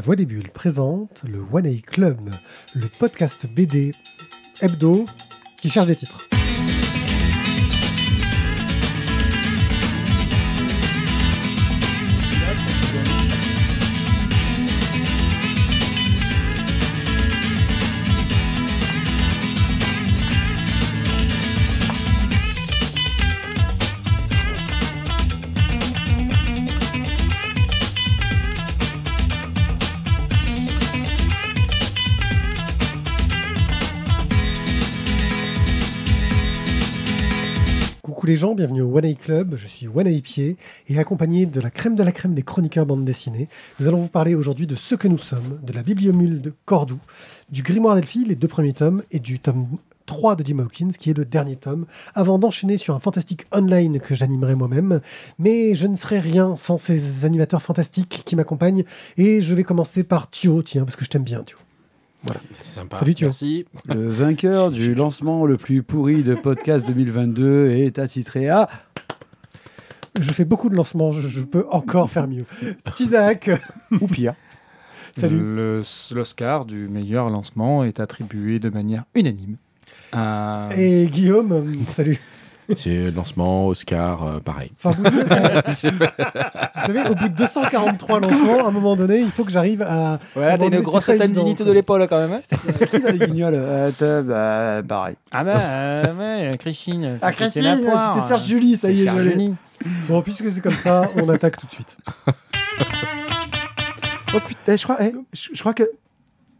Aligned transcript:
La 0.00 0.06
Voix 0.06 0.16
des 0.16 0.24
Bulles 0.24 0.48
présente 0.48 1.24
le 1.24 1.44
One 1.52 1.66
A 1.66 1.78
Club, 1.86 2.30
le 2.74 2.86
podcast 2.98 3.46
BD 3.54 3.92
hebdo 4.62 5.04
qui 5.60 5.68
cherche 5.68 5.88
des 5.88 5.96
titres. 5.96 6.29
Gens, 38.40 38.54
bienvenue 38.54 38.80
au 38.80 38.96
One 38.96 39.04
A 39.04 39.12
Club, 39.12 39.54
je 39.54 39.66
suis 39.66 39.86
One 39.86 40.06
A 40.06 40.20
Pied 40.22 40.56
et 40.88 40.98
accompagné 40.98 41.44
de 41.44 41.60
la 41.60 41.68
crème 41.68 41.94
de 41.94 42.02
la 42.02 42.10
crème 42.10 42.32
des 42.32 42.40
chroniqueurs 42.40 42.86
bande 42.86 43.04
dessinée, 43.04 43.50
nous 43.78 43.86
allons 43.86 44.00
vous 44.00 44.08
parler 44.08 44.34
aujourd'hui 44.34 44.66
de 44.66 44.76
ce 44.76 44.94
que 44.94 45.08
nous 45.08 45.18
sommes, 45.18 45.60
de 45.62 45.74
la 45.74 45.82
bibliomule 45.82 46.40
de 46.40 46.54
Cordoue, 46.64 47.00
du 47.50 47.62
grimoire 47.62 47.96
d'Elphie, 47.96 48.24
les 48.24 48.36
deux 48.36 48.48
premiers 48.48 48.72
tomes, 48.72 49.02
et 49.10 49.18
du 49.18 49.40
tome 49.40 49.66
3 50.06 50.36
de 50.36 50.46
Jim 50.46 50.58
Hawkins, 50.60 50.92
qui 50.98 51.10
est 51.10 51.18
le 51.18 51.26
dernier 51.26 51.56
tome, 51.56 51.84
avant 52.14 52.38
d'enchaîner 52.38 52.78
sur 52.78 52.94
un 52.94 52.98
fantastique 52.98 53.44
online 53.52 54.00
que 54.00 54.14
j'animerai 54.14 54.54
moi-même. 54.54 55.02
Mais 55.38 55.74
je 55.74 55.86
ne 55.86 55.94
serai 55.94 56.18
rien 56.18 56.56
sans 56.56 56.78
ces 56.78 57.26
animateurs 57.26 57.62
fantastiques 57.62 58.22
qui 58.24 58.36
m'accompagnent, 58.36 58.84
et 59.18 59.42
je 59.42 59.54
vais 59.54 59.64
commencer 59.64 60.02
par 60.02 60.30
Thio, 60.30 60.62
tiens, 60.62 60.84
parce 60.84 60.96
que 60.96 61.04
je 61.04 61.10
t'aime 61.10 61.24
bien, 61.24 61.42
Thio. 61.44 61.58
Sympa. 62.64 62.98
Salut 62.98 63.14
Thio. 63.14 63.28
Merci. 63.28 63.64
Le 63.88 64.08
vainqueur 64.10 64.70
du 64.70 64.94
lancement 64.94 65.46
le 65.46 65.56
plus 65.56 65.82
pourri 65.82 66.22
de 66.22 66.34
podcast 66.34 66.86
2022 66.86 67.70
est 67.70 67.98
attitré 67.98 68.48
à 68.48 68.68
Je 70.18 70.30
fais 70.32 70.44
beaucoup 70.44 70.68
de 70.68 70.74
lancements, 70.74 71.12
je, 71.12 71.26
je 71.26 71.40
peux 71.42 71.66
encore 71.70 72.10
faire 72.10 72.28
mieux. 72.28 72.44
Tizak, 72.94 73.50
ou 74.00 74.06
pire. 74.06 74.34
salut. 75.18 75.38
Le- 75.38 75.82
L'Oscar 76.14 76.66
du 76.66 76.88
meilleur 76.88 77.30
lancement 77.30 77.84
est 77.84 78.00
attribué 78.00 78.58
de 78.58 78.68
manière 78.70 79.04
unanime 79.14 79.56
à... 80.12 80.68
Et 80.76 81.06
Guillaume, 81.06 81.74
salut. 81.88 82.18
C'est 82.76 83.10
lancement, 83.10 83.66
Oscar, 83.68 84.22
euh, 84.22 84.40
pareil. 84.40 84.70
Enfin, 84.82 84.96
vous, 84.98 85.04
euh, 85.30 85.62
vous 85.66 86.86
savez, 86.86 87.08
au 87.10 87.14
bout 87.14 87.28
de 87.28 87.34
243 87.34 88.20
lancements, 88.20 88.64
à 88.64 88.68
un 88.68 88.70
moment 88.70 88.96
donné, 88.96 89.18
il 89.20 89.30
faut 89.30 89.44
que 89.44 89.50
j'arrive 89.50 89.82
à. 89.82 90.18
Ouais, 90.36 90.56
t'as 90.58 90.66
une 90.66 90.72
c'est 90.74 90.82
grosse 90.82 91.06
quoi. 91.06 91.16
de 91.16 91.72
l'épaule 91.72 92.06
quand 92.08 92.18
même. 92.18 92.32
hein. 92.32 92.40
C'était 92.42 92.86
qui 92.86 93.00
dans 93.00 93.10
les 93.12 93.18
guignols 93.26 93.54
euh, 93.56 94.22
bah, 94.22 94.82
Pareil. 94.86 95.16
ah 95.32 95.44
bah, 95.44 95.54
euh, 95.58 96.50
ouais, 96.50 96.58
Christine. 96.58 97.18
Ah, 97.22 97.32
Christine, 97.32 97.76
c'était 97.78 98.26
Serge 98.26 98.42
euh, 98.42 98.46
Julie, 98.46 98.76
ça 98.76 98.90
y 98.90 99.02
est, 99.02 99.08
je. 99.08 99.50
Bon, 100.08 100.20
puisque 100.22 100.50
c'est 100.50 100.60
comme 100.60 100.76
ça, 100.76 101.08
on 101.16 101.28
attaque 101.28 101.56
tout 101.56 101.66
de 101.66 101.72
suite. 101.72 101.96
Oh 104.32 104.38
putain, 104.46 104.76
je 104.76 104.84
crois, 104.84 104.96
eh, 105.00 105.12
je, 105.32 105.48
je 105.52 105.58
crois 105.60 105.74
que. 105.74 105.82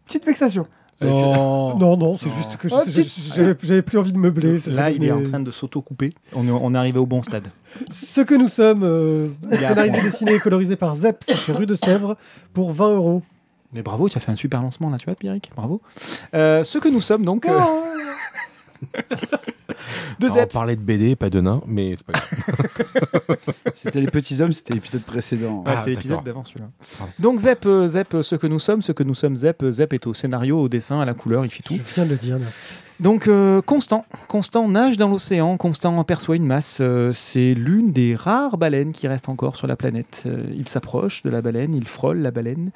Petite 0.04 0.26
vexation. 0.26 0.66
Non. 1.02 1.76
Non, 1.78 1.96
non, 1.96 2.16
c'est 2.18 2.30
juste 2.30 2.56
que 2.56 2.68
petite- 2.68 3.64
j'avais 3.64 3.82
plus 3.82 3.98
envie 3.98 4.12
de 4.12 4.18
meubler. 4.18 4.58
ça- 4.58 4.70
ça 4.70 4.76
Là, 4.82 4.90
il 4.90 5.02
est 5.04 5.10
en 5.12 5.22
train 5.22 5.40
de 5.40 5.50
s'auto-couper. 5.50 6.12
On 6.34 6.46
est, 6.46 6.50
on 6.50 6.74
est 6.74 6.78
arrivé 6.78 6.98
au 6.98 7.06
bon 7.06 7.22
stade. 7.22 7.44
Ce 7.90 8.20
que 8.20 8.34
nous 8.34 8.48
sommes, 8.48 8.82
euh, 8.84 9.28
scénarisé, 9.52 10.00
dessiné 10.02 10.34
et 10.34 10.40
colorisé 10.40 10.76
par 10.76 10.96
Zep, 10.96 11.24
chez 11.32 11.52
Rue 11.52 11.66
de 11.66 11.74
Sèvres, 11.74 12.16
pour 12.52 12.72
20 12.72 12.94
euros. 12.94 13.22
Mais 13.72 13.82
bravo, 13.82 14.08
tu 14.08 14.18
as 14.18 14.20
fait 14.20 14.32
un 14.32 14.36
super 14.36 14.60
lancement 14.62 14.90
là, 14.90 14.98
tu 14.98 15.04
vois, 15.06 15.14
Pierrick. 15.14 15.50
Bravo. 15.56 15.80
Euh, 16.34 16.64
ce 16.64 16.78
que 16.78 16.88
nous 16.88 17.00
sommes 17.00 17.24
donc. 17.24 17.46
euh, 17.46 17.58
de 20.18 20.26
Alors, 20.26 20.38
on 20.44 20.46
parlait 20.46 20.76
de 20.76 20.80
BD, 20.80 21.16
pas 21.16 21.30
de 21.30 21.40
nains, 21.40 21.62
mais 21.66 21.94
c'est 21.96 22.06
pas 22.06 22.12
grave. 22.12 23.36
C'était 23.74 24.00
les 24.00 24.06
petits 24.08 24.40
hommes, 24.40 24.52
c'était 24.52 24.74
l'épisode 24.74 25.02
précédent. 25.02 25.58
Ouais, 25.58 25.64
Ah, 25.66 25.76
c'était 25.78 25.90
l'épisode 25.90 26.24
d'avant 26.24 26.44
celui-là. 26.44 26.68
Donc 27.18 27.40
Zep, 27.40 27.64
euh, 27.66 27.88
Zep, 27.88 28.16
ce 28.22 28.34
que 28.36 28.46
nous 28.46 28.58
sommes, 28.58 28.82
ce 28.82 28.92
que 28.92 29.02
nous 29.02 29.14
sommes, 29.14 29.36
Zep, 29.36 29.64
Zep 29.70 29.92
est 29.92 30.06
au 30.06 30.14
scénario, 30.14 30.60
au 30.60 30.68
dessin, 30.68 31.00
à 31.00 31.04
la 31.04 31.14
couleur, 31.14 31.44
il 31.44 31.50
fait 31.50 31.62
tout. 31.62 31.74
Je 31.74 31.94
viens 31.94 32.04
de 32.04 32.10
le 32.10 32.16
dire. 32.16 32.38
merci. 32.38 32.56
Donc 33.00 33.28
euh, 33.28 33.62
Constant, 33.62 34.04
Constant 34.28 34.68
nage 34.68 34.98
dans 34.98 35.08
l'océan, 35.08 35.56
Constant 35.56 35.98
aperçoit 35.98 36.36
une 36.36 36.44
masse, 36.44 36.78
euh, 36.82 37.12
c'est 37.14 37.54
l'une 37.54 37.92
des 37.92 38.14
rares 38.14 38.58
baleines 38.58 38.92
qui 38.92 39.08
reste 39.08 39.30
encore 39.30 39.56
sur 39.56 39.66
la 39.66 39.74
planète. 39.74 40.24
Euh, 40.26 40.38
il 40.54 40.68
s'approche 40.68 41.22
de 41.22 41.30
la 41.30 41.40
baleine, 41.40 41.74
il 41.74 41.88
frôle 41.88 42.18
la 42.18 42.30
baleine, 42.30 42.72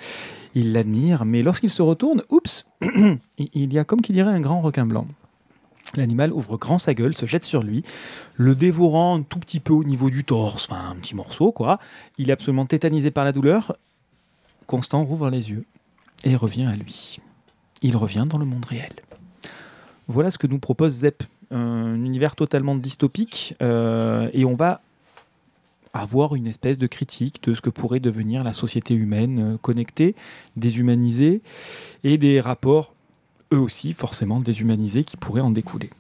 il 0.55 0.73
l'admire, 0.73 1.27
mais 1.27 1.43
lorsqu'il 1.43 1.69
se 1.69 1.83
retourne, 1.83 2.23
oups, 2.31 2.65
il 2.81 3.19
il 3.55 3.75
y 3.75 3.79
a 3.79 3.85
comme 3.85 4.01
qui 4.01 4.15
dirait 4.15 4.33
un 4.33 4.41
grand 4.41 4.63
requin 4.63 4.87
blanc. 4.87 5.07
L'animal 5.97 6.33
ouvre 6.33 6.57
grand 6.57 6.79
sa 6.79 6.95
gueule, 6.95 7.15
se 7.15 7.27
jette 7.27 7.45
sur 7.45 7.63
lui, 7.63 7.85
le 8.35 8.55
dévorant 8.55 9.19
un 9.19 9.23
tout 9.23 9.39
petit 9.39 9.61
peu 9.61 9.73
au 9.73 9.85
niveau 9.85 10.11
du 10.11 10.25
torse, 10.25 10.69
enfin 10.71 10.91
un 10.91 10.97
petit 10.97 11.15
morceau 11.15 11.53
quoi. 11.53 11.79
Il 12.19 12.31
est 12.31 12.33
absolument 12.33 12.67
tétanisé 12.67 13.11
par 13.11 13.25
la 13.25 13.33
douleur. 13.33 13.77
Constant 14.67 15.05
rouvre 15.05 15.31
les 15.31 15.51
yeux 15.51 15.65
et 16.25 16.37
revient 16.37 16.65
à 16.65 16.77
lui. 16.77 17.19
Il 17.83 17.97
revient 17.97 18.25
dans 18.29 18.39
le 18.39 18.47
monde 18.47 18.65
réel. 18.65 18.93
Voilà 20.09 20.31
ce 20.31 20.39
que 20.39 20.47
nous 20.47 20.59
propose 20.59 20.93
Zep, 20.93 21.23
un 21.51 21.95
univers 22.05 22.37
totalement 22.37 22.75
dystopique, 22.75 23.55
euh, 23.63 24.29
et 24.33 24.45
on 24.45 24.55
va 24.55 24.81
avoir 25.93 26.35
une 26.35 26.47
espèce 26.47 26.77
de 26.77 26.87
critique 26.87 27.43
de 27.45 27.55
ce 27.55 27.61
que 27.61 27.71
pourrait 27.71 28.01
devenir 28.01 28.43
la 28.43 28.53
société 28.53 28.95
humaine 28.95 29.55
euh, 29.55 29.57
connectée, 29.59 30.15
déshumanisée, 30.57 31.41
et 32.03 32.19
des 32.19 32.41
rapports, 32.41 32.95
eux 33.55 33.59
aussi, 33.59 33.93
forcément 33.93 34.41
déshumanisés, 34.41 35.05
qui 35.05 35.17
pourraient 35.17 35.41
en 35.41 35.51
découler. 35.51 35.91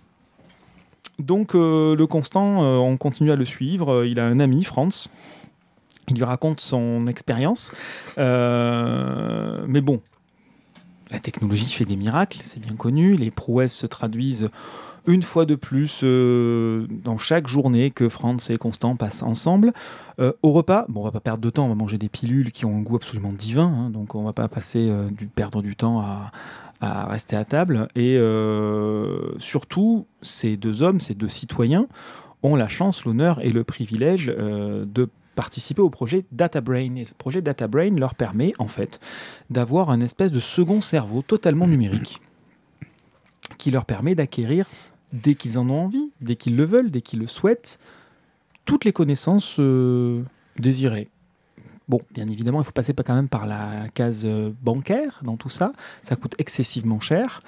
Donc 1.18 1.54
euh, 1.54 1.94
le 1.94 2.06
constant, 2.06 2.62
euh, 2.62 2.76
on 2.76 2.96
continue 2.96 3.30
à 3.30 3.36
le 3.36 3.44
suivre, 3.44 3.92
Euh, 3.92 4.06
il 4.06 4.18
a 4.18 4.26
un 4.26 4.40
ami, 4.40 4.64
Franz, 4.64 5.08
il 6.08 6.16
lui 6.16 6.24
raconte 6.24 6.60
son 6.60 7.06
expérience, 7.06 7.72
mais 8.18 9.80
bon, 9.80 10.02
la 11.10 11.18
technologie 11.18 11.66
fait 11.66 11.84
des 11.84 11.96
miracles, 11.96 12.40
c'est 12.42 12.60
bien 12.60 12.76
connu. 12.76 13.16
Les 13.16 13.30
prouesses 13.30 13.74
se 13.74 13.86
traduisent 13.86 14.50
une 15.06 15.22
fois 15.22 15.46
de 15.46 15.54
plus 15.54 16.02
dans 16.02 17.16
chaque 17.16 17.46
journée 17.46 17.90
que 17.90 18.10
Franz 18.10 18.52
et 18.52 18.58
Constant 18.58 18.96
passent 18.96 19.22
ensemble. 19.22 19.72
Au 20.18 20.52
repas, 20.52 20.84
bon, 20.90 21.00
on 21.00 21.04
va 21.04 21.10
pas 21.10 21.20
perdre 21.20 21.42
de 21.42 21.48
temps, 21.48 21.64
on 21.64 21.68
va 21.70 21.74
manger 21.74 21.96
des 21.96 22.10
pilules 22.10 22.52
qui 22.52 22.66
ont 22.66 22.76
un 22.76 22.82
goût 22.82 22.96
absolument 22.96 23.32
divin, 23.32 23.72
hein, 23.74 23.88
donc 23.88 24.14
on 24.14 24.24
va 24.24 24.34
pas 24.34 24.48
passer 24.48 24.92
perdre 25.34 25.62
du 25.62 25.74
temps 25.74 26.00
à, 26.00 26.32
à 26.80 27.06
rester 27.06 27.36
à 27.36 27.44
table. 27.44 27.88
Et 27.94 28.16
euh, 28.16 29.38
surtout, 29.38 30.06
ces 30.22 30.56
deux 30.56 30.82
hommes, 30.82 31.00
ces 31.00 31.14
deux 31.14 31.28
citoyens, 31.28 31.86
ont 32.42 32.56
la 32.56 32.68
chance, 32.68 33.04
l'honneur 33.04 33.40
et 33.44 33.50
le 33.50 33.64
privilège 33.64 34.32
euh, 34.36 34.84
de 34.86 35.08
participer 35.34 35.82
au 35.82 35.90
projet 35.90 36.24
Data 36.32 36.60
Brain. 36.60 36.94
Et 36.96 37.04
ce 37.04 37.14
projet 37.14 37.42
Data 37.42 37.66
Brain 37.66 37.96
leur 37.96 38.14
permet 38.14 38.52
en 38.58 38.68
fait 38.68 39.00
d'avoir 39.50 39.90
un 39.90 40.00
espèce 40.00 40.30
de 40.30 40.40
second 40.40 40.80
cerveau 40.80 41.22
totalement 41.22 41.66
numérique 41.66 42.20
qui 43.58 43.70
leur 43.70 43.84
permet 43.84 44.14
d'acquérir, 44.14 44.66
dès 45.12 45.34
qu'ils 45.34 45.58
en 45.58 45.68
ont 45.68 45.84
envie, 45.84 46.10
dès 46.20 46.36
qu'ils 46.36 46.56
le 46.56 46.64
veulent, 46.64 46.90
dès 46.90 47.00
qu'ils 47.00 47.20
le 47.20 47.26
souhaitent, 47.26 47.78
toutes 48.64 48.84
les 48.84 48.92
connaissances 48.92 49.56
euh, 49.58 50.22
désirées. 50.58 51.08
Bon, 51.88 52.00
bien 52.12 52.26
évidemment, 52.28 52.60
il 52.62 52.64
faut 52.64 52.72
passer 52.72 52.94
pas 52.94 53.02
quand 53.02 53.14
même 53.14 53.28
par 53.28 53.46
la 53.46 53.88
case 53.92 54.22
euh, 54.24 54.50
bancaire 54.62 55.20
dans 55.22 55.36
tout 55.36 55.50
ça. 55.50 55.72
Ça 56.02 56.16
coûte 56.16 56.34
excessivement 56.38 56.98
cher. 57.00 57.42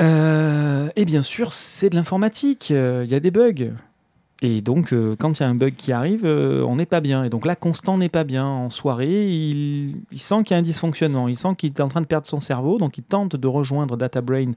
Euh, 0.00 0.88
et 0.96 1.04
bien 1.04 1.22
sûr, 1.22 1.52
c'est 1.52 1.90
de 1.90 1.94
l'informatique. 1.96 2.70
euh, 2.70 3.02
Il 3.04 3.10
y 3.10 3.14
a 3.14 3.20
des 3.20 3.30
bugs. 3.30 3.72
Et 4.42 4.60
donc, 4.60 4.92
euh, 4.92 5.16
quand 5.18 5.38
il 5.38 5.42
y 5.42 5.46
a 5.46 5.48
un 5.48 5.54
bug 5.54 5.74
qui 5.74 5.92
arrive, 5.92 6.26
euh, 6.26 6.62
on 6.62 6.76
n'est 6.76 6.86
pas 6.86 7.00
bien. 7.00 7.24
Et 7.24 7.30
donc 7.30 7.46
là, 7.46 7.56
Constant 7.56 7.96
n'est 7.96 8.10
pas 8.10 8.24
bien. 8.24 8.44
En 8.44 8.68
soirée, 8.68 9.32
il, 9.32 9.94
sent 10.18 10.42
qu'il 10.44 10.50
y 10.50 10.54
a 10.54 10.58
un 10.58 10.62
dysfonctionnement. 10.62 11.26
Il 11.28 11.38
sent 11.38 11.54
qu'il 11.56 11.70
est 11.70 11.80
en 11.80 11.88
train 11.88 12.02
de 12.02 12.06
perdre 12.06 12.26
son 12.26 12.38
cerveau. 12.38 12.76
Donc, 12.76 12.98
il 12.98 13.02
tente 13.02 13.34
de 13.34 13.48
rejoindre 13.48 13.96
DataBrain 13.96 14.52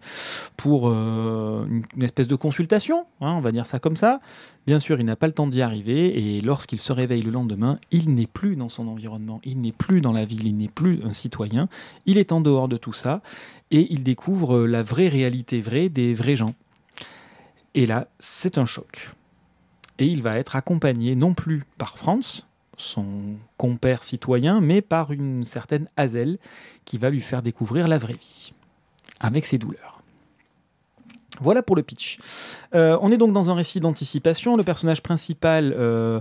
pour 0.57 0.89
euh, 0.89 1.65
une, 1.69 1.83
une 1.95 2.03
espèce 2.03 2.27
de 2.27 2.35
consultation. 2.35 3.05
hein, 3.21 3.35
on 3.37 3.39
va 3.39 3.51
dire 3.51 3.65
ça 3.65 3.79
comme 3.79 3.95
ça. 3.95 4.19
Bien 4.67 4.79
sûr, 4.79 4.99
il 4.99 5.05
n'a 5.05 5.15
pas 5.15 5.27
le 5.27 5.33
temps 5.33 5.47
d'y 5.47 5.61
arriver. 5.61 6.37
Et 6.37 6.41
lorsqu'il 6.41 6.81
se 6.81 6.91
réveille 6.91 7.21
le 7.21 7.31
lendemain, 7.31 7.79
il 7.91 8.13
n'est 8.13 8.27
plus 8.27 8.57
dans 8.57 8.69
son 8.69 8.85
environnement. 8.89 9.39
Il 9.45 9.61
n'est 9.61 9.71
plus 9.71 10.01
dans 10.01 10.13
la 10.13 10.25
ville. 10.25 10.45
Il 10.45 10.57
n'est 10.57 10.67
plus 10.67 10.99
un 11.05 11.13
citoyen. 11.13 11.69
Il 12.05 12.17
est 12.17 12.33
en 12.33 12.41
dehors 12.41 12.67
de 12.67 12.75
tout 12.75 12.93
ça. 12.93 13.21
Et 13.71 13.87
il 13.93 14.03
découvre 14.03 14.65
la 14.65 14.83
vraie 14.83 15.07
réalité 15.07 15.61
vraie 15.61 15.87
des 15.87 16.13
vrais 16.13 16.35
gens. 16.35 16.53
Et 17.75 17.85
là, 17.85 18.07
c'est 18.19 18.57
un 18.57 18.65
choc 18.65 19.11
et 19.99 20.05
il 20.05 20.23
va 20.23 20.39
être 20.39 20.55
accompagné 20.55 21.15
non 21.15 21.33
plus 21.33 21.63
par 21.77 21.97
Franz, 21.97 22.43
son 22.77 23.05
compère 23.57 24.03
citoyen, 24.03 24.61
mais 24.61 24.81
par 24.81 25.11
une 25.11 25.45
certaine 25.45 25.89
Hazel 25.97 26.39
qui 26.85 26.97
va 26.97 27.09
lui 27.09 27.21
faire 27.21 27.41
découvrir 27.41 27.87
la 27.87 27.97
vraie 27.97 28.13
vie, 28.13 28.53
avec 29.19 29.45
ses 29.45 29.57
douleurs. 29.57 30.01
Voilà 31.41 31.61
pour 31.61 31.75
le 31.75 31.83
pitch. 31.83 32.19
Euh, 32.75 32.97
on 33.01 33.11
est 33.11 33.17
donc 33.17 33.33
dans 33.33 33.49
un 33.49 33.53
récit 33.53 33.79
d'anticipation. 33.79 34.57
Le 34.57 34.63
personnage 34.63 35.01
principal 35.01 35.73
euh, 35.77 36.19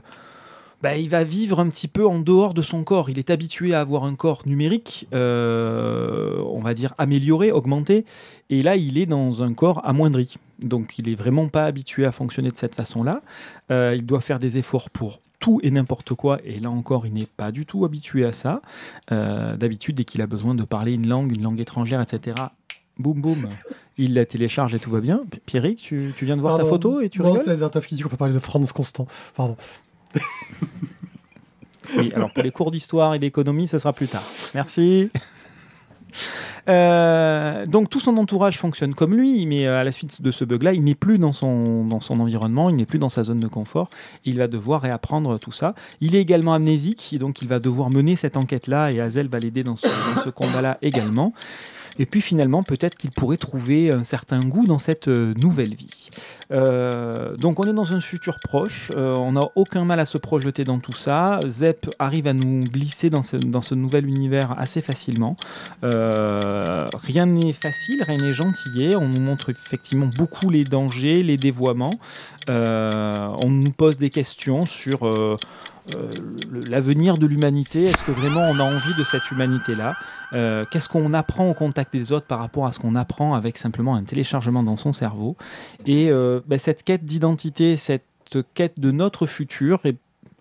bah, 0.83 0.97
il 0.97 1.09
va 1.09 1.25
vivre 1.25 1.59
un 1.61 1.69
petit 1.69 1.89
peu 1.89 2.07
en 2.07 2.19
dehors 2.21 2.55
de 2.55 2.63
son 2.63 2.85
corps. 2.85 3.11
Il 3.11 3.19
est 3.19 3.31
habitué 3.31 3.75
à 3.75 3.81
avoir 3.81 4.05
un 4.05 4.15
corps 4.15 4.43
numérique, 4.47 5.09
euh, 5.15 6.41
on 6.47 6.61
va 6.61 6.75
dire 6.75 6.95
amélioré, 6.99 7.51
augmenté, 7.53 8.05
et 8.51 8.63
là 8.63 8.77
il 8.77 8.99
est 8.99 9.07
dans 9.07 9.43
un 9.43 9.53
corps 9.55 9.81
amoindri. 9.85 10.37
Donc 10.61 10.99
il 10.99 11.09
est 11.09 11.15
vraiment 11.15 11.49
pas 11.49 11.65
habitué 11.65 12.05
à 12.05 12.13
fonctionner 12.13 12.51
de 12.51 12.57
cette 12.57 12.75
façon-là. 12.75 13.23
Euh, 13.71 13.95
il 13.97 14.07
doit 14.07 14.21
faire 14.21 14.39
des 14.39 14.57
efforts 14.59 14.91
pour 14.91 15.21
tout 15.41 15.61
et 15.63 15.71
n'importe 15.71 16.15
quoi, 16.15 16.39
et 16.45 16.59
là 16.59 16.71
encore 16.71 17.07
il 17.07 17.13
n'est 17.13 17.27
pas 17.37 17.53
du 17.53 17.65
tout 17.67 17.85
habitué 17.85 18.25
à 18.25 18.33
ça. 18.33 18.61
Euh, 19.13 19.57
D'habitude, 19.57 19.97
dès 19.97 20.05
qu'il 20.05 20.21
a 20.23 20.27
besoin 20.27 20.55
de 20.55 20.65
parler 20.65 20.93
une 20.93 21.09
langue, 21.09 21.33
une 21.35 21.43
langue 21.43 21.61
étrangère, 21.61 22.01
etc., 22.01 22.35
boum 22.99 23.21
boum, 23.21 23.49
il 23.97 24.15
la 24.15 24.27
télécharge 24.27 24.75
et 24.75 24.81
tout 24.81 24.91
va 24.91 25.01
bien. 25.01 25.23
Pierrick, 25.47 25.79
tu, 25.81 26.13
tu 26.17 26.25
viens 26.25 26.37
de 26.37 26.41
voir 26.41 26.57
ta 26.59 26.65
photo 26.65 27.01
et 27.01 27.09
tu 27.09 27.21
Non, 27.21 27.31
rigoles? 27.31 27.43
c'est 27.45 27.51
Azertov 27.53 27.87
qui 27.87 27.95
dit 27.95 28.03
qu'on 28.03 28.09
peut 28.09 28.17
parler 28.17 28.35
de 28.35 28.39
Franz 28.41 28.73
Constant. 28.73 29.07
Pardon. 29.37 29.57
Oui, 31.97 32.13
alors 32.15 32.33
pour 32.33 32.43
les 32.43 32.51
cours 32.51 32.71
d'histoire 32.71 33.15
et 33.15 33.19
d'économie, 33.19 33.67
ça 33.67 33.79
sera 33.79 33.93
plus 33.93 34.09
tard. 34.09 34.25
Merci. 34.55 35.11
Euh, 36.69 37.65
donc 37.65 37.89
tout 37.89 38.01
son 38.01 38.17
entourage 38.19 38.59
fonctionne 38.59 38.95
comme 38.95 39.15
lui, 39.15 39.47
mais 39.47 39.67
euh, 39.67 39.81
à 39.81 39.85
la 39.85 39.93
suite 39.93 40.21
de 40.21 40.31
ce 40.31 40.45
bug-là, 40.45 40.75
il 40.75 40.85
n'est 40.85 40.95
plus 40.95 41.19
dans 41.19 41.33
son, 41.33 41.87
dans 41.87 42.01
son 42.01 42.21
environnement, 42.21 42.69
il 42.69 42.77
n'est 42.77 42.85
plus 42.85 42.99
dans 42.99 43.09
sa 43.09 43.23
zone 43.23 43.41
de 43.41 43.49
confort. 43.49 43.89
Il 44.25 44.39
va 44.39 44.49
devoir 44.49 44.83
réapprendre 44.83 45.39
tout 45.39 45.53
ça. 45.53 45.75
Il 46.01 46.15
est 46.15 46.21
également 46.21 46.53
amnésique, 46.53 47.17
donc 47.19 47.41
il 47.41 47.49
va 47.49 47.59
devoir 47.59 47.91
mener 47.91 48.17
cette 48.17 48.37
enquête-là, 48.37 48.91
et 48.91 49.01
Hazel 49.01 49.29
va 49.29 49.39
l'aider 49.39 49.63
dans 49.63 49.77
ce 49.77 50.29
combat-là 50.29 50.79
également. 50.83 51.33
Et 51.99 52.07
puis 52.07 52.21
finalement, 52.21 52.63
peut-être 52.63 52.97
qu'il 52.97 53.11
pourrait 53.11 53.37
trouver 53.37 53.93
un 53.93 54.05
certain 54.05 54.41
goût 54.41 54.67
dans 54.67 54.79
cette 54.79 55.09
euh, 55.09 55.35
nouvelle 55.35 55.75
vie. 55.75 56.11
Euh, 56.51 57.37
donc 57.37 57.61
on 57.61 57.69
est 57.69 57.75
dans 57.75 57.93
un 57.93 58.01
futur 58.01 58.39
proche, 58.43 58.91
euh, 58.97 59.15
on 59.17 59.33
n'a 59.33 59.43
aucun 59.55 59.85
mal 59.85 60.01
à 60.01 60.07
se 60.07 60.17
projeter 60.17 60.65
dans 60.65 60.79
tout 60.79 60.95
ça. 60.95 61.41
Zep 61.47 61.91
arrive 61.99 62.27
à 62.27 62.33
nous 62.33 62.65
glisser 62.65 63.11
dans 63.11 63.23
ce, 63.23 63.75
nouvel 63.75 64.07
univers 64.07 64.55
assez 64.59 64.81
facilement. 64.81 65.37
Rien 65.83 67.27
n'est 67.27 67.53
facile, 67.53 68.03
rien 68.03 68.17
n'est 68.17 68.33
gentillé. 68.33 68.97
On 68.97 69.09
nous 69.09 69.21
montre 69.21 69.51
effectivement 69.51 70.09
beaucoup 70.17 70.51
les 70.51 70.65
dangers, 70.65 71.23
les 71.23 71.37
dévoiements. 71.37 71.95
On 72.49 73.51
nous 73.51 73.71
pose 73.71 73.99
des 73.99 74.11
questions 74.11 74.65
sur 74.65 75.39
euh, 75.95 76.11
l'avenir 76.69 77.19
de 77.19 77.27
l'humanité. 77.27 77.85
Est-ce 77.85 78.03
que 78.05 78.13
vraiment 78.13 78.43
on 78.43 78.59
a 78.59 78.63
envie 78.63 78.95
de 78.99 79.05
cette 79.05 79.31
humanité-là? 79.31 79.97
Euh, 80.33 80.65
Qu'est-ce 80.71 80.89
qu'on 80.89 81.15
apprend 81.15 81.49
au 81.49 81.55
contact 81.55 81.93
des 81.93 82.13
autres 82.13 82.27
par 82.27 82.39
rapport 82.39 82.67
à 82.67 82.73
ce 82.73 82.79
qu'on 82.79 82.95
apprend 82.95 83.35
avec 83.35 83.59
simplement 83.59 83.95
un 83.95 84.05
téléchargement 84.05 84.63
dans 84.63 84.77
son 84.77 84.93
cerveau? 84.93 85.37
Et 85.87 86.11
euh, 86.11 86.41
ben, 86.47 86.59
cette 86.59 86.83
quête 86.83 87.05
d'identité, 87.05 87.77
cette 87.77 88.05
quête 88.55 88.79
de 88.79 88.91
notre 88.91 89.27
futur 89.27 89.81
est 89.85 89.97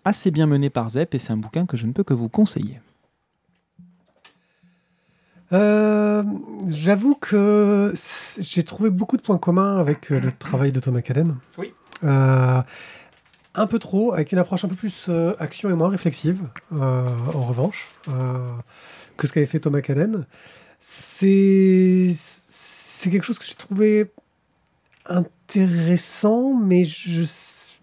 assez 0.06 0.32
bien 0.32 0.46
menée 0.46 0.70
par 0.70 0.90
Zep 0.90 1.14
et 1.16 1.20
c'est 1.20 1.34
un 1.34 1.38
bouquin 1.38 1.66
que 1.66 1.78
je 1.78 1.86
ne 1.86 1.92
peux 1.92 2.04
que 2.04 2.14
vous 2.14 2.30
conseiller. 2.30 2.80
Euh, 5.54 6.24
J'avoue 6.68 7.16
que 7.16 7.94
j'ai 8.40 8.64
trouvé 8.64 8.90
beaucoup 8.90 9.16
de 9.18 9.22
points 9.22 9.38
communs 9.38 9.78
avec 9.78 10.10
le 10.10 10.32
travail 10.38 10.72
de 10.72 10.80
Thomas 10.80 11.02
Caden. 11.02 11.38
Oui. 11.58 11.74
Euh, 12.04 12.62
un 13.58 13.68
peu 13.68 13.80
trop, 13.80 14.14
avec 14.14 14.32
une 14.32 14.38
approche 14.38 14.64
un 14.64 14.68
peu 14.70 14.76
plus 14.76 15.08
euh, 15.10 15.34
action 15.40 15.70
et 15.70 15.74
moins 15.74 15.90
réflexive, 15.90 16.40
euh, 16.74 17.10
en 17.34 17.44
revanche, 17.44 17.90
euh, 18.08 18.38
que 19.18 19.28
ce 19.28 19.34
qu'avait 19.34 19.46
fait 19.48 19.60
Thomas 19.60 19.82
Caden. 19.82 20.26
C'est 20.80 22.12
c'est 22.16 23.10
quelque 23.10 23.24
chose 23.26 23.38
que 23.40 23.46
j'ai 23.46 23.56
trouvé 23.56 24.12
intéressant, 25.06 26.54
mais 26.56 26.86
je, 26.86 27.24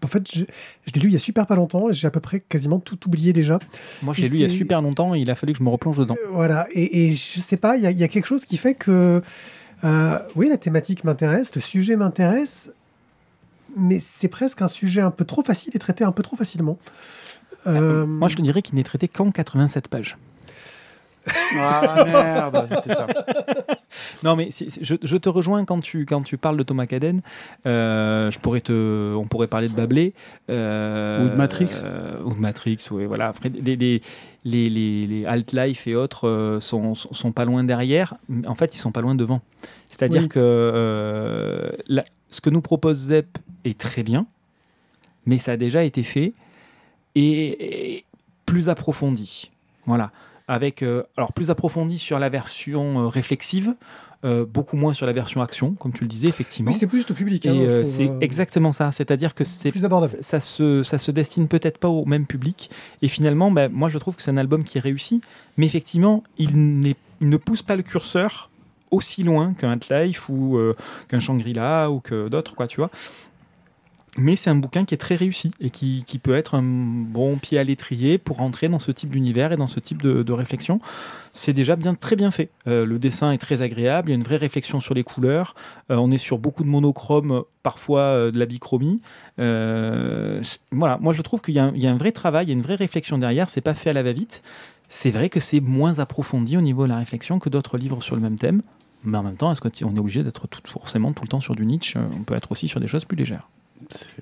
en 0.04 0.06
fait, 0.06 0.28
je, 0.32 0.44
je 0.86 0.92
l'ai 0.94 1.00
lu 1.00 1.08
il 1.08 1.12
y 1.12 1.16
a 1.16 1.20
super 1.20 1.46
pas 1.46 1.54
longtemps 1.56 1.88
et 1.90 1.94
j'ai 1.94 2.06
à 2.06 2.10
peu 2.10 2.20
près 2.20 2.40
quasiment 2.40 2.78
tout 2.80 2.98
oublié 3.06 3.32
déjà. 3.32 3.58
Moi, 4.02 4.14
je 4.14 4.22
l'ai 4.22 4.28
lu 4.28 4.36
il 4.36 4.42
y 4.42 4.44
a 4.44 4.48
super 4.48 4.82
longtemps 4.82 5.14
et 5.14 5.20
il 5.20 5.30
a 5.30 5.34
fallu 5.34 5.52
que 5.52 5.58
je 5.58 5.64
me 5.64 5.70
replonge 5.70 5.96
dedans. 5.98 6.16
Voilà, 6.30 6.66
et, 6.72 7.06
et 7.08 7.12
je 7.14 7.40
sais 7.40 7.56
pas, 7.56 7.76
il 7.76 7.82
y, 7.82 7.86
a- 7.86 7.90
il 7.90 7.98
y 7.98 8.04
a 8.04 8.08
quelque 8.08 8.26
chose 8.26 8.44
qui 8.44 8.56
fait 8.56 8.74
que, 8.74 9.22
oui, 10.36 10.48
la 10.48 10.56
thématique 10.58 11.04
m'intéresse, 11.04 11.54
le 11.54 11.60
sujet 11.60 11.96
m'intéresse, 11.96 12.70
mais 13.76 13.98
c'est 13.98 14.28
presque 14.28 14.62
un 14.62 14.68
sujet 14.68 15.00
un 15.00 15.10
peu 15.10 15.24
trop 15.24 15.42
facile 15.42 15.72
et 15.74 15.78
traité 15.78 16.04
un 16.04 16.12
peu 16.12 16.22
trop 16.22 16.36
facilement. 16.36 16.78
Euh, 17.66 18.04
Moi, 18.06 18.28
je 18.28 18.36
te 18.36 18.42
dirais 18.42 18.60
qu'il 18.62 18.74
n'est 18.74 18.84
traité 18.84 19.08
qu'en 19.08 19.30
87 19.30 19.88
pages. 19.88 20.16
Ah 21.58 22.04
merde, 22.04 22.66
c'était 22.68 22.94
ça. 22.94 23.06
Non, 24.22 24.36
mais 24.36 24.48
je, 24.50 24.96
je 25.02 25.16
te 25.16 25.28
rejoins 25.28 25.64
quand 25.64 25.80
tu, 25.80 26.04
quand 26.04 26.22
tu 26.22 26.36
parles 26.36 26.56
de 26.56 26.62
Thomas 26.64 26.86
Caden. 26.86 27.22
Euh, 27.66 28.30
je 28.30 28.38
pourrais 28.40 28.60
te, 28.60 29.14
on 29.14 29.24
pourrait 29.26 29.46
parler 29.46 29.68
de 29.68 29.74
Bablé. 29.74 30.12
euh, 30.50 31.24
Ou 31.24 31.30
de 31.30 31.34
Matrix. 31.36 31.68
euh, 31.82 32.20
ou 32.24 32.34
de 32.34 32.40
Matrix, 32.40 32.78
oui, 32.90 33.06
voilà. 33.06 33.28
Après, 33.28 33.48
les, 33.50 33.76
les, 33.76 34.00
les, 34.44 34.68
les, 34.68 35.06
les 35.06 35.24
Alt-Life 35.26 35.86
et 35.86 35.94
autres 35.94 36.28
euh, 36.28 36.60
sont, 36.60 36.94
sont, 36.94 37.12
sont 37.14 37.32
pas 37.32 37.44
loin 37.44 37.64
derrière. 37.64 38.14
En 38.46 38.54
fait, 38.54 38.74
ils 38.74 38.78
sont 38.78 38.92
pas 38.92 39.00
loin 39.00 39.14
devant. 39.14 39.40
C'est-à-dire 39.86 40.22
Oui. 40.22 40.28
que 40.28 40.40
euh, 40.40 41.70
la- 41.86 42.04
ce 42.34 42.40
que 42.40 42.50
nous 42.50 42.60
propose 42.60 42.98
Zep 42.98 43.38
est 43.64 43.78
très 43.78 44.02
bien, 44.02 44.26
mais 45.24 45.38
ça 45.38 45.52
a 45.52 45.56
déjà 45.56 45.84
été 45.84 46.02
fait 46.02 46.32
et, 47.14 47.94
et 47.96 48.04
plus 48.44 48.68
approfondi. 48.68 49.52
Voilà. 49.86 50.10
Avec, 50.48 50.82
euh, 50.82 51.04
alors 51.16 51.32
plus 51.32 51.50
approfondi 51.50 51.96
sur 51.96 52.18
la 52.18 52.28
version 52.28 53.04
euh, 53.04 53.06
réflexive, 53.06 53.74
euh, 54.24 54.44
beaucoup 54.44 54.76
moins 54.76 54.92
sur 54.92 55.06
la 55.06 55.12
version 55.12 55.42
action, 55.42 55.74
comme 55.74 55.92
tu 55.92 56.02
le 56.02 56.08
disais, 56.08 56.26
effectivement. 56.26 56.72
oui, 56.72 56.76
c'est 56.76 56.88
plus 56.88 57.08
au 57.08 57.14
public. 57.14 57.46
Hein, 57.46 57.84
c'est 57.84 58.10
exactement 58.20 58.72
ça. 58.72 58.90
C'est-à-dire 58.90 59.34
que 59.34 59.44
c'est 59.44 59.70
plus 59.70 59.84
abordable. 59.84 60.16
ça, 60.20 60.40
se, 60.40 60.82
ça 60.82 60.98
se 60.98 61.12
destine 61.12 61.46
peut-être 61.46 61.78
pas 61.78 61.88
au 61.88 62.04
même 62.04 62.26
public. 62.26 62.68
Et 63.00 63.08
finalement, 63.08 63.52
ben, 63.52 63.70
moi, 63.70 63.88
je 63.88 63.98
trouve 63.98 64.16
que 64.16 64.22
c'est 64.22 64.32
un 64.32 64.38
album 64.38 64.64
qui 64.64 64.78
est 64.78 64.80
réussi. 64.80 65.20
Mais 65.56 65.66
effectivement, 65.66 66.24
il 66.36 66.94
ne 67.20 67.36
pousse 67.36 67.62
pas 67.62 67.76
le 67.76 67.84
curseur 67.84 68.50
aussi 68.90 69.22
loin 69.22 69.54
qu'un 69.54 69.78
Life 69.90 70.28
ou 70.28 70.56
euh, 70.56 70.76
qu'un 71.08 71.20
Shangri-La 71.20 71.90
ou 71.90 72.00
que 72.00 72.28
d'autres, 72.28 72.54
quoi, 72.54 72.66
tu 72.66 72.76
vois. 72.76 72.90
Mais 74.16 74.36
c'est 74.36 74.48
un 74.48 74.54
bouquin 74.54 74.84
qui 74.84 74.94
est 74.94 74.98
très 74.98 75.16
réussi 75.16 75.50
et 75.60 75.70
qui, 75.70 76.04
qui 76.06 76.20
peut 76.20 76.36
être 76.36 76.54
un 76.54 76.62
bon 76.62 77.36
pied 77.36 77.58
à 77.58 77.64
l'étrier 77.64 78.16
pour 78.16 78.36
rentrer 78.36 78.68
dans 78.68 78.78
ce 78.78 78.92
type 78.92 79.10
d'univers 79.10 79.50
et 79.50 79.56
dans 79.56 79.66
ce 79.66 79.80
type 79.80 80.02
de, 80.02 80.32
réflexion. 80.32 80.80
C'est 81.32 81.52
déjà 81.52 81.74
bien, 81.74 81.96
très 81.96 82.14
bien 82.14 82.30
fait. 82.30 82.50
Euh, 82.68 82.86
le 82.86 83.00
dessin 83.00 83.32
est 83.32 83.38
très 83.38 83.60
agréable, 83.60 84.10
il 84.10 84.12
y 84.12 84.14
a 84.14 84.16
une 84.16 84.22
vraie 84.22 84.36
réflexion 84.36 84.78
sur 84.78 84.94
les 84.94 85.02
couleurs. 85.02 85.56
Euh, 85.90 85.96
on 85.96 86.12
est 86.12 86.18
sur 86.18 86.38
beaucoup 86.38 86.62
de 86.62 86.68
monochrome, 86.68 87.42
parfois 87.64 88.30
de 88.30 88.38
la 88.38 88.46
bichromie. 88.46 89.00
Voilà, 89.36 90.98
moi 91.00 91.12
je 91.12 91.22
trouve 91.22 91.42
qu'il 91.42 91.54
y, 91.54 91.56
y 91.56 91.86
a 91.86 91.90
un 91.90 91.96
vrai 91.96 92.12
travail, 92.12 92.46
il 92.46 92.48
y 92.50 92.52
a 92.52 92.54
une 92.54 92.62
vraie 92.62 92.76
réflexion 92.76 93.18
derrière. 93.18 93.50
C'est 93.50 93.62
pas 93.62 93.74
fait 93.74 93.90
à 93.90 93.94
la 93.94 94.04
va-vite. 94.04 94.44
C'est 94.96 95.10
vrai 95.10 95.28
que 95.28 95.40
c'est 95.40 95.58
moins 95.60 95.98
approfondi 95.98 96.56
au 96.56 96.60
niveau 96.60 96.84
de 96.84 96.90
la 96.90 96.98
réflexion 96.98 97.40
que 97.40 97.48
d'autres 97.48 97.78
livres 97.78 98.00
sur 98.00 98.14
le 98.14 98.22
même 98.22 98.38
thème. 98.38 98.62
Mais 99.02 99.18
en 99.18 99.24
même 99.24 99.34
temps, 99.34 99.50
est-ce 99.50 99.60
qu'on 99.60 99.68
est 99.96 99.98
obligé 99.98 100.22
d'être 100.22 100.46
tout, 100.46 100.60
forcément 100.66 101.12
tout 101.12 101.24
le 101.24 101.28
temps 101.28 101.40
sur 101.40 101.56
du 101.56 101.66
niche 101.66 101.96
On 102.16 102.22
peut 102.22 102.36
être 102.36 102.52
aussi 102.52 102.68
sur 102.68 102.78
des 102.78 102.86
choses 102.86 103.04
plus 103.04 103.16
légères. 103.16 103.48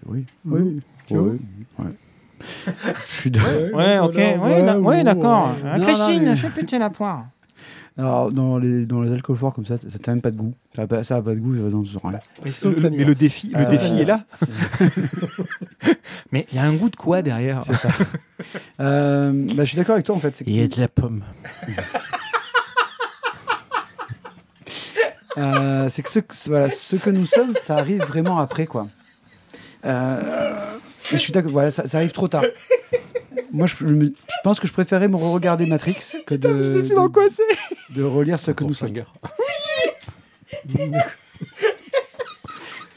Oui. 0.06 0.24
Oui. 0.46 0.80
Oui. 1.10 1.18
Oui. 1.18 1.40
ouais. 1.78 1.92
Je 3.06 3.12
suis 3.20 3.30
d'accord. 3.30 3.52
Ouais, 3.74 3.98
ok, 3.98 4.18
voilà, 4.38 4.80
ouais, 4.80 5.04
d'accord. 5.04 5.48
ouais. 5.62 5.70
Euh, 5.72 5.76
Non, 5.76 5.84
Christine, 5.84 6.24
non, 6.24 6.30
mais- 6.30 6.36
je 6.36 6.46
fais 6.48 6.60
péter 6.60 6.78
la 6.78 6.88
poire. 6.88 7.26
Alors, 7.98 8.32
dans 8.32 8.56
les, 8.58 8.86
dans 8.86 9.02
les 9.02 9.12
alcools 9.12 9.36
forts 9.36 9.52
comme 9.52 9.66
ça, 9.66 9.76
ça 9.76 9.86
n'a 9.86 10.12
même 10.14 10.22
pas 10.22 10.30
de 10.30 10.36
goût. 10.36 10.54
Ça 10.74 10.82
n'a 10.82 10.88
pas, 10.88 11.04
ça 11.04 11.16
a 11.16 11.22
pas 11.22 11.34
de 11.34 11.40
goût, 11.40 11.54
ça 11.56 11.62
va 11.62 11.68
dans 11.70 11.82
rien. 12.08 12.18
Sauf 12.46 12.76
le- 12.78 12.88
mais 12.90 13.04
le 13.04 13.14
défi, 13.14 13.48
le 13.48 13.56
Ah, 13.58 13.64
défi 13.66 14.00
est 14.00 14.04
là. 14.06 14.20
mais 16.32 16.46
il 16.50 16.56
y 16.56 16.58
a 16.58 16.62
un 16.64 16.72
goût 16.72 16.88
de 16.88 16.96
quoi 16.96 17.20
derrière 17.20 17.62
C'est 17.62 17.74
ça. 17.76 17.90
Euh, 18.80 19.30
bah, 19.54 19.64
je 19.64 19.68
suis 19.68 19.76
d'accord 19.76 19.94
avec 19.94 20.06
toi 20.06 20.16
en 20.16 20.20
fait. 20.20 20.34
c'est 20.36 20.46
Il 20.46 20.56
y 20.56 20.62
a 20.62 20.68
de 20.68 20.80
la 20.80 20.88
pomme. 20.88 21.22
Euh, 25.38 25.88
c'est 25.88 26.02
que 26.02 26.10
ce, 26.10 26.18
que- 26.18 26.34
voilà, 26.48 26.68
ce 26.68 26.96
que 26.96 27.08
nous 27.08 27.24
sommes, 27.24 27.54
ça 27.54 27.76
arrive 27.76 28.02
vraiment 28.02 28.38
après, 28.38 28.66
quoi. 28.66 28.88
Euh, 29.86 30.52
je 31.10 31.16
suis 31.16 31.32
d'accord, 31.32 31.50
voilà, 31.52 31.70
ça, 31.70 31.86
ça 31.86 31.96
arrive 31.98 32.12
trop 32.12 32.28
tard. 32.28 32.44
Moi, 33.50 33.66
je, 33.66 33.74
je 33.80 33.86
me- 33.86 34.04
je 34.12 34.36
pense 34.44 34.60
que 34.60 34.66
je 34.66 34.72
préférais 34.74 35.08
me 35.08 35.16
re-regarder 35.16 35.64
Matrix 35.64 35.96
que 36.26 36.34
de, 36.34 36.48
de, 36.48 36.82
de 37.94 38.02
relire 38.02 38.38
ce 38.38 38.50
que 38.50 38.64
nous 38.64 38.74
sommes. 38.74 38.94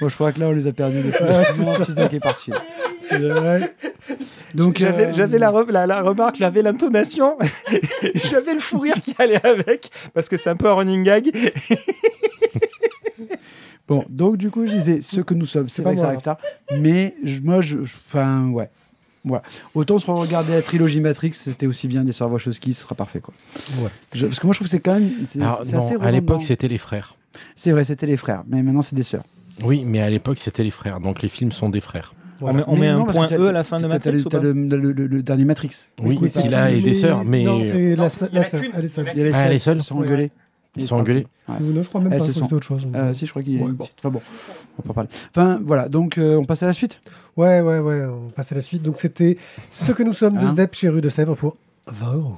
Bon, 0.01 0.09
je 0.09 0.15
crois 0.15 0.33
que 0.33 0.39
là, 0.41 0.47
on 0.47 0.51
les 0.51 0.67
a 0.67 0.73
perdus. 0.73 1.01
Les 1.01 1.09
Ouais, 1.09 1.45
Zach 1.89 2.13
est 2.13 2.19
parti. 2.19 2.51
C'est 3.03 3.17
vrai. 3.17 3.73
Donc, 4.53 4.77
J'avais 4.77 5.05
euh, 5.07 5.13
j'avais 5.13 5.37
la, 5.39 5.51
re- 5.51 5.71
la, 5.71 5.87
la 5.87 6.01
remarque, 6.01 6.35
j'avais 6.35 6.61
l'intonation, 6.61 7.37
j'avais 8.25 8.53
le 8.53 8.59
fou 8.59 8.79
rire 8.79 8.95
qui 9.01 9.13
allait 9.19 9.45
avec, 9.45 9.89
parce 10.13 10.27
que 10.29 10.37
c'est 10.37 10.49
un 10.49 10.55
peu 10.55 10.69
un 10.69 10.73
running 10.73 11.03
gag. 11.03 11.29
Bon, 13.87 14.03
donc 14.09 14.37
du 14.37 14.49
coup, 14.49 14.65
je 14.65 14.71
disais 14.71 15.01
ce 15.01 15.21
que 15.21 15.33
nous 15.33 15.45
sommes. 15.45 15.67
C'est 15.69 15.81
vrai 15.81 15.93
que 15.95 15.99
ça 16.01 16.07
arrive 16.07 16.21
tard. 16.21 16.37
Mais 16.79 17.15
je- 17.23 17.41
moi, 17.41 17.61
je. 17.61 17.83
je- 17.83 17.95
Enfin, 18.07 18.47
ouais. 18.49 18.69
Voilà. 19.25 19.43
Autant 19.73 19.97
se 19.97 20.09
regarder 20.09 20.53
la 20.53 20.61
trilogie 20.61 20.99
Matrix, 21.01 21.33
c'était 21.33 21.65
aussi 21.65 21.87
bien 21.87 22.03
des 22.03 22.11
Sœurs 22.11 22.31
Wachowski, 22.31 22.73
ce 22.73 22.83
sera 22.83 22.95
parfait. 22.95 23.19
Quoi. 23.19 23.33
Ouais. 23.81 23.89
Je- 24.13 24.27
parce 24.27 24.39
que 24.39 24.45
moi, 24.47 24.53
je 24.53 24.59
trouve 24.59 24.67
que 24.67 24.71
c'est 24.71 24.79
quand 24.79 24.93
même. 24.93 25.09
C'est 25.25 25.41
Alors, 25.41 25.61
c'est 25.63 25.73
non, 25.75 25.79
assez 25.79 25.95
à 25.99 26.11
l'époque, 26.11 26.43
c'était 26.43 26.67
les 26.67 26.77
frères. 26.77 27.15
C'est 27.55 27.71
vrai, 27.71 27.83
c'était 27.83 28.05
les 28.05 28.17
frères. 28.17 28.43
Mais 28.47 28.61
maintenant, 28.61 28.81
c'est 28.81 28.95
des 28.95 29.03
sœurs. 29.03 29.23
Oui, 29.63 29.83
mais 29.85 29.99
à 29.99 30.09
l'époque, 30.09 30.37
c'était 30.39 30.63
les 30.63 30.71
frères. 30.71 30.99
Donc 30.99 31.21
les 31.21 31.29
films 31.29 31.51
sont 31.51 31.69
des 31.69 31.81
frères. 31.81 32.13
On 32.41 32.51
met, 32.53 32.63
on 32.67 32.73
Mais 32.73 32.81
met 32.81 32.93
non, 32.93 33.01
un 33.07 33.13
point 33.13 33.27
E 33.31 33.47
à 33.47 33.51
la 33.53 33.63
fin 33.63 33.77
de 33.79 33.87
Matrix 33.87 34.25
t'as 34.29 34.39
ou 34.39 34.41
le- 34.41 34.51
le, 34.51 34.77
le- 34.77 34.91
le- 34.91 35.07
le 35.07 35.23
dernier 35.23 35.45
Matrix. 35.45 35.87
Oui, 36.03 36.19
il 36.45 36.53
a 36.53 36.69
et 36.69 36.75
des 36.75 36.89
les- 36.89 36.93
sœurs, 36.93 37.23
mais 37.23 37.43
Non, 37.43 37.63
c'est 37.63 37.95
la, 37.95 38.09
seule- 38.09 38.29
en 38.33 38.35
la 38.35 38.43
seule. 38.43 38.61
Elle 38.75 38.83
est 39.53 39.59
seule. 39.59 39.77
Ah, 39.77 39.79
qui 39.79 39.85
sont 39.85 39.95
engueulés. 39.95 40.31
Ils 40.77 40.87
sont 40.87 40.95
engueulés. 40.97 41.25
Ouais. 41.47 41.55
Ou 41.61 41.63
non, 41.73 41.81
je 41.83 41.87
crois 41.89 42.01
même 42.01 42.11
Elles 42.13 42.19
pas. 42.19 42.25
se 42.25 42.31
je 42.31 42.39
crois 42.39 42.47
que 42.47 42.55
sont- 42.55 42.61
c'est 42.67 42.73
autre 42.73 42.81
chose. 42.81 42.87
Euh, 42.95 43.13
si, 43.13 43.25
je 43.25 43.29
crois 43.31 43.43
qu'il 43.43 43.53
y 43.53 43.57
a 43.57 43.61
Ouais, 43.61 43.67
une 43.69 43.73
bon. 43.75 43.85
petite- 43.85 43.97
Enfin 43.99 44.09
bon, 44.09 44.21
on 44.77 44.81
va 44.81 44.87
pas 44.87 44.93
parler. 44.93 45.09
Enfin, 45.31 45.59
voilà, 45.65 45.87
donc 45.89 46.17
euh, 46.17 46.35
on 46.37 46.43
passe 46.45 46.63
à 46.63 46.65
la 46.65 46.73
suite. 46.73 46.99
Ouais, 47.37 47.61
ouais, 47.61 47.79
ouais, 47.79 48.03
on 48.05 48.29
passe 48.29 48.51
à 48.51 48.55
la 48.55 48.61
suite. 48.61 48.81
Donc 48.83 48.97
c'était 48.97 49.37
Ce 49.71 49.91
que 49.91 50.03
nous 50.03 50.13
sommes 50.13 50.37
de 50.37 50.45
Hein 50.45 50.55
Zep 50.55 50.73
chez 50.75 50.89
Rue 50.89 51.01
de 51.01 51.09
Sèvres 51.09 51.35
pour 51.35 51.55
20 51.87 52.13
euros. 52.13 52.37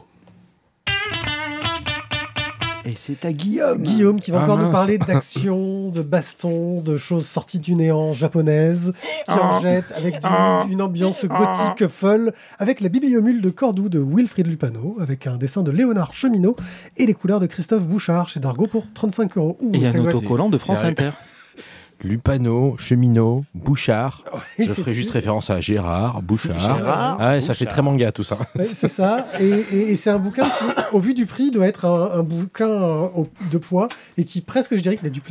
C'est 2.97 3.23
à 3.25 3.31
Guillaume. 3.31 3.81
Guillaume 3.83 4.19
qui 4.19 4.31
va 4.31 4.39
Ah, 4.39 4.43
encore 4.43 4.57
nous 4.57 4.71
parler 4.71 4.97
d'action, 4.97 5.89
de 5.89 6.01
baston, 6.01 6.81
de 6.81 6.97
choses 6.97 7.25
sorties 7.25 7.59
du 7.59 7.75
néant 7.75 8.11
japonaise, 8.13 8.91
qui 9.25 9.31
Ah. 9.31 9.55
en 9.57 9.61
jette 9.61 9.91
avec 9.95 10.19
du- 10.21 10.71
une 10.71 10.81
ambiance 10.81 11.23
gothique 11.25 11.87
folle, 11.87 12.33
avec 12.59 12.81
la 12.81 12.89
bibliomule 12.89 13.41
de 13.41 13.49
Cordoue 13.49 13.89
de 13.89 13.99
Wilfried 13.99 14.47
Lupano, 14.47 14.97
avec 14.99 15.27
un 15.27 15.37
dessin 15.37 15.63
de 15.63 15.71
Léonard 15.71 16.13
Cheminot 16.13 16.55
et 16.97 17.05
les 17.05 17.13
couleurs 17.13 17.39
de 17.39 17.45
Christophe 17.45 17.87
Bouchard 17.87 18.29
chez 18.29 18.39
Dargo 18.39 18.67
pour 18.67 18.85
35 18.93 19.37
euros. 19.37 19.57
Ouh, 19.61 19.73
Et 19.73 19.87
un 19.87 19.99
autocollant 19.99 20.49
de 20.49 20.57
France 20.57 20.83
Inter. 20.83 21.11
Lupano, 22.03 22.75
Cheminot, 22.77 23.43
Bouchard. 23.55 24.23
Et 24.57 24.63
Je 24.65 24.73
c'est- 24.73 24.81
ferai 24.81 24.93
juste 24.93 25.11
référence 25.11 25.49
à 25.49 25.59
Gérard, 25.61 26.21
Bouchard. 26.21 26.59
Gérard, 26.59 27.17
Ah 27.19 27.31
ouais, 27.31 27.41
ça 27.41 27.53
fait 27.53 27.65
très 27.65 27.81
manga 27.81 28.11
tout 28.11 28.23
ça. 28.23 28.37
Ouais, 28.55 28.63
c'est 28.63 28.87
ça. 28.89 29.27
Et, 29.39 29.47
et- 29.47 29.91
et 29.91 29.95
c'est 29.95 30.09
un 30.09 30.19
bouquin 30.19 30.43
qui, 30.45 30.65
au 30.93 30.99
vu 30.99 31.13
du 31.13 31.25
prix, 31.25 31.51
doit 31.51 31.67
être 31.67 31.85
un, 31.85 32.19
un 32.19 32.23
bouquin 32.23 32.67
euh, 32.67 33.07
au- 33.15 33.27
de 33.51 33.57
poids 33.57 33.87
et 34.17 34.25
qui 34.25 34.41
presque, 34.41 34.75
je 34.75 34.81
dirais, 34.81 34.95
qu'il 34.97 35.07
est 35.07 35.11
du. 35.11 35.21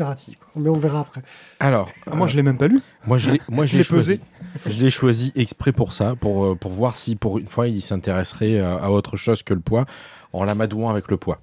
Mais 0.56 0.68
on 0.68 0.78
verra 0.78 1.00
après. 1.00 1.22
Alors, 1.60 1.90
Ah, 2.10 2.14
moi, 2.14 2.26
je 2.26 2.36
l'ai 2.36 2.42
même 2.42 2.58
pas 2.58 2.68
lu. 2.68 2.80
moi 3.06 3.16
je 3.18 3.30
l'ai, 3.30 3.40
moi 3.48 3.64
je 3.66 3.72
Je 3.72 3.78
l'ai 3.78 3.84
choisi. 3.84 4.20
Je 4.66 4.78
l'ai 4.78 4.90
choisi 4.90 5.32
exprès 5.36 5.72
pour 5.72 5.92
ça, 5.92 6.14
pour 6.20 6.44
euh, 6.44 6.54
pour 6.54 6.72
voir 6.72 6.96
si 6.96 7.16
pour 7.16 7.38
une 7.38 7.46
fois 7.46 7.68
il 7.68 7.80
s'intéresserait 7.82 8.58
euh, 8.58 8.78
à 8.78 8.90
autre 8.90 9.16
chose 9.16 9.42
que 9.42 9.54
le 9.54 9.60
poids, 9.60 9.86
en 10.32 10.44
l'amadouant 10.44 10.90
avec 10.90 11.08
le 11.10 11.16
poids. 11.16 11.40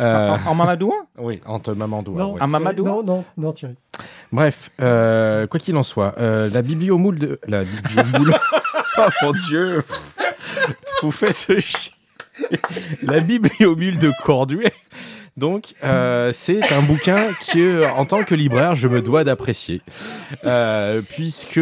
Euh, 0.00 0.36
En, 0.46 0.50
en 0.50 0.54
Mamadouin 0.54 0.94
oui, 1.18 1.40
en 1.46 1.58
te 1.58 1.70
mamandouant. 1.70 2.16
Non, 2.18 2.32
oui. 2.34 2.38
Un 2.40 2.46
Mamadou 2.46 2.84
Non, 2.84 3.02
non, 3.02 3.24
non, 3.36 3.52
Thierry. 3.52 3.74
Bref, 4.32 4.70
euh, 4.80 5.46
quoi 5.46 5.58
qu'il 5.58 5.76
en 5.76 5.82
soit, 5.82 6.14
euh, 6.18 6.48
la 6.52 6.62
bibliomoule 6.62 7.18
de 7.18 7.40
la 7.46 7.64
bibliomoule. 7.64 8.34
oh 8.98 9.06
mon 9.22 9.32
dieu, 9.48 9.82
vous 11.02 11.10
faites 11.10 11.36
ce 11.36 11.58
chier. 11.60 11.92
La 13.02 13.18
bibliomule 13.20 13.98
de 13.98 14.12
Corduet. 14.24 14.72
Donc, 15.36 15.74
euh, 15.84 16.32
c'est 16.32 16.72
un 16.72 16.82
bouquin 16.82 17.28
que, 17.52 17.88
en 17.90 18.04
tant 18.04 18.24
que 18.24 18.34
libraire, 18.34 18.74
je 18.74 18.88
me 18.88 19.00
dois 19.02 19.24
d'apprécier, 19.24 19.82
Euh, 20.44 21.00
puisque 21.08 21.60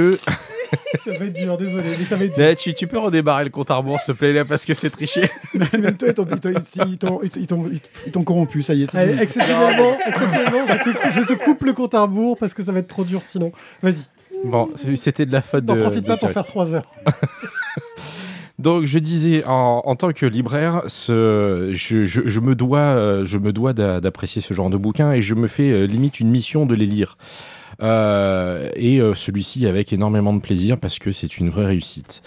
Ça 1.04 1.10
va 1.18 1.24
être 1.26 1.32
dur, 1.32 1.56
désolé, 1.56 1.90
mais 1.98 2.04
ça 2.04 2.16
va 2.16 2.24
être 2.24 2.34
dur. 2.34 2.44
Eh, 2.44 2.54
tu, 2.56 2.74
tu 2.74 2.86
peux 2.86 2.98
redémarrer 2.98 3.44
le 3.44 3.50
compte 3.50 3.70
à 3.70 3.76
rebours, 3.76 3.98
s'il 4.00 4.12
te 4.14 4.18
plaît, 4.18 4.32
là, 4.32 4.44
parce 4.44 4.64
que 4.64 4.74
c'est 4.74 4.90
triché. 4.90 5.30
Même 5.54 5.96
toi, 5.96 6.08
ils 6.08 6.14
t'ont- 6.14 6.26
ils 6.30 6.40
t'ont- 6.40 6.50
ils 6.88 6.98
t'ont- 6.98 7.20
ils 7.36 7.46
t'ont- 7.46 7.70
ils 8.06 8.12
t'ont 8.12 8.24
corrompu, 8.24 8.62
ça 8.62 8.74
y 8.74 8.82
est. 8.82 8.90
c'est 8.90 8.98
Allez, 8.98 9.10
fini. 9.12 9.22
exceptionnellement, 9.22 9.96
exceptionnellement 10.06 10.66
je, 10.66 10.90
te, 10.90 11.10
je 11.10 11.20
te 11.26 11.32
coupe 11.44 11.64
le 11.64 11.72
compte 11.72 11.94
à 11.94 12.02
rebours 12.02 12.36
parce 12.38 12.54
que 12.54 12.62
ça 12.62 12.72
va 12.72 12.80
être 12.80 12.88
trop 12.88 13.04
dur 13.04 13.20
sinon. 13.24 13.52
Vas-y, 13.82 14.04
Bon, 14.44 14.68
c'était 14.96 15.24
de 15.26 15.32
la 15.32 15.40
faute 15.42 15.64
de. 15.64 15.72
n'en 15.72 15.80
profite 15.80 16.02
de 16.02 16.08
pas 16.08 16.14
pour 16.16 16.28
Thierry. 16.28 16.34
faire 16.34 16.44
3 16.44 16.74
heures. 16.74 16.92
Donc 18.58 18.86
je 18.86 18.98
disais 18.98 19.44
en, 19.46 19.82
en 19.84 19.96
tant 19.96 20.12
que 20.12 20.24
libraire, 20.24 20.82
ce, 20.88 21.72
je, 21.74 22.06
je- 22.06 22.22
je 22.26 22.40
me 22.40 22.54
dois, 22.54 22.78
euh, 22.78 23.24
je 23.26 23.36
me 23.36 23.52
dois 23.52 23.74
d'a- 23.74 24.00
d'apprécier 24.00 24.40
ce 24.40 24.54
genre 24.54 24.70
de 24.70 24.78
bouquins 24.78 25.12
et 25.12 25.20
je 25.20 25.34
me 25.34 25.46
fais 25.46 25.70
euh, 25.70 25.84
limite 25.86 26.20
une 26.20 26.30
mission 26.30 26.64
de 26.64 26.74
les 26.74 26.86
lire. 26.86 27.18
Euh, 27.82 28.70
et 28.74 29.00
euh, 29.00 29.14
celui-ci 29.14 29.66
avec 29.66 29.92
énormément 29.92 30.32
de 30.32 30.40
plaisir 30.40 30.78
parce 30.78 30.98
que 30.98 31.12
c'est 31.12 31.38
une 31.38 31.50
vraie 31.50 31.66
réussite. 31.66 32.22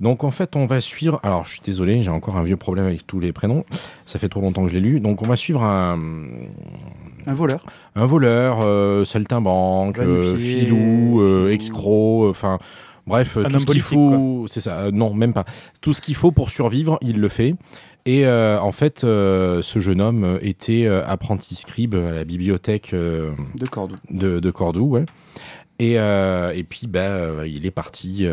Donc 0.00 0.24
en 0.24 0.30
fait 0.30 0.56
on 0.56 0.66
va 0.66 0.80
suivre. 0.80 1.20
Alors 1.22 1.44
je 1.44 1.52
suis 1.52 1.60
désolé, 1.64 2.02
j'ai 2.02 2.10
encore 2.10 2.36
un 2.36 2.44
vieux 2.44 2.56
problème 2.56 2.86
avec 2.86 3.06
tous 3.06 3.20
les 3.20 3.32
prénoms. 3.32 3.64
Ça 4.06 4.18
fait 4.18 4.28
trop 4.28 4.40
longtemps 4.40 4.64
que 4.64 4.68
je 4.68 4.74
l'ai 4.74 4.80
lu. 4.80 5.00
Donc 5.00 5.22
on 5.22 5.26
va 5.26 5.36
suivre 5.36 5.62
un, 5.62 5.98
Un 7.26 7.34
voleur. 7.34 7.64
un 7.94 8.06
voleur, 8.06 8.58
euh, 8.62 9.04
saltimbanque, 9.04 9.98
euh, 9.98 10.36
filou, 10.36 11.22
euh, 11.22 11.52
escroc, 11.52 12.28
enfin 12.28 12.58
bref, 13.06 13.36
Un 13.36 13.48
tout 13.48 13.60
ce 13.60 13.66
qu'il 13.66 13.80
faut, 13.80 14.46
c'est 14.48 14.60
ça, 14.60 14.90
non 14.92 15.14
même 15.14 15.32
pas, 15.32 15.44
tout 15.80 15.92
ce 15.92 16.00
qu'il 16.00 16.14
faut 16.16 16.32
pour 16.32 16.50
survivre, 16.50 16.98
il 17.00 17.20
le 17.20 17.28
fait. 17.28 17.54
Et 18.06 18.26
euh, 18.26 18.60
en 18.60 18.72
fait, 18.72 19.02
euh, 19.02 19.62
ce 19.62 19.78
jeune 19.80 20.00
homme 20.02 20.24
euh, 20.24 20.38
était 20.42 20.86
apprenti 20.86 21.54
scribe 21.54 21.94
à 21.94 22.12
la 22.12 22.24
bibliothèque 22.24 22.92
euh, 22.92 23.32
De 23.54 23.66
Cordoue. 23.66 23.96
de, 24.10 24.40
de 24.40 24.50
Cordoue, 24.50 24.86
ouais. 24.86 25.04
Et, 25.78 25.94
et 25.94 26.64
puis, 26.64 26.86
bah, 26.86 27.46
il 27.46 27.66
est 27.66 27.70
parti. 27.72 28.26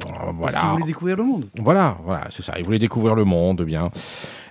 Parce 0.00 0.34
voilà. 0.36 0.60
qu'il 0.60 0.68
voulait 0.70 0.84
découvrir 0.84 1.16
le 1.16 1.22
monde. 1.24 1.44
Voilà, 1.60 1.98
voilà, 2.04 2.26
c'est 2.30 2.42
ça. 2.42 2.54
Il 2.58 2.64
voulait 2.64 2.78
découvrir 2.80 3.14
le 3.14 3.24
monde, 3.24 3.62
bien. 3.62 3.90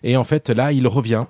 Et 0.04 0.16
en 0.16 0.24
fait, 0.24 0.50
là, 0.50 0.72
il 0.72 0.88
revient. 0.88 1.26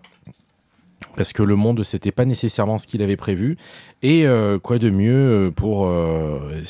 Parce 1.15 1.33
que 1.33 1.43
le 1.43 1.55
monde, 1.55 1.83
c'était 1.83 2.11
pas 2.11 2.25
nécessairement 2.25 2.77
ce 2.79 2.87
qu'il 2.87 3.01
avait 3.01 3.15
prévu. 3.15 3.57
Et 4.03 4.25
euh, 4.27 4.59
quoi 4.59 4.79
de 4.79 4.89
mieux 4.89 5.51
pour 5.55 5.87
euh, 5.87 6.61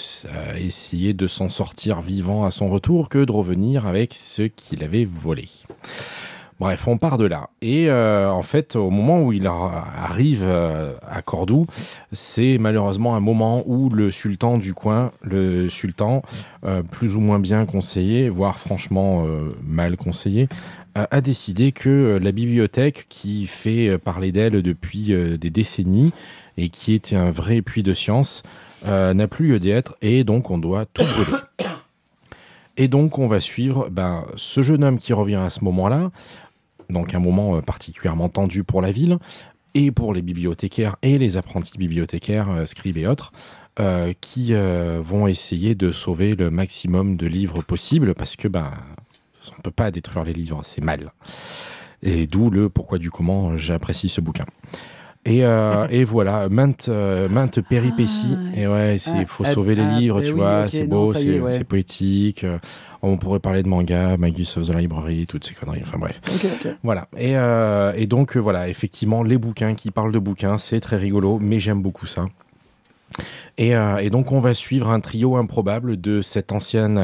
essayer 0.59 1.13
de 1.13 1.27
s'en 1.27 1.49
sortir 1.49 2.01
vivant 2.01 2.45
à 2.45 2.51
son 2.51 2.69
retour 2.69 3.09
que 3.09 3.23
de 3.23 3.31
revenir 3.31 3.85
avec 3.85 4.13
ce 4.13 4.43
qu'il 4.43 4.83
avait 4.83 5.05
volé. 5.05 5.49
Bref, 6.57 6.87
on 6.87 6.97
part 6.97 7.17
de 7.17 7.25
là. 7.25 7.49
Et 7.61 7.89
euh, 7.89 8.31
en 8.31 8.41
fait, 8.41 8.77
au 8.77 8.89
moment 8.89 9.21
où 9.21 9.33
il 9.33 9.45
ar- 9.45 9.87
arrive 9.97 10.41
euh, 10.45 10.93
à 11.05 11.21
Cordoue, 11.21 11.65
c'est 12.13 12.57
malheureusement 12.57 13.17
un 13.17 13.19
moment 13.19 13.63
où 13.65 13.89
le 13.89 14.09
sultan 14.09 14.57
du 14.57 14.73
coin, 14.73 15.11
le 15.21 15.69
sultan, 15.69 16.21
euh, 16.65 16.81
plus 16.81 17.17
ou 17.17 17.19
moins 17.19 17.39
bien 17.39 17.65
conseillé, 17.65 18.29
voire 18.29 18.57
franchement 18.57 19.25
euh, 19.25 19.53
mal 19.67 19.97
conseillé, 19.97 20.47
a- 20.95 21.21
décidé 21.21 21.71
que 21.71 21.89
euh, 21.89 22.19
la 22.19 22.31
bibliothèque, 22.31 23.05
qui 23.09 23.47
fait 23.47 23.89
euh, 23.89 23.97
parler 23.97 24.31
d'elle 24.31 24.61
depuis 24.61 25.13
euh, 25.13 25.37
des 25.37 25.49
décennies 25.49 26.13
et 26.57 26.69
qui 26.69 26.93
est 26.93 27.13
un 27.13 27.31
vrai 27.31 27.61
puits 27.61 27.83
de 27.83 27.93
science, 27.93 28.43
n'a 28.85 29.27
plus 29.27 29.47
lieu 29.47 29.59
d'être 29.59 29.97
et 30.01 30.23
donc 30.23 30.51
on 30.51 30.59
doit 30.59 30.85
tout 30.85 31.03
brûler. 31.03 31.41
Et 32.77 32.87
donc 32.87 33.17
on 33.17 33.27
va 33.27 33.39
suivre 33.39 33.89
ben, 33.89 34.25
ce 34.35 34.61
jeune 34.61 34.83
homme 34.83 34.99
qui 34.99 35.13
revient 35.13 35.35
à 35.35 35.49
ce 35.49 35.63
moment-là, 35.63 36.11
donc 36.89 37.15
un 37.15 37.19
moment 37.19 37.61
particulièrement 37.61 38.29
tendu 38.29 38.63
pour 38.63 38.81
la 38.81 38.91
ville 38.91 39.17
et 39.73 39.91
pour 39.91 40.13
les 40.13 40.21
bibliothécaires 40.21 40.97
et 41.01 41.17
les 41.17 41.37
apprentis 41.37 41.77
bibliothécaires, 41.77 42.49
scribes 42.65 42.97
et 42.97 43.07
autres, 43.07 43.31
qui 44.21 44.53
vont 44.53 45.25
essayer 45.27 45.73
de 45.73 45.91
sauver 45.91 46.35
le 46.35 46.51
maximum 46.51 47.15
de 47.15 47.27
livres 47.27 47.63
possible 47.63 48.13
parce 48.13 48.35
que 48.35 48.49
ben 48.49 48.71
on 49.57 49.61
peut 49.61 49.71
pas 49.71 49.91
détruire 49.91 50.25
les 50.25 50.33
livres, 50.33 50.61
c'est 50.63 50.83
mal. 50.83 51.11
Et 52.01 52.27
d'où 52.27 52.49
le 52.49 52.69
pourquoi 52.69 52.97
du 52.97 53.11
comment 53.11 53.57
j'apprécie 53.57 54.09
ce 54.09 54.21
bouquin. 54.21 54.45
Et, 55.27 55.43
euh, 55.43 55.87
et 55.89 56.03
voilà, 56.03 56.49
maintes, 56.49 56.87
euh, 56.87 57.27
maintes 57.29 57.59
péripéties. 57.59 58.37
Ah, 58.37 58.59
et 58.59 58.67
ouais, 58.67 58.97
c'est 58.99 59.11
ah, 59.11 59.25
faut 59.27 59.43
ah, 59.43 59.53
sauver 59.53 59.73
les 59.73 59.81
ah, 59.81 59.99
livres, 59.99 60.19
eh 60.21 60.25
tu 60.25 60.33
oui, 60.33 60.39
vois, 60.39 60.67
c'est 60.69 60.85
beau, 60.85 61.11
c'est 61.13 61.39
ouais. 61.39 61.63
poétique. 61.63 62.43
euh, 62.43 62.59
on 63.01 63.17
pourrait 63.17 63.39
parler 63.39 63.63
de 63.63 63.67
manga, 63.67 64.17
Magus 64.17 64.57
of 64.57 64.67
the 64.67 64.73
Library, 64.73 65.25
toutes 65.27 65.45
ces 65.45 65.53
conneries. 65.53 65.81
Enfin 65.83 65.97
bref. 65.97 66.21
Voilà. 66.83 67.07
Et, 67.17 67.35
euh, 67.35 67.91
et 67.95 68.05
donc, 68.07 68.37
voilà, 68.37 68.69
effectivement, 68.69 69.23
les 69.23 69.37
bouquins 69.37 69.73
qui 69.73 69.91
parlent 69.91 70.11
de 70.11 70.19
bouquins, 70.19 70.57
c'est 70.57 70.79
très 70.79 70.97
rigolo, 70.97 71.39
mais 71.39 71.59
j'aime 71.59 71.81
beaucoup 71.81 72.07
ça. 72.07 72.25
Et, 73.57 73.75
euh, 73.75 73.97
et 73.97 74.09
donc, 74.09 74.31
on 74.31 74.41
va 74.41 74.53
suivre 74.53 74.89
un 74.89 74.99
trio 74.99 75.37
improbable 75.37 75.99
de 75.99 76.21
cette 76.21 76.51
ancienne 76.51 76.99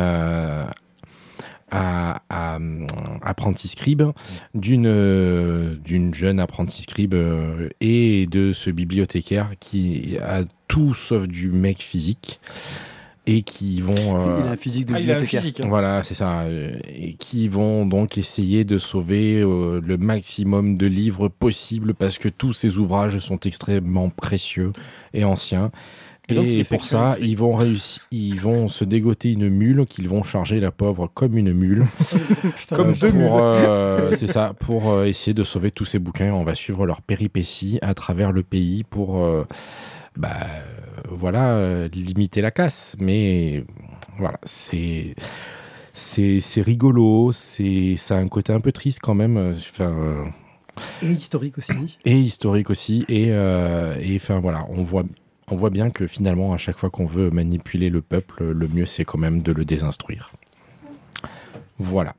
à- 1.72 2.22
à- 2.30 2.60
apprenti 3.22 3.68
scribe, 3.68 4.04
d'une 4.54 4.86
euh, 4.88 5.76
d'une 5.84 6.14
jeune 6.14 6.40
apprenti 6.40 6.82
scribe 6.82 7.14
euh, 7.14 7.70
et 7.80 8.28
de 8.28 8.54
ce 8.54 8.70
bibliothécaire 8.70 9.52
qui 9.60 10.18
a 10.22 10.44
tout 10.68 10.94
sauf 10.94 11.28
du 11.28 11.50
mec 11.50 11.80
physique 11.80 12.40
et 13.28 13.44
qui 13.44 13.82
vont. 13.82 13.94
euh, 13.96 14.40
Il 14.42 14.48
a 14.48 14.52
un 14.52 14.58
physique 14.58 14.88
de 14.88 14.96
Ah, 14.96 15.00
il 15.00 15.12
a 15.12 15.14
un 15.14 15.18
bibliothécaire. 15.20 15.42
physique. 15.42 15.60
hein. 15.62 15.68
voilà, 15.70 16.02
c'est 16.04 16.16
ça. 16.16 16.42
euh, 16.42 16.72
Et 16.94 17.14
qui 17.14 17.48
vont 17.48 17.86
donc 17.86 18.18
essayer 18.18 18.64
de 18.64 18.78
sauver 18.80 19.42
euh, 19.42 19.80
le 19.86 19.98
maximum 19.98 20.76
de 20.76 20.88
livres 20.88 21.28
possible 21.30 21.94
parce 21.94 22.18
que 22.18 22.30
tous 22.30 22.54
ces 22.54 22.78
ouvrages 22.80 23.20
sont 23.20 23.40
extrêmement 23.42 24.10
précieux 24.10 24.74
et 25.14 25.24
anciens. 25.24 25.72
Et 26.30 26.34
donc, 26.36 26.64
pour 26.70 26.86
ça, 26.86 27.18
ils 27.20 27.36
vont 27.36 27.56
réussir, 27.56 28.02
ils 28.12 28.40
vont 28.40 28.70
se 28.70 28.86
dégoter 28.86 29.32
une 29.34 29.50
mule 29.50 29.86
qu'ils 29.86 30.08
vont 30.08 30.24
charger 30.24 30.60
la 30.60 30.72
pauvre 30.72 31.08
comme 31.14 31.38
une 31.38 31.52
mule. 31.52 31.86
Putain, 32.56 32.76
Comme 32.76 32.94
deux 32.94 33.12
pour, 33.12 33.40
euh, 33.42 34.16
c'est 34.18 34.28
ça, 34.28 34.54
pour 34.60 34.92
euh, 34.92 35.06
essayer 35.06 35.34
de 35.34 35.44
sauver 35.44 35.72
tous 35.72 35.86
ces 35.86 36.00
bouquins. 36.00 36.32
On 36.34 36.44
va 36.44 36.56
suivre 36.56 36.86
leurs 36.86 37.02
péripéties 37.02 37.80
à 37.82 37.94
travers 37.94 38.32
le 38.32 38.44
pays 38.44 38.84
pour, 38.84 39.24
euh, 39.26 39.46
bah, 40.16 40.30
voilà, 41.10 41.88
limiter 41.90 42.42
la 42.42 42.52
casse. 42.52 42.96
Mais 43.00 43.64
voilà, 44.18 44.40
c'est. 44.44 45.16
C'est 45.94 46.40
c'est 46.40 46.62
rigolo, 46.62 47.34
c'est 47.34 47.96
ça 47.98 48.16
a 48.16 48.20
un 48.20 48.30
côté 48.30 48.54
un 48.54 48.62
peu 48.62 48.72
triste 48.72 49.00
quand 49.02 49.14
même, 49.14 49.56
enfin, 49.58 49.92
euh, 49.92 50.24
Et 51.02 51.08
historique 51.08 51.58
aussi. 51.58 51.98
et 52.06 52.18
historique 52.18 52.70
aussi. 52.70 53.04
Et, 53.10 53.26
euh, 53.32 54.00
et 54.02 54.16
enfin 54.16 54.40
voilà, 54.40 54.66
on 54.70 54.84
voit 54.84 55.04
on 55.52 55.56
voit 55.56 55.70
bien 55.70 55.90
que 55.90 56.08
finalement, 56.08 56.54
à 56.54 56.58
chaque 56.58 56.78
fois 56.78 56.90
qu'on 56.90 57.06
veut 57.06 57.30
manipuler 57.30 57.90
le 57.90 58.02
peuple, 58.02 58.44
le 58.52 58.68
mieux 58.68 58.86
c'est 58.86 59.06
quand 59.06 59.18
même 59.18 59.42
de 59.42 59.52
le 59.52 59.66
désinstruire. 59.66 60.32
Voilà. 61.80 62.14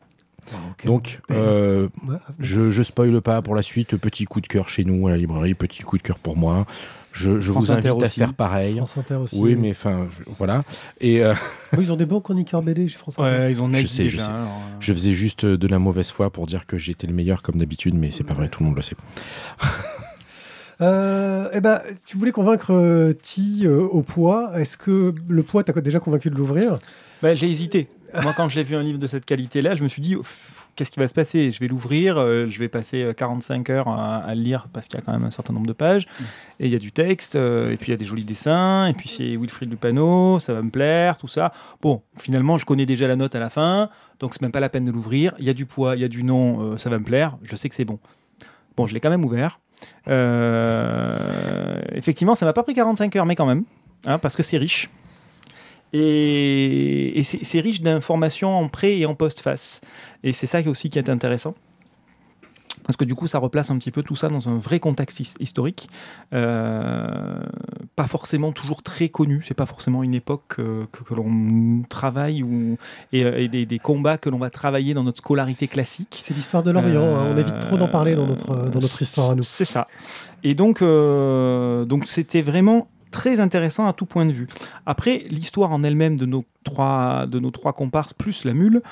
Ah. 0.52 0.56
Donc, 0.84 1.20
euh, 1.30 1.88
Ouais, 2.06 2.16
je, 2.40 2.70
je 2.70 2.82
spoile 2.82 3.20
pas 3.20 3.40
pour 3.42 3.54
la 3.54 3.62
suite. 3.62 3.96
Petit 3.96 4.24
coup 4.24 4.40
de 4.40 4.48
cœur 4.48 4.68
chez 4.68 4.84
nous 4.84 5.06
à 5.06 5.12
la 5.12 5.16
librairie, 5.16 5.54
petit 5.54 5.82
coup 5.82 5.96
de 5.96 6.02
cœur 6.02 6.18
pour 6.18 6.36
moi. 6.36 6.66
Je, 7.12 7.30
vous 7.30 7.70
invite 7.70 7.84
Inter 7.86 7.88
à 7.90 7.94
aussi. 8.06 8.18
faire 8.20 8.34
pareil. 8.34 8.76
France 8.76 8.96
Inter 8.96 9.14
aussi. 9.16 9.38
Oui, 9.38 9.54
mais 9.54 9.70
enfin, 9.72 10.08
je- 10.10 10.24
voilà. 10.38 10.64
Et 11.00 11.22
euh, 11.22 11.34
Oui, 11.76 11.84
ils 11.84 11.92
ont 11.92 11.96
des 11.96 12.06
bons 12.06 12.20
chroniqueurs 12.20 12.62
BD 12.62 12.88
chez 12.88 12.98
France 12.98 13.18
Inter. 13.18 13.28
Ouais, 13.28 13.50
ils 13.52 13.60
ont 13.62 13.72
Je 13.72 13.86
sais, 13.86 14.08
je 14.08 14.16
sais. 14.16 14.22
alors, 14.24 14.36
euh, 14.40 14.76
je 14.80 14.92
faisais 14.92 15.12
juste 15.12 15.44
de 15.46 15.68
la 15.68 15.78
mauvaise 15.78 16.10
foi 16.10 16.30
pour 16.30 16.46
dire 16.46 16.66
que 16.66 16.76
j'étais 16.78 17.06
le 17.06 17.12
meilleur 17.14 17.42
comme 17.42 17.56
d'habitude, 17.56 17.94
mais 17.94 18.10
c'est 18.10 18.24
pas 18.24 18.34
vrai, 18.34 18.48
tout 18.48 18.62
le 18.62 18.68
monde 18.68 18.76
le 18.76 18.82
sait. 18.82 18.96
Euh, 20.82 21.48
eh 21.52 21.60
ben, 21.60 21.80
tu 22.06 22.16
voulais 22.16 22.32
convaincre 22.32 22.72
euh, 22.72 23.12
Ti 23.12 23.62
euh, 23.64 23.80
au 23.80 24.02
poids. 24.02 24.58
Est-ce 24.58 24.76
que 24.76 25.14
le 25.28 25.42
poids 25.42 25.64
t'a 25.64 25.72
déjà 25.80 26.00
convaincu 26.00 26.28
de 26.28 26.34
l'ouvrir? 26.34 26.78
Bah, 27.22 27.34
j'ai 27.34 27.48
hésité. 27.48 27.88
Moi, 28.20 28.34
quand 28.36 28.48
j'ai 28.48 28.62
vu 28.62 28.76
un 28.76 28.82
livre 28.82 28.98
de 28.98 29.06
cette 29.06 29.24
qualité-là, 29.24 29.74
je 29.74 29.82
me 29.82 29.88
suis 29.88 30.02
dit, 30.02 30.16
qu'est-ce 30.76 30.90
qui 30.90 31.00
va 31.00 31.08
se 31.08 31.14
passer? 31.14 31.50
Je 31.50 31.60
vais 31.60 31.68
l'ouvrir, 31.68 32.18
euh, 32.18 32.46
je 32.46 32.58
vais 32.58 32.68
passer 32.68 33.02
euh, 33.02 33.12
45 33.12 33.70
heures 33.70 33.88
à, 33.88 34.16
à 34.16 34.34
le 34.34 34.42
lire 34.42 34.68
parce 34.72 34.86
qu'il 34.86 34.98
y 34.98 35.02
a 35.02 35.04
quand 35.04 35.12
même 35.12 35.24
un 35.24 35.30
certain 35.30 35.54
nombre 35.54 35.66
de 35.66 35.72
pages, 35.72 36.06
et 36.60 36.66
il 36.66 36.72
y 36.72 36.74
a 36.74 36.78
du 36.78 36.92
texte, 36.92 37.36
euh, 37.36 37.72
et 37.72 37.76
puis 37.76 37.88
il 37.88 37.90
y 37.90 37.94
a 37.94 37.96
des 37.96 38.04
jolis 38.04 38.24
dessins, 38.24 38.86
et 38.86 38.92
puis 38.92 39.08
c'est 39.08 39.36
Wilfried 39.36 39.70
Lupano, 39.70 40.38
ça 40.40 40.52
va 40.52 40.62
me 40.62 40.70
plaire, 40.70 41.16
tout 41.16 41.28
ça. 41.28 41.52
Bon, 41.80 42.02
finalement, 42.18 42.58
je 42.58 42.66
connais 42.66 42.86
déjà 42.86 43.06
la 43.06 43.16
note 43.16 43.34
à 43.34 43.40
la 43.40 43.50
fin, 43.50 43.88
donc 44.20 44.34
c'est 44.34 44.42
même 44.42 44.52
pas 44.52 44.60
la 44.60 44.68
peine 44.68 44.84
de 44.84 44.90
l'ouvrir. 44.90 45.34
Il 45.38 45.46
y 45.46 45.50
a 45.50 45.54
du 45.54 45.64
poids, 45.64 45.96
il 45.96 46.02
y 46.02 46.04
a 46.04 46.08
du 46.08 46.22
nom, 46.22 46.72
euh, 46.72 46.76
ça 46.76 46.90
va 46.90 46.98
me 46.98 47.04
plaire, 47.04 47.38
je 47.44 47.56
sais 47.56 47.68
que 47.68 47.74
c'est 47.74 47.84
bon. 47.84 47.98
Bon, 48.76 48.86
je 48.86 48.94
l'ai 48.94 49.00
quand 49.00 49.10
même 49.10 49.24
ouvert. 49.24 49.58
Euh, 50.08 51.80
effectivement, 51.92 52.34
ça 52.34 52.46
m'a 52.46 52.52
pas 52.52 52.62
pris 52.62 52.74
45 52.74 53.16
heures, 53.16 53.26
mais 53.26 53.34
quand 53.36 53.46
même, 53.46 53.64
hein, 54.06 54.18
parce 54.18 54.36
que 54.36 54.42
c'est 54.42 54.58
riche. 54.58 54.90
Et, 55.92 57.18
et 57.18 57.22
c'est 57.22 57.60
riche 57.60 57.82
d'informations 57.82 58.58
en 58.58 58.68
pré 58.68 58.98
et 58.98 59.06
en 59.06 59.14
post-face. 59.14 59.80
Et 60.24 60.32
c'est 60.32 60.46
ça 60.46 60.60
aussi 60.66 60.88
qui 60.88 60.98
est 60.98 61.10
intéressant. 61.10 61.54
Parce 62.84 62.96
que 62.96 63.04
du 63.04 63.14
coup, 63.14 63.26
ça 63.26 63.38
replace 63.38 63.70
un 63.70 63.78
petit 63.78 63.90
peu 63.90 64.02
tout 64.02 64.16
ça 64.16 64.28
dans 64.28 64.48
un 64.48 64.56
vrai 64.56 64.80
contexte 64.80 65.20
his- 65.20 65.34
historique. 65.40 65.88
Euh, 66.32 67.40
pas 67.96 68.06
forcément 68.06 68.52
toujours 68.52 68.82
très 68.82 69.08
connu. 69.08 69.40
C'est 69.44 69.54
pas 69.54 69.66
forcément 69.66 70.02
une 70.02 70.14
époque 70.14 70.56
euh, 70.58 70.84
que, 70.92 71.02
que 71.04 71.14
l'on 71.14 71.82
travaille 71.88 72.42
ou, 72.42 72.76
et, 73.12 73.24
euh, 73.24 73.40
et 73.40 73.48
des, 73.48 73.66
des 73.66 73.78
combats 73.78 74.18
que 74.18 74.28
l'on 74.30 74.38
va 74.38 74.50
travailler 74.50 74.94
dans 74.94 75.04
notre 75.04 75.18
scolarité 75.18 75.68
classique. 75.68 76.18
C'est 76.22 76.34
l'histoire 76.34 76.62
de 76.62 76.70
l'Orient. 76.70 77.02
Euh, 77.02 77.16
hein. 77.18 77.32
On 77.34 77.36
évite 77.36 77.60
trop 77.60 77.76
d'en 77.76 77.88
parler 77.88 78.14
dans 78.14 78.26
notre, 78.26 78.70
dans 78.70 78.80
notre 78.80 79.00
histoire 79.02 79.30
à 79.30 79.34
nous. 79.34 79.42
C'est 79.42 79.64
ça. 79.64 79.86
Et 80.42 80.54
donc, 80.54 80.80
donc 80.82 82.06
c'était 82.06 82.42
vraiment 82.42 82.88
très 83.12 83.40
intéressant 83.40 83.86
à 83.86 83.92
tout 83.92 84.06
point 84.06 84.26
de 84.26 84.32
vue. 84.32 84.48
Après, 84.86 85.24
l'histoire 85.30 85.70
en 85.70 85.82
elle-même 85.84 86.16
de 86.16 86.26
nos 86.26 86.44
trois 86.64 87.26
de 87.26 87.38
nos 87.38 87.50
trois 87.50 87.72
comparses 87.72 88.12
plus 88.14 88.44
la 88.44 88.54
mule 88.54 88.82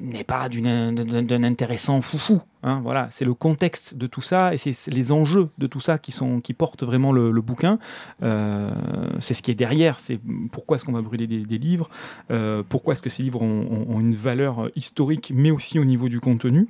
n'est 0.00 0.24
pas 0.24 0.48
d'un 0.48 1.42
intéressant 1.42 2.00
foufou. 2.00 2.40
Hein, 2.62 2.80
voilà, 2.82 3.08
c'est 3.10 3.24
le 3.24 3.34
contexte 3.34 3.96
de 3.96 4.06
tout 4.06 4.22
ça 4.22 4.54
et 4.54 4.56
c'est 4.56 4.90
les 4.90 5.10
enjeux 5.10 5.48
de 5.58 5.66
tout 5.66 5.80
ça 5.80 5.98
qui 5.98 6.12
sont 6.12 6.40
qui 6.40 6.54
portent 6.54 6.84
vraiment 6.84 7.12
le, 7.12 7.32
bouquin. 7.40 7.78
Euh, 8.22 8.70
c'est 9.18 9.34
ce 9.34 9.42
qui 9.42 9.50
est 9.50 9.56
derrière. 9.56 9.98
C'est 9.98 10.20
pourquoi 10.50 10.76
est-ce 10.76 10.84
qu'on 10.84 10.92
va 10.92 11.00
brûler 11.00 11.26
des, 11.26 11.58
livres 11.58 11.90
euh, 12.30 12.62
Pourquoi 12.68 12.92
est-ce 12.92 13.02
que 13.02 13.10
ces 13.10 13.22
livres 13.22 13.42
ont 13.42 14.00
une 14.00 14.14
valeur 14.14 14.70
historique, 14.76 15.32
mais 15.34 15.50
aussi 15.50 15.78
au 15.78 15.84
niveau 15.84 16.08
du 16.08 16.20
contenu 16.20 16.68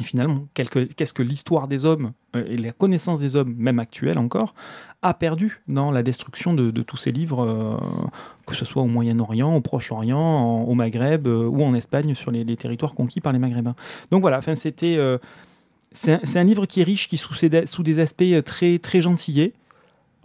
et 0.00 0.04
finalement, 0.04 0.48
qu'est-ce 0.54 1.12
que 1.12 1.22
l'histoire 1.22 1.68
des 1.68 1.84
hommes 1.84 2.12
euh, 2.34 2.44
et 2.48 2.56
la 2.56 2.72
connaissance 2.72 3.20
des 3.20 3.36
hommes, 3.36 3.54
même 3.56 3.78
actuelle 3.78 4.18
encore, 4.18 4.54
a 5.02 5.14
perdu 5.14 5.62
dans 5.68 5.92
la 5.92 6.02
destruction 6.02 6.52
de, 6.52 6.70
tous 6.82 6.96
ces 6.96 7.12
livres, 7.12 7.44
euh, 7.44 7.76
que 8.46 8.54
ce 8.54 8.64
soit 8.64 8.82
au 8.82 8.86
Moyen-Orient, 8.86 9.54
au 9.54 9.60
Proche-Orient, 9.60 10.18
en- 10.18 10.62
au 10.62 10.74
Maghreb 10.74 11.28
euh, 11.28 11.46
ou 11.46 11.62
en 11.62 11.74
Espagne, 11.74 12.14
sur 12.14 12.32
les, 12.32 12.44
territoires 12.56 12.94
conquis 12.94 13.20
par 13.20 13.32
les 13.32 13.38
Maghrébins. 13.38 13.76
Donc 14.10 14.22
voilà, 14.22 14.40
c'était. 14.54 14.98
c'est 15.92 16.38
un, 16.38 16.44
livre 16.44 16.66
qui 16.66 16.80
est 16.80 16.84
riche, 16.84 17.08
qui 17.08 17.16
sous, 17.16 17.34
sous 17.34 17.82
des 17.82 17.98
aspects 18.00 18.24
très, 18.44 18.78
très 18.78 19.00
gentillés. 19.00 19.52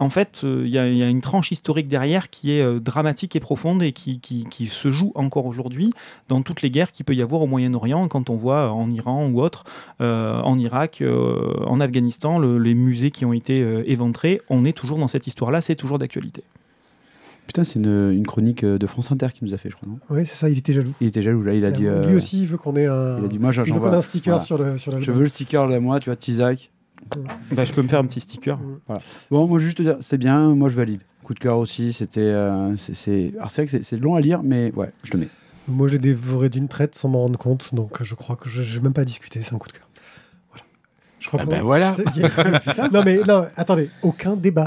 En 0.00 0.08
fait, 0.08 0.40
euh, 0.44 0.62
il 0.64 0.70
y, 0.72 0.78
a- 0.78 0.88
il 0.88 0.96
y 0.96 1.02
a 1.02 1.08
une 1.08 1.20
tranche 1.20 1.52
historique 1.52 1.86
derrière 1.86 2.30
qui 2.30 2.52
est 2.52 2.62
euh, 2.62 2.80
dramatique 2.80 3.36
et 3.36 3.40
profonde 3.40 3.82
et 3.82 3.92
qui, 3.92 4.18
qui- 4.18 4.46
qui 4.46 4.66
se 4.66 4.90
joue 4.90 5.12
encore 5.14 5.44
aujourd'hui 5.46 5.92
dans 6.28 6.40
toutes 6.42 6.62
les 6.62 6.70
guerres 6.70 6.90
qu'il 6.90 7.04
peut 7.04 7.14
y 7.14 7.20
avoir 7.22 7.42
au 7.42 7.46
Moyen-Orient, 7.46 8.08
quand 8.08 8.30
on 8.30 8.34
voit 8.34 8.66
euh, 8.66 8.68
en 8.70 8.90
Iran 8.90 9.28
ou 9.28 9.40
autre, 9.42 9.64
euh, 10.00 10.40
en 10.40 10.58
Irak, 10.58 11.02
euh, 11.02 11.54
en 11.66 11.80
Afghanistan, 11.80 12.38
le- 12.38 12.58
les 12.58 12.74
musées 12.74 13.10
qui 13.10 13.24
ont 13.26 13.34
été 13.34 13.62
euh, 13.62 13.82
éventrés, 13.86 14.40
on 14.48 14.64
est 14.64 14.72
toujours 14.72 14.96
dans 14.98 15.08
cette 15.08 15.26
histoire-là, 15.26 15.60
c'est 15.60 15.76
toujours 15.76 15.98
d'actualité. 15.98 16.42
Putain, 17.46 17.64
c'est 17.64 17.78
une, 17.80 18.10
une 18.12 18.26
chronique 18.26 18.64
de 18.64 18.86
France 18.86 19.10
Inter 19.12 19.26
qui 19.34 19.44
nous 19.44 19.52
a 19.52 19.56
fait, 19.58 19.70
je 19.70 19.74
crois. 19.76 19.88
Non? 19.88 19.98
Oui, 20.08 20.24
c'est 20.24 20.36
ça, 20.36 20.48
il 20.48 20.56
était 20.56 20.72
jaloux. 20.72 20.92
il 21.00 21.08
était 21.08 21.20
jaloux, 21.20 21.42
là. 21.42 21.52
Il 21.52 21.64
a 21.64 21.72
dit. 21.72 21.86
euh, 21.86 22.06
Lui 22.06 22.14
aussi, 22.14 22.42
il 22.42 22.46
veut 22.46 22.56
qu'on 22.58 22.76
ait 22.76 22.86
un, 22.86 23.18
Il 23.18 23.24
a 23.24 23.28
dit, 23.28 23.38
moi, 23.40 23.50
il 23.52 23.58
veut 23.58 23.64
qu'on 23.64 23.76
ait 23.76 23.78
vois- 23.80 23.96
un 23.96 24.02
sticker 24.02 24.32
voilà. 24.34 24.44
sur 24.44 24.56
le 24.56 24.78
sur 24.78 24.92
la 24.92 25.00
Je 25.00 25.10
veux 25.10 25.22
le 25.22 25.28
sticker 25.28 25.66
là, 25.66 25.80
moi, 25.80 25.98
tu 26.00 26.10
vois, 26.10 26.16
Tizak. 26.16 26.70
Bah, 27.52 27.64
je 27.64 27.72
peux 27.72 27.82
me 27.82 27.88
faire 27.88 27.98
un 28.00 28.06
petit 28.06 28.20
sticker. 28.20 28.58
Bon, 29.30 29.46
moi, 29.46 29.58
juste 29.58 29.78
te 29.78 29.82
dire, 29.82 29.96
c'était 30.00 30.18
bien, 30.18 30.54
moi, 30.54 30.68
je 30.68 30.76
valide. 30.76 31.02
Coup 31.24 31.34
de 31.34 31.38
cœur 31.38 31.58
aussi, 31.58 31.92
c'était. 31.92 32.20
euh, 32.20 32.76
c'est- 32.76 32.94
c'est 32.94 33.32
c'est 33.48 33.62
vrai 33.62 33.64
que 33.64 33.70
c'est- 33.70 33.82
c'est 33.82 33.96
long 33.96 34.14
à 34.14 34.20
lire, 34.20 34.42
mais 34.42 34.72
ouais, 34.74 34.90
je 35.04 35.10
te 35.12 35.16
mets. 35.16 35.28
Moi, 35.68 35.86
j'ai 35.88 35.98
dévoré 35.98 36.48
d'une 36.48 36.66
traite 36.68 36.94
sans 36.94 37.08
m'en 37.08 37.20
rendre 37.22 37.38
compte, 37.38 37.74
donc 37.74 38.02
je 38.02 38.14
crois 38.14 38.36
que 38.36 38.48
je 38.48 38.60
ne 38.60 38.64
vais 38.64 38.80
même 38.80 38.92
pas 38.92 39.04
discuter, 39.04 39.40
c'est 39.42 39.54
un 39.54 39.58
coup 39.58 39.68
de 39.68 39.74
cœur. 39.74 39.88
Voilà. 40.50 40.64
Je 41.20 41.28
crois 41.28 41.40
Ah 41.42 41.46
ben 41.46 41.62
voilà. 41.62 41.94
non 42.92 43.02
mais 43.04 43.20
non, 43.28 43.46
attendez, 43.56 43.88
aucun 44.02 44.34
débat. 44.36 44.66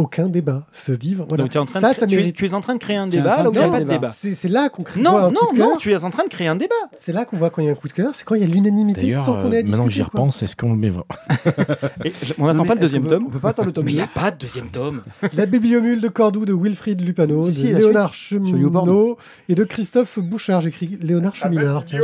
Aucun 0.00 0.28
débat. 0.28 0.66
Ce 0.72 0.92
livre, 0.92 1.26
voilà. 1.28 1.44
Donc, 1.44 1.52
tu, 1.52 1.58
es 1.58 1.60
en 1.60 1.66
train 1.66 1.80
ça, 1.80 1.92
de, 1.92 1.98
ça 1.98 2.06
tu, 2.06 2.14
es, 2.14 2.16
mérite. 2.16 2.34
tu 2.34 2.46
es 2.46 2.54
en 2.54 2.62
train 2.62 2.72
de 2.74 2.78
créer 2.80 2.96
un 2.96 3.06
débat 3.06 3.34
train 3.34 3.42
là 3.42 3.42
de 3.44 3.48
où 3.50 3.52
il 3.52 3.58
n'y 3.58 3.64
a 3.66 3.68
pas 3.70 3.78
de 3.80 3.84
débat. 3.84 3.94
débat. 3.98 4.08
C'est 4.08 4.48
là 4.48 4.68
qu'on 4.70 4.82
crée 4.82 5.00
Non, 5.02 5.10
voit 5.10 5.24
un 5.24 5.30
non, 5.30 5.40
coup 5.40 5.52
de 5.52 5.58
cœur. 5.58 5.68
non, 5.68 5.76
tu 5.76 5.92
es 5.92 6.04
en 6.04 6.10
train 6.10 6.24
de 6.24 6.30
créer 6.30 6.48
un 6.48 6.56
débat. 6.56 6.74
C'est 6.96 7.12
là 7.12 7.26
qu'on 7.26 7.36
voit 7.36 7.50
quand 7.50 7.60
il 7.60 7.66
y 7.66 7.68
a 7.68 7.72
un 7.72 7.74
coup 7.74 7.88
de 7.88 7.92
cœur. 7.92 8.12
C'est 8.14 8.24
quand 8.24 8.34
il 8.34 8.40
y 8.40 8.44
a 8.44 8.46
l'unanimité 8.46 9.02
D'ailleurs, 9.02 9.24
sans 9.26 9.34
qu'on 9.42 9.52
ait 9.52 9.58
à 9.58 9.60
euh, 9.60 9.62
maintenant 9.68 9.84
que 9.84 9.90
j'y 9.92 10.02
repense, 10.02 10.42
est-ce 10.42 10.56
qu'on 10.56 10.70
le 10.72 10.78
met 10.78 10.90
on 12.38 12.46
n'attend 12.46 12.64
pas 12.64 12.74
le 12.74 12.80
deuxième 12.80 13.06
tome. 13.06 13.24
On 13.26 13.30
peut 13.30 13.38
pas 13.40 13.50
attendre 13.50 13.66
le 13.66 13.72
tome 13.72 13.84
Mais 13.84 13.92
il 13.92 13.96
n'y 13.96 14.00
2. 14.00 14.04
a 14.04 14.20
pas 14.20 14.30
de 14.30 14.38
deuxième 14.38 14.68
tome. 14.68 15.02
La 15.34 15.44
bibliomule 15.46 16.00
de 16.00 16.08
Cordoue 16.08 16.46
de 16.46 16.54
Wilfried 16.54 17.00
Lupano, 17.02 17.42
Si, 17.42 17.54
si, 17.54 17.68
de 17.72 17.76
Léonard. 17.76 18.14
Cheminot 18.14 19.18
et 19.50 19.54
de 19.54 19.64
Christophe 19.64 20.18
Bouchard. 20.18 20.62
J'écris 20.62 20.98
Léonard 21.02 21.34
Cheminard. 21.34 21.84
Tiens, 21.84 22.00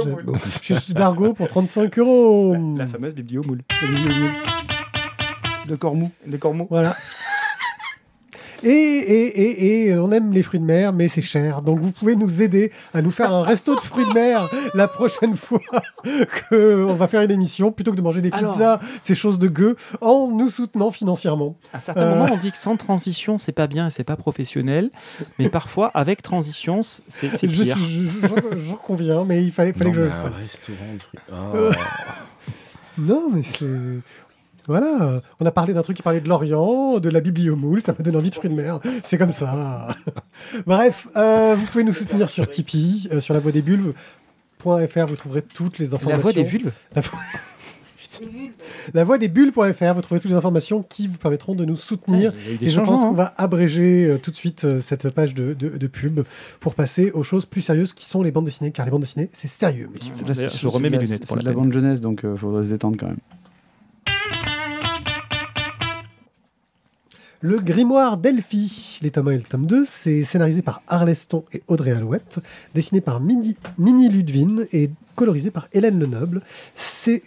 j'ai- 0.62 0.74
j'ai 0.86 0.92
Dargo 0.94 1.32
pour 1.32 1.48
35 1.48 1.98
euros. 1.98 2.56
La 2.76 2.86
fameuse 2.86 3.14
bibliomoule. 3.14 3.62
De 5.66 5.74
Cormou. 5.74 6.10
Des 6.26 6.38
cormeaux. 6.38 6.66
Voilà. 6.70 6.94
Et, 8.62 8.68
et, 8.68 9.40
et, 9.40 9.86
et 9.88 9.98
on 9.98 10.10
aime 10.12 10.32
les 10.32 10.42
fruits 10.42 10.60
de 10.60 10.64
mer, 10.64 10.92
mais 10.92 11.08
c'est 11.08 11.20
cher. 11.22 11.62
Donc 11.62 11.80
vous 11.80 11.92
pouvez 11.92 12.16
nous 12.16 12.42
aider 12.42 12.72
à 12.94 13.02
nous 13.02 13.10
faire 13.10 13.32
un 13.32 13.42
resto 13.42 13.74
de 13.74 13.80
fruits 13.80 14.06
de 14.06 14.12
mer 14.12 14.48
la 14.74 14.88
prochaine 14.88 15.36
fois 15.36 15.60
qu'on 16.48 16.94
va 16.94 17.06
faire 17.08 17.22
une 17.22 17.30
émission, 17.30 17.70
plutôt 17.72 17.90
que 17.92 17.96
de 17.96 18.02
manger 18.02 18.20
des 18.22 18.30
Alors. 18.32 18.52
pizzas, 18.54 18.80
ces 19.02 19.14
choses 19.14 19.38
de 19.38 19.48
gueux, 19.48 19.76
en 20.00 20.28
nous 20.30 20.48
soutenant 20.48 20.90
financièrement. 20.90 21.56
À 21.72 21.80
certains 21.80 22.02
Euh. 22.02 22.18
moments, 22.18 22.32
on 22.34 22.36
dit 22.38 22.50
que 22.50 22.56
sans 22.56 22.76
transition, 22.76 23.38
c'est 23.38 23.52
pas 23.52 23.66
bien 23.66 23.88
et 23.88 23.90
c'est 23.90 24.04
pas 24.04 24.16
professionnel. 24.16 24.90
Mais 25.38 25.48
parfois, 25.50 25.90
avec 25.94 26.22
transition, 26.22 26.80
c'est 26.82 27.30
Je 27.46 27.62
pire. 27.62 27.76
je- 27.78 28.74
conviens, 28.86 29.24
mais 29.24 29.42
il 29.42 29.52
fallait, 29.52 29.72
fallait 29.72 29.90
Non, 29.90 29.96
que 29.96 30.02
je... 30.04 30.08
un 30.08 30.30
restaurant 30.30 30.92
de 30.94 30.98
trucs. 30.98 31.20
Ah. 31.32 31.82
Non, 32.98 33.28
mais 33.30 33.42
c'est... 33.42 33.66
Voilà, 34.68 35.22
on 35.38 35.46
a 35.46 35.50
parlé 35.52 35.72
d'un 35.74 35.82
truc 35.82 35.96
qui 35.96 36.02
parlait 36.02 36.20
de 36.20 36.28
l'Orient, 36.28 36.98
de 36.98 37.08
la 37.08 37.20
bibliomoule, 37.20 37.82
ça 37.82 37.94
m'a 37.96 38.02
donné 38.04 38.16
envie 38.16 38.30
de 38.30 38.34
fruits 38.34 38.50
de 38.50 38.54
mer, 38.54 38.80
c'est 39.04 39.16
comme 39.18 39.30
ça. 39.32 39.88
Bref, 40.66 41.06
euh, 41.16 41.54
vous 41.56 41.66
pouvez 41.66 41.84
nous 41.84 41.92
soutenir 41.92 42.28
sur 42.28 42.48
Tipeee, 42.48 43.08
euh, 43.12 43.20
sur 43.20 43.32
la 43.34 43.38
voie 43.40 43.52
des 43.52 43.62
bulles.fr, 43.62 45.06
vous 45.06 45.16
trouverez 45.16 45.42
toutes 45.42 45.78
les 45.78 45.86
La 45.86 45.94
informations. 45.94 46.20
voix 46.22 46.32
des 46.32 46.42
vulves. 46.42 46.72
La 46.94 47.00
voix, 47.02 47.18
la 48.94 49.04
voix 49.04 49.18
des 49.18 49.28
bulles.fr, 49.28 49.60
vous 49.94 50.00
trouverez 50.00 50.20
toutes 50.20 50.30
les 50.30 50.36
informations 50.36 50.82
qui 50.82 51.06
vous 51.06 51.18
permettront 51.18 51.54
de 51.54 51.64
nous 51.64 51.76
soutenir. 51.76 52.32
Et 52.60 52.68
je 52.70 52.80
pense 52.80 52.86
changements, 52.88 53.02
qu'on 53.02 53.12
hein. 53.14 53.16
va 53.16 53.34
abréger 53.36 54.06
euh, 54.08 54.18
tout 54.18 54.30
de 54.30 54.36
suite 54.36 54.64
euh, 54.64 54.80
cette 54.80 55.10
page 55.10 55.34
de, 55.34 55.52
de- 55.54 55.76
de 55.76 55.86
pub 55.86 56.22
pour 56.60 56.74
passer 56.74 57.10
aux 57.12 57.22
choses 57.22 57.44
plus 57.46 57.60
sérieuses 57.60 57.92
qui 57.92 58.06
sont 58.06 58.22
les 58.22 58.30
bandes 58.30 58.46
dessinées, 58.46 58.70
car 58.72 58.84
les 58.86 58.90
bandes 58.90 59.02
dessinées, 59.02 59.28
c'est 59.32 59.48
sérieux, 59.48 59.88
messieurs. 59.92 60.12
Là, 60.26 60.48
je 60.48 60.66
remets 60.68 60.88
mes 60.90 60.96
la- 60.96 61.02
lunettes 61.04 61.24
C'est 61.26 61.34
de 61.34 61.38
la 61.44 61.50
la 61.50 61.52
bande 61.56 61.72
jeunesse, 61.72 62.00
donc 62.00 62.22
il 62.24 62.36
faudrait 62.38 62.64
se 62.64 62.70
détendre 62.70 62.96
quand 62.98 63.06
même. 63.06 63.18
Le 67.40 67.58
grimoire 67.58 68.16
d'Elphi, 68.16 68.98
les 69.02 69.10
tomes 69.10 69.28
1 69.28 69.30
et 69.32 69.36
le 69.36 69.42
tome 69.42 69.66
2, 69.66 69.86
c'est 69.88 70.24
scénarisé 70.24 70.62
par 70.62 70.82
Arleston 70.88 71.44
et 71.52 71.62
Audrey 71.68 71.92
Alouette, 71.92 72.38
dessiné 72.74 73.00
par 73.00 73.20
Mini, 73.20 73.56
Mini 73.78 74.08
Ludwin 74.08 74.66
et 74.72 74.90
colorisé 75.14 75.50
par 75.50 75.68
Hélène 75.72 75.98
Lenoble. 75.98 76.42
C'est 76.76 77.22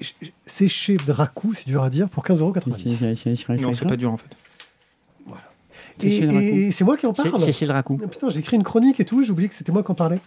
chez 0.68 0.98
Dracou, 0.98 1.54
c'est 1.54 1.68
dur 1.68 1.84
à 1.84 1.90
dire, 1.90 2.10
pour 2.10 2.24
15,90€. 2.24 3.62
Non, 3.62 3.74
c'est 3.74 3.88
pas 3.88 3.98
dur 3.98 4.12
en 4.12 4.18
fait. 4.18 4.36
Et, 6.02 6.72
c'est 6.72 6.84
moi 6.84 6.98
qui 6.98 7.06
en 7.06 7.14
parle 7.14 7.40
C'est 7.40 7.52
chez 7.52 7.66
Dracou. 7.66 8.00
Ah, 8.04 8.08
Putain, 8.08 8.30
j'ai 8.30 8.40
écrit 8.40 8.56
une 8.56 8.64
chronique 8.64 9.00
et 9.00 9.06
tout, 9.06 9.24
j'ai 9.24 9.32
oublié 9.32 9.50
que 9.50 9.56
c'était 9.56 9.72
moi 9.72 9.84
qui 9.84 9.92
en 9.92 9.96
parlais. 9.96 10.20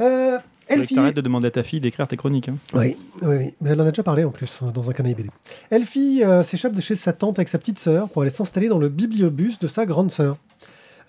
Euh, 0.00 0.38
Elfie. 0.80 0.94
t'arrêtes 0.94 1.16
de 1.16 1.20
demander 1.20 1.48
à 1.48 1.50
ta 1.50 1.62
fille 1.62 1.80
d'écrire 1.80 2.06
tes 2.08 2.16
chroniques. 2.16 2.48
hein. 2.48 2.56
Oui, 2.74 2.96
oui, 3.22 3.36
oui. 3.38 3.54
Mais 3.60 3.70
elle 3.70 3.80
en 3.80 3.86
a 3.86 3.90
déjà 3.90 4.02
parlé 4.02 4.24
en 4.24 4.30
plus 4.30 4.58
euh, 4.62 4.70
dans 4.70 4.88
un 4.88 4.92
canaille 4.92 5.14
BD. 5.14 5.30
Elfie 5.70 6.22
euh, 6.24 6.42
s'échappe 6.44 6.74
de 6.74 6.80
chez 6.80 6.96
sa 6.96 7.12
tante 7.12 7.38
avec 7.38 7.48
sa 7.48 7.58
petite 7.58 7.78
sœur 7.78 8.08
pour 8.08 8.22
aller 8.22 8.30
s'installer 8.30 8.68
dans 8.68 8.78
le 8.78 8.88
bibliobus 8.88 9.58
de 9.58 9.66
sa 9.68 9.86
grande 9.86 10.10
sœur. 10.12 10.36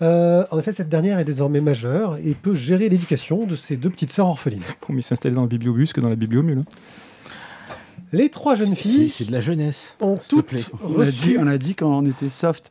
Euh, 0.02 0.44
en 0.50 0.58
effet, 0.58 0.72
cette 0.72 0.88
dernière 0.88 1.18
est 1.20 1.24
désormais 1.24 1.60
majeure 1.60 2.16
et 2.16 2.32
peut 2.34 2.54
gérer 2.54 2.88
l'éducation 2.88 3.46
de 3.46 3.54
ses 3.56 3.76
deux 3.76 3.90
petites 3.90 4.10
sœurs 4.10 4.26
orphelines. 4.26 4.62
Pour 4.80 4.92
mieux 4.94 5.02
s'installer 5.02 5.34
dans 5.36 5.42
le 5.42 5.48
bibliobus 5.48 5.92
que 5.92 6.00
dans 6.00 6.08
la 6.08 6.16
bibliomule. 6.16 6.58
hein. 6.58 6.64
Les 8.12 8.28
trois 8.28 8.54
jeunes 8.54 8.76
filles 8.76 9.10
c'est 9.10 9.26
de 9.26 9.32
la 9.32 9.40
jeunesse. 9.40 9.94
ont 10.00 10.18
toutes 10.28 10.46
plaît. 10.46 10.62
On 10.82 11.00
a, 11.00 11.04
dit, 11.04 11.10
reçu, 11.10 11.38
on 11.38 11.46
a 11.46 11.58
dit 11.58 11.74
quand 11.74 11.88
on 11.98 12.06
était 12.06 12.28
soft. 12.28 12.70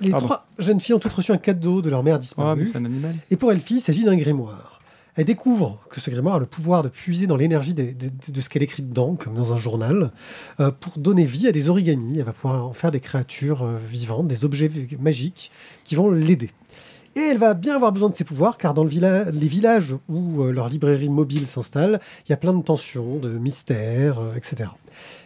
les 0.00 0.10
Pardon. 0.10 0.26
trois 0.26 0.46
jeunes 0.58 0.80
filles 0.80 0.94
ont 0.94 0.98
toutes 0.98 1.12
reçu 1.12 1.32
un 1.32 1.38
cadeau 1.38 1.80
de 1.80 1.88
leur 1.90 2.02
mère 2.02 2.16
Ah, 2.16 2.18
disparue. 2.18 2.60
mais 2.60 2.66
c'est 2.66 2.76
un 2.78 2.84
animal. 2.84 3.14
Et 3.30 3.36
pour 3.36 3.50
Elfie, 3.52 3.76
il 3.76 3.80
s'agit 3.80 4.04
d'un 4.04 4.16
grimoire. 4.16 4.77
Elle 5.18 5.24
découvre 5.24 5.80
que 5.90 6.00
ce 6.00 6.10
grimoire 6.10 6.36
a 6.36 6.38
le 6.38 6.46
pouvoir 6.46 6.84
de 6.84 6.88
puiser 6.88 7.26
dans 7.26 7.36
l'énergie 7.36 7.74
de, 7.74 8.40
ce 8.40 8.48
qu'elle 8.48 8.62
écrit 8.62 8.84
dedans, 8.84 9.16
comme 9.16 9.34
dans 9.34 9.52
un 9.52 9.56
journal, 9.56 10.12
euh, 10.60 10.70
pour 10.70 10.96
donner 10.96 11.24
vie 11.24 11.48
à 11.48 11.52
des 11.52 11.68
origamis. 11.68 12.18
Elle 12.18 12.24
va 12.24 12.32
pouvoir 12.32 12.64
en 12.64 12.72
faire 12.72 12.92
des 12.92 13.00
créatures 13.00 13.62
euh, 13.64 13.78
vivantes, 13.84 14.28
des 14.28 14.44
objets 14.44 14.70
magiques 15.00 15.50
qui 15.82 15.96
vont 15.96 16.08
l'aider. 16.12 16.52
Et 17.18 17.30
elle 17.30 17.38
va 17.38 17.54
bien 17.54 17.74
avoir 17.74 17.90
besoin 17.90 18.10
de 18.10 18.14
ses 18.14 18.22
pouvoirs, 18.22 18.58
car 18.58 18.74
dans 18.74 18.84
le 18.84 18.90
les 18.90 19.48
villages 19.48 19.96
où 20.08 20.44
euh, 20.44 20.52
leur 20.52 20.68
librairie 20.68 21.08
mobile 21.08 21.48
s'installe, 21.48 21.98
il 22.24 22.30
y 22.30 22.32
a 22.32 22.36
plein 22.36 22.54
de 22.54 22.62
tensions, 22.62 23.16
de 23.16 23.30
mystères, 23.30 24.20
euh, 24.20 24.36
etc. 24.36 24.70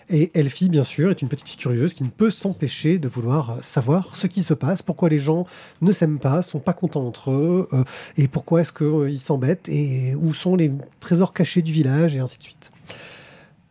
Et 0.08 0.30
Elfie, 0.32 0.70
bien 0.70 0.84
sûr, 0.84 1.10
est 1.10 1.20
une 1.20 1.28
petite 1.28 1.48
fille 1.48 1.58
curieuse 1.58 1.92
qui 1.92 2.02
ne 2.02 2.08
peut 2.08 2.30
s'empêcher 2.30 2.98
de 2.98 3.08
vouloir 3.08 3.50
euh, 3.50 3.54
savoir 3.60 4.16
ce 4.16 4.26
qui 4.26 4.42
se 4.42 4.54
passe, 4.54 4.80
pourquoi 4.80 5.10
les 5.10 5.18
gens 5.18 5.44
ne 5.82 5.92
s'aiment 5.92 6.18
pas, 6.18 6.40
sont 6.40 6.60
pas 6.60 6.72
contents 6.72 7.06
entre 7.06 7.30
eux, 7.30 7.68
et 8.16 8.26
pourquoi 8.26 8.62
est-ce 8.62 8.72
qu'ils 8.72 9.20
s'embêtent, 9.20 9.68
et 9.68 10.14
où 10.14 10.32
sont 10.32 10.56
les 10.56 10.72
trésors 10.98 11.34
cachés 11.34 11.60
du 11.60 11.72
village, 11.72 12.16
et 12.16 12.20
ainsi 12.20 12.38
de 12.38 12.42
suite. 12.42 12.70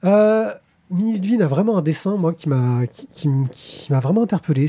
Euh, 0.04 0.54
a 0.92 1.48
vraiment 1.48 1.76
un 1.76 1.82
dessin, 1.82 2.18
moi, 2.18 2.36
qui 2.36 2.50
m'a 2.50 2.86
vraiment 4.00 4.22
interpellé. 4.22 4.68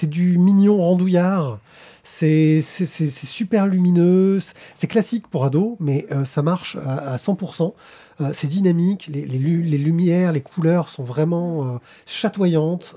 C'est 0.00 0.08
du 0.08 0.38
mignon 0.38 0.78
randouillard. 0.82 1.58
C'est 2.02 2.62
super 2.62 3.66
lumineux. 3.66 4.40
C'est- 4.74 4.86
classique 4.86 5.28
pour 5.28 5.44
ado, 5.44 5.76
mais 5.80 6.06
euh, 6.10 6.24
ça 6.24 6.40
marche 6.42 6.76
à, 6.84 7.12
à 7.12 7.16
100%. 7.18 7.74
Euh, 8.20 8.30
c'est 8.34 8.46
dynamique. 8.48 9.08
Les, 9.12 9.24
les 9.26 9.38
lu- 9.38 9.62
les 9.62 9.78
lumières, 9.78 10.32
les 10.32 10.40
couleurs 10.40 10.88
sont 10.88 11.02
vraiment 11.02 11.66
euh, 11.74 11.78
chatoyantes. 12.06 12.96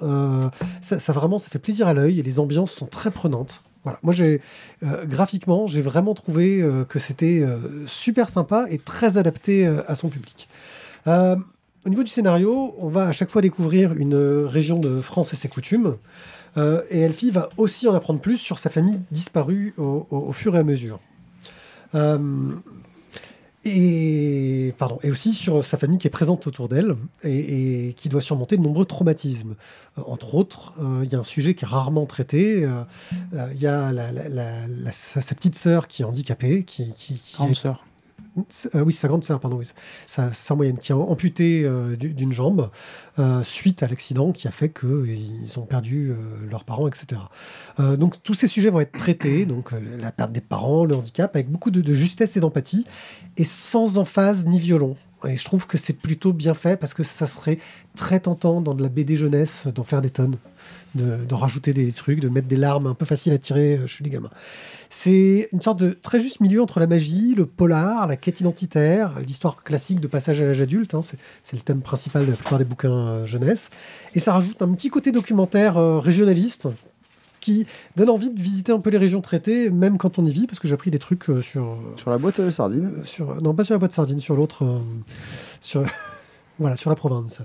Ça, 0.81 1.13
vraiment, 1.13 1.39
fait 1.39 1.59
plaisir 1.59 1.87
à 1.87 1.93
l'œil 1.93 2.19
et 2.19 2.23
les 2.23 2.39
ambiances 2.39 2.71
sont 2.71 2.87
très 2.87 3.11
prenantes. 3.11 3.61
Voilà. 3.83 3.99
Moi, 4.01 4.13
j'ai 4.13 4.39
graphiquement, 5.05 5.67
j'ai 5.67 5.81
vraiment 5.81 6.13
trouvé 6.13 6.65
que 6.87 6.99
c'était 6.99 7.45
super 7.85 8.29
sympa 8.29 8.65
et 8.69 8.77
très 8.77 9.17
adapté 9.17 9.67
à 9.67 9.95
son 9.95 10.07
public. 10.07 10.47
Au 11.05 11.89
niveau 11.89 12.01
du 12.03 12.09
scénario, 12.09 12.73
on 12.79 12.87
va 12.87 13.07
à 13.07 13.11
chaque 13.11 13.29
fois 13.29 13.41
découvrir 13.41 13.91
une 13.91 14.15
région 14.45 14.79
de 14.79 15.01
France 15.01 15.33
et 15.33 15.35
ses 15.35 15.49
coutumes. 15.49 15.97
Euh, 16.57 16.83
et 16.89 16.99
Elfie 16.99 17.31
va 17.31 17.49
aussi 17.57 17.87
en 17.87 17.95
apprendre 17.95 18.19
plus 18.19 18.37
sur 18.37 18.59
sa 18.59 18.69
famille 18.69 18.99
disparue 19.11 19.73
au, 19.77 20.31
fur 20.33 20.55
et 20.55 20.59
à 20.59 20.63
mesure. 20.63 20.99
Euh, 21.95 22.51
et, 23.65 24.73
pardon, 24.77 24.99
et 25.03 25.11
aussi 25.11 25.33
sur 25.33 25.65
sa 25.65 25.77
famille 25.77 25.97
qui 25.97 26.07
est 26.07 26.11
présente 26.11 26.47
autour 26.47 26.67
d'elle 26.67 26.95
et, 27.23 27.93
qui 27.95 28.09
doit 28.09 28.19
surmonter 28.19 28.57
de 28.57 28.61
nombreux 28.61 28.85
traumatismes. 28.85 29.55
Euh, 29.97 30.01
entre 30.05 30.35
autres, 30.35 30.73
il 31.03 31.09
y 31.09 31.15
a 31.15 31.19
un 31.19 31.23
sujet 31.23 31.53
qui 31.55 31.63
est 31.63 31.67
rarement 31.67 32.05
traité. 32.05 32.67
Il 33.33 33.61
y 33.61 33.67
a 33.67 33.91
sa, 34.91 35.35
petite 35.35 35.55
sœur 35.55 35.87
qui 35.87 36.01
est 36.01 36.05
handicapée, 36.05 36.63
qui, 36.63 36.93
Grande 37.35 37.55
sœur. 37.55 37.83
Euh, 38.75 38.81
oui, 38.81 38.93
sa 38.93 39.07
grande 39.07 39.23
sœur, 39.23 39.39
pardon, 39.39 39.57
oui, 39.57 39.65
sa 40.07 40.31
sœur 40.31 40.57
moyenne, 40.57 40.77
qui 40.77 40.91
est 40.91 40.95
amputée 40.95 41.63
euh, 41.63 41.95
du- 41.95 42.13
d'une 42.13 42.33
jambe 42.33 42.69
euh, 43.19 43.43
suite 43.43 43.83
à 43.83 43.87
l'accident 43.87 44.31
qui 44.31 44.47
a 44.47 44.51
fait 44.51 44.69
qu'ils 44.69 45.59
ont 45.59 45.65
perdu 45.65 46.13
leurs 46.49 46.63
parents, 46.63 46.87
etc. 46.87 47.21
Donc 47.79 48.21
tous 48.23 48.33
ces 48.33 48.47
sujets 48.47 48.69
vont 48.69 48.79
être 48.79 48.97
traités, 48.97 49.45
donc 49.45 49.71
la 49.99 50.11
perte 50.11 50.31
des 50.31 50.41
parents, 50.41 50.85
le 50.85 50.95
handicap, 50.95 51.35
avec 51.35 51.49
beaucoup 51.49 51.71
de 51.71 51.93
justesse 51.93 52.35
et 52.37 52.39
d'empathie, 52.39 52.85
et 53.37 53.43
sans 53.43 53.97
emphase 53.97 54.45
ni 54.45 54.59
violon. 54.59 54.95
Et 55.27 55.37
je 55.37 55.45
trouve 55.45 55.67
que 55.67 55.77
c'est 55.77 55.93
plutôt 55.93 56.33
bien 56.33 56.53
fait 56.53 56.77
parce 56.77 56.93
que 56.93 57.03
ça 57.03 57.27
serait 57.27 57.57
très 57.95 58.19
tentant 58.19 58.61
dans 58.61 58.73
de 58.73 58.83
la 58.83 58.89
BD 58.89 59.15
jeunesse 59.15 59.67
d'en 59.73 59.83
faire 59.83 60.01
des 60.01 60.09
tonnes, 60.09 60.37
de, 60.95 61.23
de 61.23 61.33
rajouter 61.33 61.73
des 61.73 61.91
trucs, 61.91 62.19
de 62.19 62.29
mettre 62.29 62.47
des 62.47 62.55
larmes 62.55 62.87
un 62.87 62.93
peu 62.93 63.05
faciles 63.05 63.33
à 63.33 63.37
tirer 63.37 63.77
euh, 63.77 63.87
chez 63.87 64.03
les 64.03 64.09
gamins. 64.09 64.31
C'est 64.89 65.49
une 65.53 65.61
sorte 65.61 65.79
de 65.79 65.91
très 65.91 66.19
juste 66.21 66.39
milieu 66.39 66.61
entre 66.61 66.79
la 66.79 66.87
magie, 66.87 67.33
le 67.35 67.45
polar, 67.45 68.07
la 68.07 68.15
quête 68.15 68.39
identitaire, 68.41 69.19
l'histoire 69.19 69.63
classique 69.63 69.99
de 69.99 70.07
passage 70.07 70.41
à 70.41 70.45
l'âge 70.45 70.61
adulte. 70.61 70.93
hein, 70.93 71.01
c'est, 71.01 71.17
c'est 71.43 71.55
le 71.55 71.63
thème 71.63 71.81
principal 71.81 72.25
de 72.25 72.31
la 72.31 72.37
plupart 72.37 72.59
des 72.59 72.65
bouquins 72.65 72.91
euh, 72.91 73.25
jeunesse. 73.25 73.69
Et 74.13 74.19
ça 74.19 74.33
rajoute 74.33 74.61
un 74.61 74.73
petit 74.73 74.89
côté 74.89 75.11
documentaire 75.11 75.77
euh, 75.77 75.99
régionaliste 75.99 76.67
qui 77.43 77.65
donne 77.95 78.09
envie 78.09 78.29
de 78.31 78.41
visiter 78.41 78.71
un 78.71 78.79
peu 78.79 78.89
les 78.89 78.97
régions 78.97 79.21
traitées, 79.21 79.69
même 79.69 79.97
quand 79.97 80.17
on 80.17 80.25
y 80.25 80.31
vit, 80.31 80.47
parce 80.47 80.59
que 80.59 80.67
j'ai 80.67 80.73
appris 80.73 80.89
des 80.91 80.99
trucs 80.99 81.29
euh, 81.29 81.41
sur, 81.41 81.63
euh, 81.65 81.75
Sur 81.97 82.09
la 82.09 82.17
boîte 82.17 82.41
de 82.41 82.49
sardines. 82.49 82.91
sur 83.03 83.41
non 83.41 83.53
pas 83.53 83.63
sur 83.63 83.73
la 83.75 83.79
boîte 83.79 83.91
sardine, 83.91 84.19
sur 84.19 84.35
l'autre, 84.35 84.63
euh, 84.65 84.79
sur 85.61 85.83
voilà, 86.59 86.75
sur 86.77 86.89
la 86.89 86.95
Provence. 86.95 87.41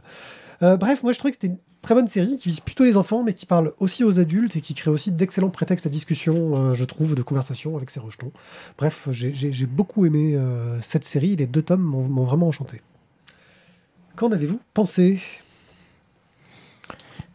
Euh, 0.62 0.76
bref, 0.76 1.02
moi 1.02 1.12
je 1.12 1.18
trouvais 1.18 1.32
que 1.32 1.38
c'était 1.40 1.52
une 1.54 1.58
très 1.82 1.94
bonne 1.94 2.08
série 2.08 2.36
qui 2.38 2.48
vise 2.48 2.60
plutôt 2.60 2.84
les 2.84 2.96
enfants, 2.96 3.22
mais 3.22 3.32
qui 3.34 3.46
parle 3.46 3.72
aussi 3.78 4.02
aux 4.04 4.18
adultes 4.18 4.56
et 4.56 4.60
qui 4.60 4.74
crée 4.74 4.90
aussi 4.90 5.12
d'excellents 5.12 5.50
prétextes 5.50 5.86
à 5.86 5.88
discussion, 5.88 6.56
euh, 6.56 6.74
je 6.74 6.84
trouve, 6.84 7.14
de 7.14 7.22
conversation 7.22 7.76
avec 7.76 7.90
ses 7.90 8.00
rejetons. 8.00 8.32
Bref, 8.76 9.08
j'ai- 9.12 9.66
beaucoup 9.66 10.04
aimé 10.04 10.34
euh, 10.34 10.80
cette 10.80 11.04
série. 11.04 11.36
Les 11.36 11.46
deux 11.46 11.62
tomes 11.62 11.82
m'ont 11.82 12.24
vraiment 12.24 12.48
enchanté. 12.48 12.80
Qu'en 14.16 14.32
avez-vous 14.32 14.60
pensé? 14.74 15.20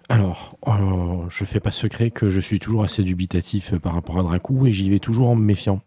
Alors, 0.09 0.57
euh, 0.67 1.25
je 1.29 1.45
fais 1.45 1.59
pas 1.59 1.71
secret 1.71 2.11
que 2.11 2.29
je 2.29 2.39
suis 2.39 2.59
toujours 2.59 2.83
assez 2.83 3.03
dubitatif 3.03 3.73
euh, 3.73 3.79
par 3.79 3.93
rapport 3.93 4.19
à 4.19 4.23
Dracou 4.23 4.67
et 4.67 4.73
j'y 4.73 4.89
vais 4.89 4.99
toujours 4.99 5.29
en 5.29 5.35
me 5.35 5.43
méfiant. 5.43 5.81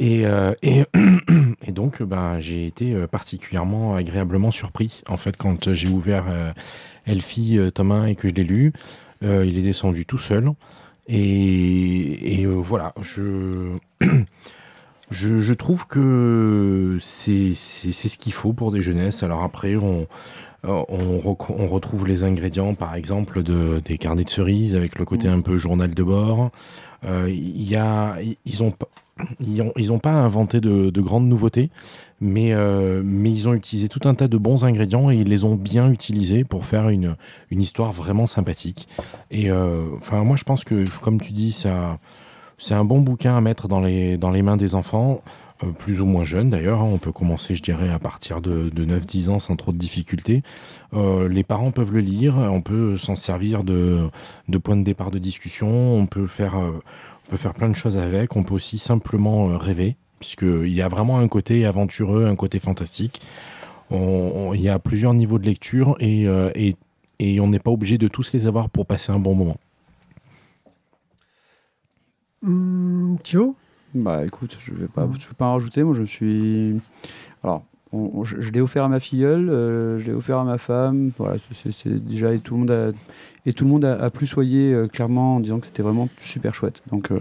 Et, 0.00 0.26
euh, 0.26 0.54
donc, 1.68 2.02
ben, 2.02 2.40
j'ai 2.40 2.66
été 2.66 2.94
euh, 2.94 3.06
particulièrement 3.06 3.94
agréablement 3.94 4.50
surpris. 4.50 5.02
En 5.06 5.16
fait, 5.16 5.36
quand 5.36 5.74
j'ai 5.74 5.88
ouvert 5.88 6.24
Elfie, 7.06 7.58
tome 7.74 7.92
1 7.92 8.06
et 8.06 8.14
que 8.14 8.28
je 8.28 8.34
l'ai 8.34 8.44
lu, 8.44 8.72
il 9.22 9.58
est 9.58 9.62
descendu 9.62 10.06
tout 10.06 10.18
seul. 10.18 10.50
Et, 11.08 12.40
et, 12.40 12.46
voilà, 12.46 12.94
je, 13.00 13.76
je, 15.10 15.40
je 15.40 15.54
trouve 15.54 15.86
que 15.86 16.98
c'est 17.00 17.54
ce 17.54 18.18
qu'il 18.18 18.32
faut 18.32 18.54
pour 18.54 18.72
des 18.72 18.82
jeunesses. 18.82 19.22
Alors 19.22 19.42
après, 19.44 19.76
on, 19.76 20.08
on, 20.64 21.18
rec- 21.18 21.50
on 21.50 21.68
retrouve 21.68 22.06
les 22.06 22.22
ingrédients, 22.24 22.74
par 22.74 22.94
exemple, 22.94 23.42
de, 23.42 23.82
des 23.84 23.98
carnets 23.98 24.24
de 24.24 24.30
cerises 24.30 24.74
avec 24.74 24.98
le 24.98 25.04
côté 25.04 25.28
un 25.28 25.40
peu 25.40 25.56
journal 25.56 25.92
de 25.94 26.02
bord. 26.02 26.50
Euh, 27.04 27.28
Il 27.28 27.68
y 27.68 27.76
a, 27.76 28.16
ils 28.46 28.62
ont, 28.62 28.70
pas- 28.70 28.88
ils 29.40 29.60
ont, 29.62 29.72
ils 29.76 29.90
ont 29.92 29.98
pas 29.98 30.12
inventé 30.12 30.60
de, 30.60 30.90
de 30.90 31.00
grandes 31.00 31.26
nouveautés, 31.26 31.70
mais, 32.20 32.52
euh, 32.52 33.02
mais 33.04 33.32
ils 33.32 33.48
ont 33.48 33.54
utilisé 33.54 33.88
tout 33.88 34.08
un 34.08 34.14
tas 34.14 34.28
de 34.28 34.38
bons 34.38 34.64
ingrédients 34.64 35.10
et 35.10 35.16
ils 35.16 35.28
les 35.28 35.42
ont 35.44 35.56
bien 35.56 35.90
utilisés 35.90 36.44
pour 36.44 36.64
faire 36.66 36.88
une, 36.88 37.16
une 37.50 37.60
histoire 37.60 37.90
vraiment 37.90 38.28
sympathique. 38.28 38.86
Et 39.32 39.50
euh, 39.50 39.82
moi, 40.12 40.36
je 40.36 40.44
pense 40.44 40.62
que, 40.62 40.84
comme 41.00 41.20
tu 41.20 41.32
dis, 41.32 41.50
ça, 41.50 41.98
c'est 42.58 42.74
un 42.74 42.84
bon 42.84 43.00
bouquin 43.00 43.36
à 43.36 43.40
mettre 43.40 43.66
dans 43.66 43.80
les, 43.80 44.16
dans 44.16 44.30
les 44.30 44.42
mains 44.42 44.56
des 44.56 44.76
enfants. 44.76 45.22
Euh, 45.62 45.70
plus 45.72 46.00
ou 46.00 46.06
moins 46.06 46.24
jeunes 46.24 46.50
d'ailleurs, 46.50 46.80
hein. 46.80 46.88
on 46.90 46.98
peut 46.98 47.12
commencer 47.12 47.54
je 47.54 47.62
dirais 47.62 47.90
à 47.90 47.98
partir 47.98 48.40
de, 48.40 48.70
de 48.70 48.84
9-10 48.84 49.30
ans 49.30 49.40
sans 49.40 49.56
trop 49.56 49.72
de 49.72 49.78
difficultés. 49.78 50.42
Euh, 50.94 51.28
les 51.28 51.44
parents 51.44 51.70
peuvent 51.70 51.92
le 51.92 52.00
lire, 52.00 52.36
on 52.36 52.60
peut 52.60 52.96
s'en 52.98 53.16
servir 53.16 53.64
de, 53.64 54.08
de 54.48 54.58
point 54.58 54.76
de 54.76 54.82
départ 54.82 55.10
de 55.10 55.18
discussion, 55.18 55.68
on 55.68 56.06
peut 56.06 56.26
faire, 56.26 56.58
euh, 56.58 56.80
on 57.26 57.30
peut 57.30 57.36
faire 57.36 57.54
plein 57.54 57.68
de 57.68 57.76
choses 57.76 57.96
avec, 57.96 58.36
on 58.36 58.42
peut 58.42 58.54
aussi 58.54 58.78
simplement 58.78 59.58
rêver, 59.58 59.96
puisqu'il 60.20 60.72
y 60.72 60.82
a 60.82 60.88
vraiment 60.88 61.18
un 61.18 61.28
côté 61.28 61.66
aventureux, 61.66 62.26
un 62.26 62.36
côté 62.36 62.58
fantastique. 62.58 63.20
Il 63.90 64.60
y 64.60 64.70
a 64.70 64.78
plusieurs 64.78 65.12
niveaux 65.12 65.38
de 65.38 65.44
lecture 65.44 65.96
et, 66.00 66.26
on 67.38 67.46
n'est 67.46 67.58
pas 67.58 67.70
obligé 67.70 67.98
de 67.98 68.08
tous 68.08 68.32
les 68.32 68.46
avoir 68.46 68.70
pour 68.70 68.86
passer 68.86 69.12
un 69.12 69.18
bon 69.18 69.34
moment. 69.34 69.58
Thio? 73.22 73.54
Bah 73.94 74.24
écoute, 74.24 74.56
je 74.60 74.72
vais 74.72 74.86
pas, 74.88 75.08
je 75.18 75.26
vais 75.28 75.34
pas 75.36 75.46
en 75.46 75.54
rajouter. 75.54 75.82
Moi, 75.82 75.94
je 75.94 76.02
suis. 76.04 76.80
Alors, 77.44 77.62
on- 77.92 78.10
on- 78.14 78.24
je, 78.24 78.40
je 78.40 78.50
l'ai 78.50 78.60
offert 78.60 78.84
à 78.84 78.88
ma 78.88 79.00
filleule, 79.00 79.50
euh, 79.50 79.98
je 79.98 80.06
l'ai 80.06 80.12
offert 80.14 80.38
à 80.38 80.44
ma 80.44 80.56
femme. 80.58 81.10
Voilà, 81.18 81.36
c'est- 81.54 81.88
déjà 81.88 82.32
et 82.32 82.38
tout 82.38 82.54
le 82.54 82.60
monde 82.60 82.70
a 82.70 82.90
et 83.44 83.52
tout 83.52 83.64
le 83.64 83.70
monde 83.70 83.84
a, 83.84 84.00
a 84.02 84.10
plus 84.10 84.26
soyé 84.26 84.72
euh, 84.72 84.86
clairement 84.88 85.36
en 85.36 85.40
disant 85.40 85.58
que 85.60 85.66
c'était 85.66 85.82
vraiment 85.82 86.08
super 86.18 86.54
chouette. 86.54 86.82
Donc, 86.90 87.10
euh, 87.10 87.20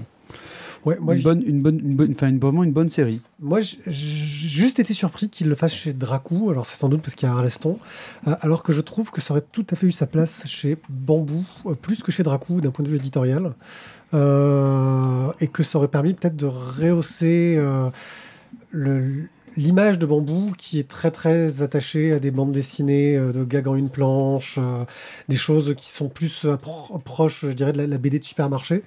Ouais, 0.86 0.98
moi, 1.00 1.16
une, 1.16 1.22
bonne, 1.22 1.44
une 1.46 1.62
bonne, 1.62 1.80
une 1.80 1.96
bonne, 1.96 2.12
enfin 2.14 2.28
une, 2.30 2.40
vraiment 2.40 2.64
une 2.64 2.72
bonne 2.72 2.90
série. 2.90 3.22
Moi, 3.40 3.62
j'ai 3.62 3.78
juste 3.88 4.80
été 4.80 4.94
surpris 4.94 5.30
qu'il 5.30 5.48
le 5.48 5.54
fasse 5.56 5.74
chez 5.74 5.94
Dracou. 5.94 6.50
Alors, 6.50 6.66
c'est 6.66 6.76
sans 6.76 6.90
doute 6.90 7.02
parce 7.02 7.14
qu'il 7.14 7.28
y 7.30 7.32
a 7.32 7.36
Arleston. 7.36 7.78
Euh, 8.28 8.36
alors 8.42 8.64
que 8.64 8.74
je 8.74 8.82
trouve 8.82 9.12
que 9.12 9.22
ça 9.22 9.34
aurait 9.34 9.44
tout 9.52 9.66
à 9.70 9.76
fait 9.76 9.86
eu 9.88 9.92
sa 9.92 10.08
place 10.08 10.44
chez 10.48 10.78
Bambou, 10.90 11.44
euh, 11.68 11.76
plus 11.76 12.02
que 12.02 12.12
chez 12.12 12.24
Dracou 12.24 12.62
d'un 12.62 12.72
point 12.72 12.84
de 12.84 12.90
vue 12.90 12.96
éditorial. 12.98 13.54
Euh, 14.14 15.32
et 15.40 15.48
que 15.48 15.64
ça 15.64 15.78
aurait 15.78 15.88
permis 15.88 16.14
peut-être 16.14 16.36
de 16.36 16.46
rehausser 16.48 17.56
euh, 17.58 17.90
le- 18.72 19.28
l'image 19.58 20.00
de 20.00 20.06
bambou 20.06 20.52
qui 20.58 20.80
est 20.80 20.88
très 20.88 21.12
très 21.12 21.62
attachée 21.62 22.14
à 22.14 22.20
des 22.20 22.32
bandes 22.32 22.52
dessinées 22.52 23.16
euh, 23.18 23.32
de 23.32 23.44
gags 23.44 23.68
en 23.68 23.76
une 23.76 23.90
planche, 23.90 24.56
euh, 24.58 24.86
des 25.30 25.36
choses 25.38 25.74
qui 25.76 25.90
sont 25.90 26.10
plus 26.10 26.46
euh, 26.46 26.56
pro- 26.58 26.98
proches, 27.00 27.46
je 27.48 27.52
dirais, 27.54 27.74
de 27.74 27.78
la, 27.80 27.88
la 27.88 27.98
BD 27.98 28.20
de 28.20 28.24
supermarché. 28.24 28.84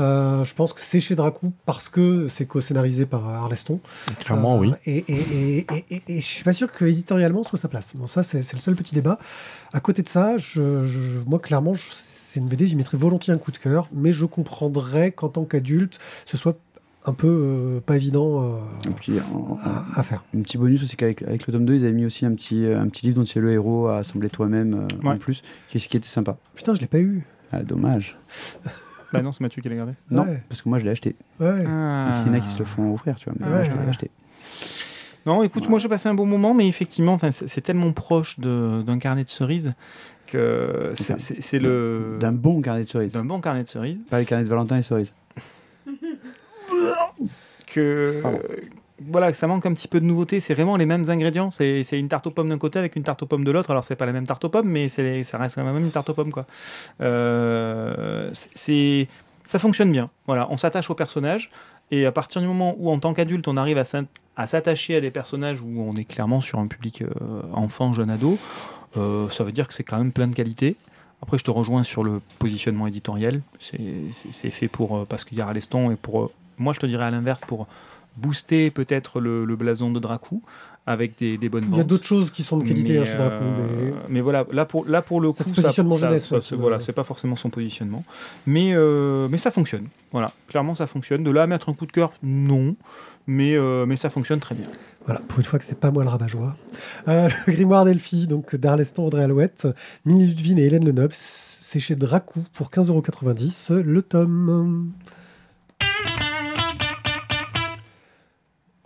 Euh, 0.00 0.44
je 0.44 0.54
pense 0.54 0.72
que 0.72 0.80
c'est 0.80 1.00
chez 1.00 1.14
Dracou 1.14 1.52
parce 1.66 1.88
que 1.88 2.28
c'est 2.28 2.46
co-scénarisé 2.46 3.06
par 3.06 3.28
Arleston. 3.28 3.80
Clairement, 4.20 4.56
oui. 4.58 4.72
Et, 4.86 5.04
et, 5.08 5.66
et, 5.90 6.20
je 6.20 6.26
suis 6.26 6.44
pas 6.44 6.52
sûr 6.52 6.70
que 6.70 6.84
éditorialement 6.84 7.42
ce 7.42 7.50
soit 7.50 7.58
sa 7.58 7.68
place. 7.68 7.92
Bon, 7.94 8.06
ça, 8.06 8.22
c'est 8.22 8.52
le 8.52 8.60
seul 8.60 8.74
petit 8.76 8.94
débat. 8.94 9.18
À 9.72 9.80
côté 9.80 10.02
de 10.02 10.08
ça, 10.08 10.38
je, 10.38 10.86
je- 10.86 11.24
moi, 11.26 11.38
clairement, 11.38 11.74
c'est 11.76 12.40
une 12.40 12.46
BD, 12.46 12.66
j'y 12.66 12.76
mettrais 12.76 12.96
volontiers 12.98 13.32
un 13.32 13.38
coup 13.38 13.50
de 13.52 13.56
cœur, 13.58 13.88
mais 13.92 14.12
je 14.12 14.24
comprendrais 14.26 15.10
qu'en 15.12 15.30
tant 15.30 15.44
qu'adulte, 15.46 15.98
ce 16.26 16.36
soit 16.36 16.58
un 17.06 17.12
peu 17.14 17.26
euh, 17.28 17.80
pas 17.80 17.96
évident 17.96 18.42
euh, 18.42 18.58
puis, 18.96 19.12
en- 19.32 19.56
à, 19.62 19.84
à 20.00 20.02
faire. 20.02 20.24
un 20.36 20.40
petit 20.42 20.58
bonus 20.58 20.82
aussi 20.82 20.96
qu'avec 20.96 21.22
avec 21.22 21.46
le 21.46 21.52
tome 21.52 21.64
2, 21.64 21.76
ils 21.76 21.84
avaient 21.84 21.92
mis 21.92 22.04
aussi 22.06 22.26
un 22.26 22.32
petit, 22.34 22.64
euh, 22.66 22.80
un 22.80 22.88
petit 22.88 23.06
livre 23.06 23.16
dont 23.18 23.24
tu 23.24 23.38
es 23.38 23.40
le 23.40 23.52
héros 23.52 23.86
à 23.88 23.98
assembler 23.98 24.28
toi-même 24.30 24.88
euh, 25.04 25.08
en 25.08 25.16
plus, 25.18 25.42
qui, 25.68 25.78
qui 25.78 25.96
était 25.96 26.08
sympa. 26.08 26.36
Putain, 26.54 26.74
je 26.74 26.80
l'ai 26.80 26.86
pas 26.86 26.98
eu. 27.00 27.24
Ah, 27.52 27.62
dommage. 27.62 28.16
Bah 29.10 29.22
non, 29.22 29.32
c'est 29.32 29.40
Mathieu 29.40 29.62
qui 29.62 29.70
l'a 29.70 29.74
gardé. 29.76 29.92
Non, 30.10 30.24
Ouais. 30.24 30.42
parce 30.50 30.60
que 30.60 30.68
moi 30.68 30.78
je 30.78 30.84
l'ai 30.84 30.90
acheté. 30.90 31.16
Ouais. 31.40 31.64
Ah. 31.66 32.24
Il 32.26 32.26
y 32.26 32.30
en 32.30 32.34
a 32.34 32.40
qui 32.40 32.50
se 32.52 32.58
le 32.58 32.66
font 32.66 32.92
offrir, 32.92 33.16
tu 33.16 33.24
vois. 33.30 33.34
Mais 33.40 33.46
Ouais, 33.46 33.64
moi, 33.70 33.76
je 33.76 33.82
l'ai 33.82 33.88
acheté. 33.88 34.10
Non, 35.24 35.42
écoute, 35.42 35.66
moi 35.70 35.78
j'ai 35.78 35.88
passé 35.88 36.10
un 36.10 36.14
bon 36.14 36.26
moment, 36.26 36.52
mais 36.52 36.68
effectivement, 36.68 37.14
enfin, 37.14 37.30
c'est 37.32 37.62
tellement 37.62 37.90
proche 37.92 38.38
de- 38.38 38.82
d'un 38.82 38.98
carnet 38.98 39.24
de 39.24 39.30
cerises 39.30 39.72
que 40.26 40.92
c'est 40.94 41.58
le 41.58 42.18
D'un 42.20 42.32
bon 42.32 42.60
carnet 42.60 42.82
de 42.82 42.86
cerises. 42.86 43.12
d'un 43.12 43.24
bon 43.24 43.40
carnet 43.40 43.62
de 43.62 43.68
cerises 43.68 43.98
Pas 44.10 44.18
les 44.20 44.26
carnets 44.26 44.44
de 44.44 44.50
Valentin 44.50 44.76
et 44.76 44.82
cerises. 44.82 45.14
Que 47.66 48.20
Pardon. 48.22 48.38
voilà, 49.08 49.30
que 49.30 49.36
ça 49.38 49.46
manque 49.46 49.66
un 49.66 49.72
petit 49.74 49.88
peu 49.88 50.00
de 50.00 50.04
nouveauté. 50.06 50.40
C'est 50.40 50.54
vraiment 50.54 50.76
les 50.76 50.86
mêmes 50.86 51.08
ingrédients. 51.08 51.50
C'est 51.50 51.82
c'est 51.84 51.98
une 51.98 52.08
tarte 52.08 52.26
aux 52.26 52.30
pommes 52.30 52.48
d'un 52.48 52.58
côté 52.58 52.78
avec 52.78 52.96
une 52.96 53.02
tarte 53.02 53.22
aux 53.22 53.26
pommes 53.26 53.44
de 53.44 53.50
l'autre. 53.50 53.70
Alors 53.70 53.84
c'est 53.84 53.96
pas 53.96 54.06
la 54.06 54.12
même 54.12 54.26
tarte 54.26 54.44
aux 54.44 54.48
pommes, 54.48 54.68
mais 54.68 54.88
c'est 54.88 55.22
ça 55.24 55.38
reste 55.38 55.56
quand 55.56 55.64
même 55.64 55.76
une 55.76 55.90
tarte 55.90 56.08
aux 56.10 56.14
pommes 56.14 56.32
quoi. 56.32 56.46
Euh, 57.00 58.30
c'est- 58.54 59.08
ça 59.44 59.58
fonctionne 59.58 59.90
bien. 59.92 60.10
Voilà, 60.26 60.46
on 60.50 60.56
s'attache 60.56 60.90
aux 60.90 60.94
personnages. 60.94 61.50
Et 61.90 62.04
à 62.04 62.12
partir 62.12 62.42
du 62.42 62.46
moment 62.46 62.74
où, 62.78 62.90
en 62.90 62.98
tant 62.98 63.14
qu'adulte, 63.14 63.48
on 63.48 63.56
arrive 63.56 63.78
à 63.78 64.46
s'attacher 64.46 64.96
à 64.96 65.00
des 65.00 65.10
personnages 65.10 65.62
où 65.62 65.80
on 65.80 65.94
est 65.96 66.04
clairement 66.04 66.42
sur 66.42 66.58
un 66.58 66.66
public 66.66 67.00
euh, 67.00 67.08
enfant, 67.54 67.94
jeune 67.94 68.10
ado, 68.10 68.36
euh, 68.98 69.26
ça 69.30 69.42
veut 69.42 69.52
dire 69.52 69.66
que 69.66 69.72
c'est 69.72 69.84
quand 69.84 69.96
même 69.96 70.12
plein 70.12 70.26
de 70.26 70.34
qualité. 70.34 70.76
Après, 71.22 71.38
je 71.38 71.44
te 71.44 71.50
rejoins 71.50 71.82
sur 71.84 72.04
le 72.04 72.20
positionnement 72.38 72.86
éditorial. 72.86 73.40
C'est- 73.58 74.50
fait 74.50 74.68
pour 74.68 74.98
euh, 74.98 75.06
parce 75.08 75.24
qu'il 75.24 75.38
y 75.38 75.40
a 75.40 75.46
Aleston 75.46 75.90
et 75.90 75.96
pour 75.96 76.30
moi, 76.58 76.72
je 76.72 76.80
te 76.80 76.86
dirais 76.86 77.04
à 77.04 77.10
l'inverse 77.10 77.40
pour 77.46 77.66
booster 78.16 78.70
peut-être 78.70 79.20
le, 79.20 79.44
le 79.44 79.56
blason 79.56 79.90
de 79.92 80.00
Dracou 80.00 80.42
avec 80.86 81.18
des, 81.18 81.36
des 81.38 81.48
bonnes 81.50 81.64
Il 81.64 81.70
y 81.70 81.74
a 81.74 81.78
ventes. 81.78 81.86
d'autres 81.86 82.06
choses 82.06 82.30
qui 82.30 82.42
sont 82.42 82.56
de 82.56 82.64
qualité 82.66 82.94
Mais, 82.94 82.98
hein, 83.00 83.04
chez 83.04 83.16
Dracou. 83.16 83.44
euh, 83.44 83.66
mais- 83.84 83.92
mais 84.08 84.20
voilà, 84.22 84.46
là 84.52 84.64
pour, 84.64 84.86
là 84.86 85.02
pour 85.02 85.20
le 85.20 85.30
Ça 85.32 85.44
coup, 85.44 85.50
se 85.50 85.54
positionne 85.54 85.92
en 85.92 85.96
jeunesse, 85.98 86.26
ça- 86.28 86.36
ouais, 86.36 86.42
ça- 86.42 86.56
voilà, 86.56 86.80
c'est 86.80 86.94
pas 86.94 87.04
forcément 87.04 87.36
son 87.36 87.50
positionnement, 87.50 88.04
mais 88.46 88.72
euh, 88.74 89.28
mais 89.30 89.36
ça 89.38 89.50
fonctionne. 89.50 89.86
Voilà, 90.12 90.32
clairement 90.48 90.74
ça 90.74 90.86
fonctionne. 90.86 91.22
De 91.22 91.30
là 91.30 91.42
à 91.42 91.46
mettre 91.46 91.68
un 91.68 91.74
coup 91.74 91.84
de 91.84 91.92
cœur, 91.92 92.12
non, 92.22 92.74
mais 93.26 93.54
euh, 93.54 93.84
mais 93.86 93.96
ça 93.96 94.08
fonctionne 94.08 94.40
très 94.40 94.54
bien. 94.54 94.66
Voilà, 95.04 95.20
pour 95.28 95.38
une 95.38 95.44
fois 95.44 95.58
que 95.58 95.64
c'est 95.66 95.78
pas 95.78 95.90
moi 95.90 96.02
le 96.04 96.08
rabat-joie. 96.10 96.56
Euh, 97.08 97.28
le 97.46 97.52
grimoire 97.52 97.84
d'Elfie, 97.84 98.26
donc 98.26 98.56
d'Arleston, 98.56 99.06
Audrey 99.06 99.22
Alouette, 99.22 99.68
Mini 100.06 100.26
Ludwig 100.26 100.58
et 100.58 100.64
Hélène 100.64 100.86
Lenoble, 100.86 101.12
c'est 101.14 101.80
chez 101.80 101.96
Dracou 101.96 102.44
pour 102.54 102.70
15,90€ 102.70 103.74
le 103.82 104.00
tome. 104.02 104.90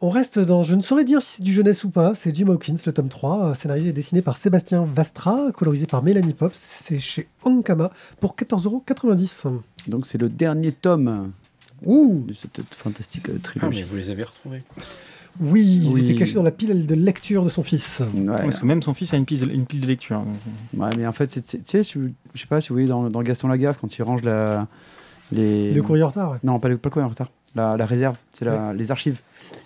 On 0.05 0.09
reste 0.11 0.41
dans, 0.41 0.65
je 0.65 0.75
ne 0.75 0.83
saurais 0.83 1.05
dire 1.05 1.23
si 1.23 1.37
c'est 1.37 1.43
du 1.45 1.53
jeunesse 1.53 1.85
ou 1.85 1.91
pas, 1.91 2.15
c'est 2.17 2.35
Jim 2.35 2.49
Hawkins, 2.49 2.77
le 2.85 2.93
tome 2.93 3.09
3, 3.09 3.45
euh, 3.45 3.55
scénarisé 3.55 3.91
et 3.91 3.93
dessiné 3.93 4.21
par 4.21 4.37
Sébastien 4.37 4.85
Vastra, 4.93 5.53
colorisé 5.55 5.87
par 5.87 6.03
Mélanie 6.03 6.35
Pops, 6.35 6.57
c'est 6.59 6.99
chez 6.99 7.29
Ankama 7.45 7.91
pour 8.21 8.35
14,90€. 8.35 9.61
Donc 9.87 10.07
c'est 10.07 10.19
le 10.19 10.29
dernier 10.29 10.73
tome 10.73 11.31
Ouh, 11.85 12.25
de 12.27 12.33
cette 12.33 12.61
fantastique 12.75 13.29
euh, 13.29 13.35
Ah, 13.37 13.43
trilogie. 13.45 13.81
mais 13.83 13.87
vous 13.87 13.97
les 13.97 14.11
avez 14.11 14.25
retrouvés. 14.25 14.63
oui, 15.41 15.89
Oui. 15.89 16.01
s'était 16.01 16.17
caché 16.17 16.35
dans 16.35 16.43
la 16.43 16.51
pile 16.51 16.85
de 16.85 16.95
lecture 16.97 17.45
de 17.45 17.49
son 17.49 17.63
fils. 17.63 18.01
Ouais, 18.01 18.25
Parce 18.27 18.59
que 18.59 18.67
même 18.67 18.83
son 18.83 18.95
fils 18.95 19.15
a 19.15 19.17
une 19.17 19.25
pile, 19.25 19.49
une 19.53 19.67
pile 19.67 19.83
de 19.83 19.87
lecture. 19.87 20.25
ouais, 20.77 20.91
mais 20.97 21.07
en 21.07 21.13
fait, 21.13 21.29
tu 21.29 21.41
sais, 21.63 21.85
je 21.85 22.01
sais 22.35 22.47
pas 22.49 22.61
si 22.61 22.71
vous 22.71 22.75
voyez 22.75 22.89
dans, 22.89 23.09
dans 23.09 23.23
Gaston 23.23 23.47
Lagaffe, 23.47 23.79
quand 23.81 23.97
il 23.97 24.03
range 24.03 24.23
la, 24.25 24.67
les... 25.31 25.73
Le 25.73 25.83
courrier 25.83 26.03
en 26.03 26.09
retard, 26.09 26.33
ouais. 26.33 26.39
Non, 26.43 26.59
pas 26.59 26.69
le, 26.69 26.77
pas 26.77 26.89
le 26.89 26.93
courrier 26.93 27.07
en 27.07 27.11
retard. 27.11 27.31
La, 27.55 27.77
la 27.77 27.87
réserve, 27.87 28.17
c'est 28.33 28.47
les 28.75 28.91
archives. 28.91 29.21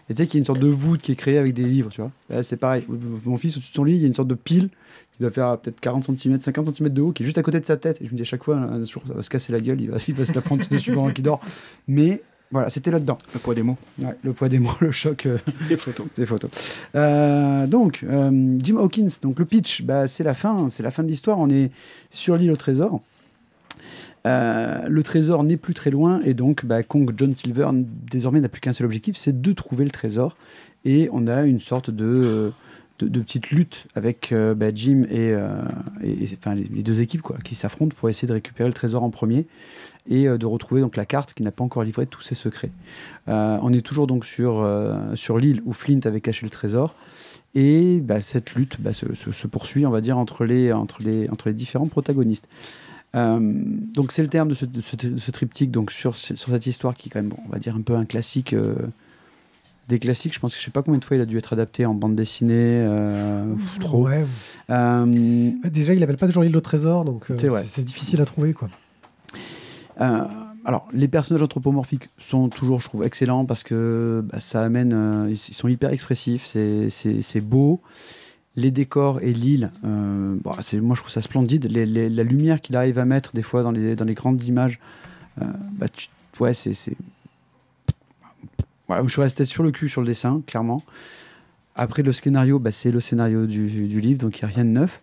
Et 0.09 0.14
tu 0.14 0.23
sais 0.23 0.27
qu'il 0.27 0.35
y 0.35 0.38
a 0.38 0.40
une 0.42 0.45
sorte 0.47 0.61
de 0.61 0.69
voûte 0.69 1.01
qui 1.03 1.12
est 1.12 1.16
créée 1.16 1.38
avec 1.38 1.53
des 1.53 1.64
livres, 1.64 1.90
tu 1.90 2.01
vois. 2.01 2.11
Là, 2.31 2.42
c'est 2.42 2.57
pareil. 2.57 2.85
Mon 3.25 3.37
fils, 3.37 3.57
au-dessus 3.57 3.71
de 3.71 3.75
son 3.77 3.85
lit, 3.85 3.95
il 3.97 4.01
y 4.01 4.05
a 4.05 4.07
une 4.07 4.14
sorte 4.14 4.29
de 4.29 4.35
pile 4.37 4.69
qui 5.12 5.21
doit 5.23 5.31
faire 5.31 5.59
peut-être 5.59 5.81
40 5.81 6.05
cm, 6.16 6.38
50 6.38 6.66
cm 6.75 6.88
de 6.90 7.03
haut, 7.03 7.11
qui 7.12 7.23
est 7.23 7.27
juste 7.27 7.38
à 7.38 7.42
côté 7.42 7.59
de 7.59 7.66
sa 7.66 7.77
tête. 7.77 8.01
Et 8.01 8.07
je 8.07 8.11
me 8.12 8.16
dis 8.16 8.23
à 8.23 8.27
chaque 8.27 8.45
fois, 8.45 8.57
un 8.57 8.85
jour, 8.85 9.03
ça 9.07 9.14
va 9.14 9.23
se 9.23 9.31
casser 9.31 9.53
la 9.53 9.61
gueule, 9.61 9.81
il 9.81 9.90
va, 9.90 9.97
il 10.09 10.14
va 10.14 10.25
se 10.25 10.33
la 10.33 10.40
prendre 10.42 10.62
dessus 10.69 10.92
pendant 10.92 11.11
qu'il 11.12 11.25
dort. 11.25 11.40
Mais 11.88 12.23
voilà, 12.53 12.71
c'était 12.71 12.92
là-dedans. 12.92 13.19
Le 13.35 13.40
poids 13.40 13.55
des 13.57 13.64
mots. 13.64 13.77
Ouais, 14.01 14.16
le 14.23 14.33
poids 14.33 14.49
des 14.49 14.61
mots, 14.61 14.71
le 14.81 14.92
choc. 14.92 15.27
euh, 15.27 15.38
Les 15.69 15.77
photos. 15.77 16.07
des 16.16 16.27
photos. 16.27 16.51
Euh, 16.95 17.66
donc, 17.66 18.05
euh, 18.09 18.57
Jim 18.62 18.77
Hawkins, 18.77 19.09
donc 19.23 19.40
le 19.40 19.45
pitch, 19.45 19.83
bah, 19.83 20.07
c'est 20.07 20.23
la 20.23 20.35
fin, 20.35 20.69
c'est 20.69 20.85
la 20.85 20.92
fin 20.92 21.03
de 21.03 21.09
l'histoire. 21.09 21.38
On 21.40 21.49
est 21.51 21.73
sur 22.11 22.37
l'île 22.37 22.53
au 22.53 22.57
trésor. 22.57 23.01
Euh, 24.26 24.88
le 24.88 25.02
trésor 25.02 25.44
n'est 25.44 25.56
plus 25.56 25.72
très 25.74 25.90
loin 25.90 26.20
et 26.24 26.34
donc 26.34 26.64
bah, 26.66 26.82
Kong 26.82 27.12
John 27.16 27.34
Silver 27.34 27.68
désormais 28.10 28.40
n'a 28.40 28.48
plus 28.48 28.60
qu'un 28.60 28.72
seul 28.72 28.86
objectif, 28.86 29.16
c'est 29.16 29.40
de 29.40 29.52
trouver 29.52 29.84
le 29.84 29.90
trésor. 29.90 30.36
Et 30.84 31.08
on 31.12 31.26
a 31.28 31.42
une 31.44 31.60
sorte 31.60 31.90
de, 31.90 32.04
euh, 32.04 32.50
petite 32.98 33.50
lutte 33.50 33.86
avec 33.94 34.32
euh, 34.32 34.54
bah, 34.54 34.74
Jim 34.74 35.04
et, 35.10 35.34
enfin, 36.38 36.54
les, 36.56 36.82
deux 36.82 37.00
équipes 37.00 37.22
quoi, 37.22 37.36
qui 37.44 37.54
s'affrontent 37.54 37.94
pour 37.96 38.08
essayer 38.08 38.26
de 38.26 38.32
récupérer 38.32 38.68
le 38.68 38.74
trésor 38.74 39.02
en 39.04 39.10
premier 39.10 39.46
et 40.08 40.26
de 40.26 40.46
retrouver 40.46 40.80
donc 40.80 40.96
la 40.96 41.04
carte 41.04 41.34
qui 41.34 41.42
n'a 41.42 41.50
pas 41.50 41.64
encore 41.64 41.82
livré 41.82 42.06
tous 42.06 42.22
ses 42.22 42.36
secrets. 42.36 42.70
On 43.26 43.72
est 43.72 43.80
toujours 43.84 44.06
donc 44.06 44.24
sur, 44.24 44.64
sur 45.14 45.36
l'île 45.38 45.62
où 45.64 45.72
Flint 45.72 45.98
avait 46.04 46.20
caché 46.20 46.46
le 46.46 46.50
trésor. 46.50 46.94
Et 47.56 48.00
bah, 48.00 48.20
cette 48.20 48.54
lutte 48.54 48.76
bah, 48.80 48.92
se, 48.92 49.14
se- 49.14 49.32
se 49.32 49.46
poursuit, 49.48 49.84
on 49.84 49.90
va 49.90 50.00
dire, 50.00 50.16
entre 50.16 50.44
les, 50.44 50.72
entre 50.72 51.02
les, 51.02 51.28
entre 51.30 51.48
les 51.48 51.54
différents 51.54 51.88
protagonistes. 51.88 52.46
Euh, 53.16 53.38
donc 53.94 54.12
c'est 54.12 54.22
le 54.22 54.29
terme 54.29 54.48
de 54.48 54.55
ce, 54.55 54.64
de 54.66 54.81
ce- 54.81 54.96
de 54.96 55.16
ce 55.16 55.31
triptyque 55.31 55.70
donc 55.70 55.90
sur, 55.90 56.16
sur 56.16 56.37
cette 56.37 56.66
histoire 56.66 56.94
qui 56.94 57.09
est 57.09 57.11
quand 57.12 57.20
même, 57.20 57.31
bon, 57.31 57.38
on 57.46 57.50
va 57.50 57.59
dire, 57.59 57.74
un 57.74 57.81
peu 57.81 57.94
un 57.94 58.05
classique. 58.05 58.52
euh, 58.52 58.74
des 59.88 60.00
classiques, 60.00 60.35
je 60.35 60.40
pense 60.40 60.52
que 60.52 60.59
je 60.61 60.64
sais 60.64 60.72
pas 60.72 60.83
combien 60.83 60.98
de 60.98 61.05
fois 61.05 61.16
il 61.16 61.20
a 61.20 61.26
dû 61.26 61.38
être 61.38 61.52
adapté 61.52 61.87
en 61.87 61.94
bande 61.94 62.16
dessinée. 62.16 62.52
euh, 62.57 63.55
pff, 63.55 63.79
trop. 63.79 64.05
Ouais. 64.05 64.24
Bah, 64.68 65.05
Déjà, 65.70 65.94
il 65.94 66.02
appelle 66.02 66.16
pas 66.16 66.26
toujours 66.26 66.42
l'île 66.42 66.57
au 66.57 66.61
trésor, 66.61 67.05
donc 67.05 67.26
C'est 67.72 67.85
difficile 67.85 68.20
à 68.20 68.24
trouver. 68.24 68.52
Quoi. 68.52 68.68
Alors, 69.98 70.88
les 70.92 71.07
personnages 71.07 71.42
anthropomorphiques 71.42 72.09
sont 72.18 72.48
toujours, 72.48 72.81
je 72.81 72.88
trouve, 72.88 73.05
excellents 73.05 73.44
parce 73.44 73.62
que 73.62 74.24
bah, 74.31 74.40
ça 74.40 74.62
amène. 74.64 75.26
ils 75.31 75.37
sont 75.37 75.68
hyper 75.68 75.90
expressifs, 75.90 76.44
c'est 76.44 77.40
beau. 77.40 77.81
Les 78.57 78.71
décors 78.71 79.21
et 79.21 79.33
l'île, 79.33 79.71
euh, 79.85 80.37
c'est- 80.61 80.81
moi 80.81 80.97
je 80.97 81.03
trouve 81.03 81.12
ça 81.12 81.21
splendide. 81.21 81.71
La 81.71 82.23
lumière 82.23 82.61
qu'il 82.61 82.77
arrive 82.77 82.99
à 82.99 83.05
mettre 83.05 83.33
des 83.35 83.42
fois 83.42 83.62
dans 83.62 83.71
les, 83.71 84.14
grandes 84.14 84.42
images, 84.45 84.81
euh, 85.42 85.45
bah, 85.73 85.88
tu, 85.88 86.09
ouais, 86.40 86.55
c'est. 86.55 86.73
je 86.73 86.95
suis 89.09 89.21
resté 89.21 89.45
sur 89.45 89.62
le 89.62 89.73
cul 89.73 89.88
sur 89.88 90.01
le 90.01 90.07
dessin, 90.07 90.42
clairement. 90.47 90.83
Après, 91.75 92.03
le 92.03 92.12
scénario, 92.12 92.59
bah, 92.59 92.71
c'est 92.71 92.90
le 92.90 93.01
scénario 93.01 93.47
du, 93.47 94.01
livre, 94.01 94.21
donc 94.21 94.40
il 94.40 94.47
n'y 94.47 94.51
a 94.51 94.55
rien 94.55 94.64
de 94.64 94.71
neuf. 94.71 95.01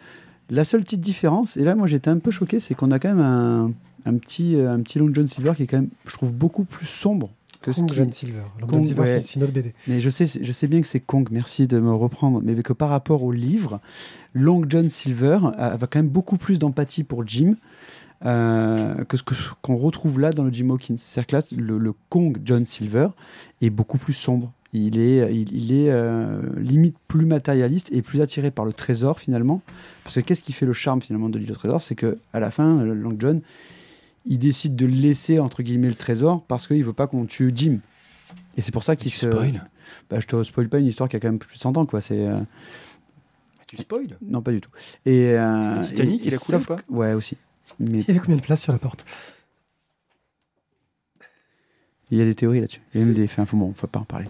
La 0.49 0.63
seule 0.63 0.81
petite 0.81 1.01
différence, 1.01 1.55
et 1.55 1.63
là 1.63 1.75
moi 1.75 1.87
j'étais 1.87 2.09
un 2.09 2.17
peu 2.17 2.31
choqué, 2.31 2.59
c'est 2.59 2.73
qu'on 2.73 2.91
a 2.91 2.99
quand 2.99 3.13
même 3.13 3.73
un 4.05 4.17
petit 4.17 4.55
Long 4.95 5.13
John 5.13 5.27
Silver 5.27 5.53
qui 5.55 5.63
est 5.63 5.67
quand 5.67 5.77
même, 5.77 5.89
je 6.05 6.13
trouve, 6.13 6.33
beaucoup 6.33 6.63
plus 6.63 6.87
sombre 6.87 7.29
que 7.63 7.71
ce 7.71 7.79
Kong 7.79 7.89
qui... 7.89 7.95
John 7.95 8.11
Silver. 8.11 8.41
Long 8.61 8.67
Kong, 8.67 8.75
John 8.75 8.85
Silver, 8.85 9.01
ouais. 9.01 9.07
c'est- 9.07 9.21
c'est 9.33 9.39
notre 9.39 9.53
BD. 9.53 9.73
Mais 9.87 9.99
je 9.99 10.09
sais, 10.09 10.27
je 10.27 10.51
sais 10.51 10.67
bien 10.67 10.81
que 10.81 10.87
c'est 10.87 10.99
Kong, 10.99 11.27
merci 11.31 11.65
de 11.65 11.79
me 11.79 11.91
reprendre, 11.93 12.41
mais 12.43 12.53
que 12.61 12.73
par 12.73 12.89
rapport 12.89 13.23
au 13.23 13.31
livre, 13.31 13.79
Long 14.35 14.63
John 14.69 14.89
Silver 14.89 15.39
a, 15.57 15.75
va 15.77 15.87
quand 15.87 15.97
même 15.99 16.09
beaucoup 16.09 16.37
plus 16.37 16.59
d'empathie 16.59 17.03
pour 17.03 17.25
Jim 17.27 17.55
euh, 18.25 19.03
que 19.05 19.17
ce 19.17 19.23
qu'on 19.61 19.75
retrouve 19.75 20.19
là 20.19 20.31
dans 20.31 20.43
le 20.43 20.51
Jim 20.53 20.69
Hawkins. 20.69 20.95
C'est-à-dire 20.97 21.27
que 21.27 21.35
là, 21.55 21.63
le, 21.65 21.77
le 21.77 21.93
Kong 22.09 22.37
John 22.45 22.65
Silver 22.65 23.07
est 23.61 23.69
beaucoup 23.69 23.97
plus 23.97 24.13
sombre. 24.13 24.51
Il 24.75 24.97
est, 24.99 25.33
il, 25.35 25.53
il 25.55 25.71
est 25.71 25.91
euh, 25.91 26.41
limite 26.57 26.95
plus 27.07 27.25
matérialiste 27.27 27.89
et 27.91 28.01
plus 28.01 28.21
attiré 28.21 28.49
par 28.49 28.65
le 28.65 28.73
trésor 28.73 29.19
finalement. 29.19 29.61
Parce 30.03 30.15
que 30.15 30.21
qu'est-ce 30.21 30.41
qui 30.41 30.51
fait 30.53 30.65
le 30.65 30.73
charme 30.73 31.01
finalement 31.01 31.29
de 31.29 31.37
l'île 31.37 31.51
au 31.51 31.55
trésor? 31.55 31.79
C'est 31.81 31.95
que 31.95 32.17
à 32.33 32.39
la 32.39 32.49
fin, 32.49 32.83
Long 32.83 33.15
John, 33.19 33.41
il 34.25 34.39
décide 34.39 34.75
de 34.75 34.85
laisser 34.85 35.39
entre 35.39 35.63
guillemets 35.63 35.89
le 35.89 35.95
trésor 35.95 36.43
parce 36.45 36.67
qu'il 36.67 36.83
veut 36.83 36.93
pas 36.93 37.07
qu'on 37.07 37.25
tue 37.25 37.51
Jim. 37.53 37.79
Et 38.57 38.61
c'est 38.61 38.71
pour 38.71 38.83
ça 38.83 38.95
qu'il 38.95 39.11
Tu 39.11 39.17
se. 39.19 39.29
spoil 39.29 39.63
Bah, 40.09 40.19
je 40.19 40.27
te 40.27 40.41
spoil 40.43 40.69
pas 40.69 40.79
une 40.79 40.85
histoire 40.87 41.09
qui 41.09 41.15
a 41.15 41.19
quand 41.19 41.27
même 41.27 41.39
plus 41.39 41.55
de 41.55 41.59
100 41.61 41.75
ans, 41.77 41.85
quoi. 41.85 42.01
C'est 42.01 42.25
euh, 42.27 42.37
Tu 43.67 43.77
spoil? 43.77 44.17
Non 44.21 44.41
pas 44.41 44.51
du 44.51 44.61
tout. 44.61 44.69
Et 45.05 45.31
euh, 45.37 45.79
Le 45.81 45.85
Titanic, 45.87 46.21
et- 46.21 46.27
il 46.27 46.33
a 46.33 46.37
coulé 46.37 46.57
sauf 46.57 46.63
ou 46.63 46.67
pas? 46.67 46.75
que- 46.77 46.91
Ouais 46.93 47.13
aussi. 47.13 47.37
Mais 47.79 47.99
Il 47.99 48.07
y 48.07 48.11
avait 48.11 48.19
combien 48.19 48.35
de 48.37 48.41
place 48.41 48.61
sur 48.61 48.71
la 48.71 48.79
porte? 48.79 49.03
Il 52.11 52.17
y 52.19 52.21
a 52.21 52.25
des 52.25 52.35
théories 52.35 52.59
là-dessus. 52.59 52.81
Il 52.93 52.99
y 52.99 53.03
a 53.03 53.05
même 53.05 53.13
des. 53.15 53.23
Enfin, 53.23 53.45
faut, 53.45 53.57
bon, 53.57 53.73
faut 53.73 53.87
pas 53.87 53.99
en 53.99 54.03
parler. 54.05 54.27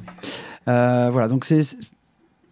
Euh, 0.68 1.10
voilà, 1.12 1.28
donc 1.28 1.46
c'est. 1.46 1.64
c'est- 1.64 1.78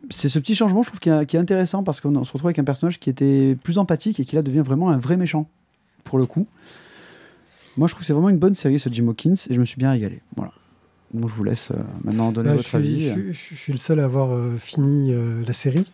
c'est 0.09 0.29
ce 0.29 0.39
petit 0.39 0.55
changement, 0.55 0.81
je 0.81 0.87
trouve, 0.89 0.99
qui 0.99 1.09
est, 1.09 1.25
qui 1.27 1.37
est 1.37 1.39
intéressant 1.39 1.83
parce 1.83 2.01
qu'on 2.01 2.23
se 2.23 2.31
retrouve 2.33 2.47
avec 2.47 2.57
un 2.59 2.63
personnage 2.63 2.99
qui 2.99 3.09
était 3.11 3.55
plus 3.63 3.77
empathique 3.77 4.19
et 4.19 4.25
qui 4.25 4.35
là 4.35 4.41
devient 4.41 4.63
vraiment 4.65 4.89
un 4.89 4.97
vrai 4.97 5.15
méchant, 5.15 5.47
pour 6.03 6.17
le 6.17 6.25
coup. 6.25 6.47
Moi, 7.77 7.87
je 7.87 7.93
trouve 7.93 8.01
que 8.01 8.05
c'est 8.07 8.13
vraiment 8.13 8.29
une 8.29 8.37
bonne 8.37 8.53
série, 8.53 8.79
ce 8.79 8.89
Jim 8.89 9.07
Hawkins, 9.07 9.33
et 9.49 9.53
je 9.53 9.59
me 9.59 9.65
suis 9.65 9.77
bien 9.77 9.91
régalé. 9.91 10.21
Voilà. 10.35 10.51
Donc, 11.13 11.29
je 11.29 11.33
vous 11.33 11.43
laisse 11.43 11.71
euh, 11.71 11.75
maintenant 12.03 12.31
donner 12.31 12.49
Bah, 12.49 12.53
je, 12.53 12.57
votre 12.57 12.67
suis, 12.69 12.77
avis. 12.77 13.01
je, 13.01 13.31
suis- 13.33 13.55
je 13.55 13.59
suis 13.59 13.71
le 13.73 13.77
seul 13.79 13.99
à 13.99 14.05
avoir 14.05 14.33
euh, 14.33 14.55
fini 14.57 15.13
euh, 15.13 15.43
la 15.45 15.53
série. 15.53 15.85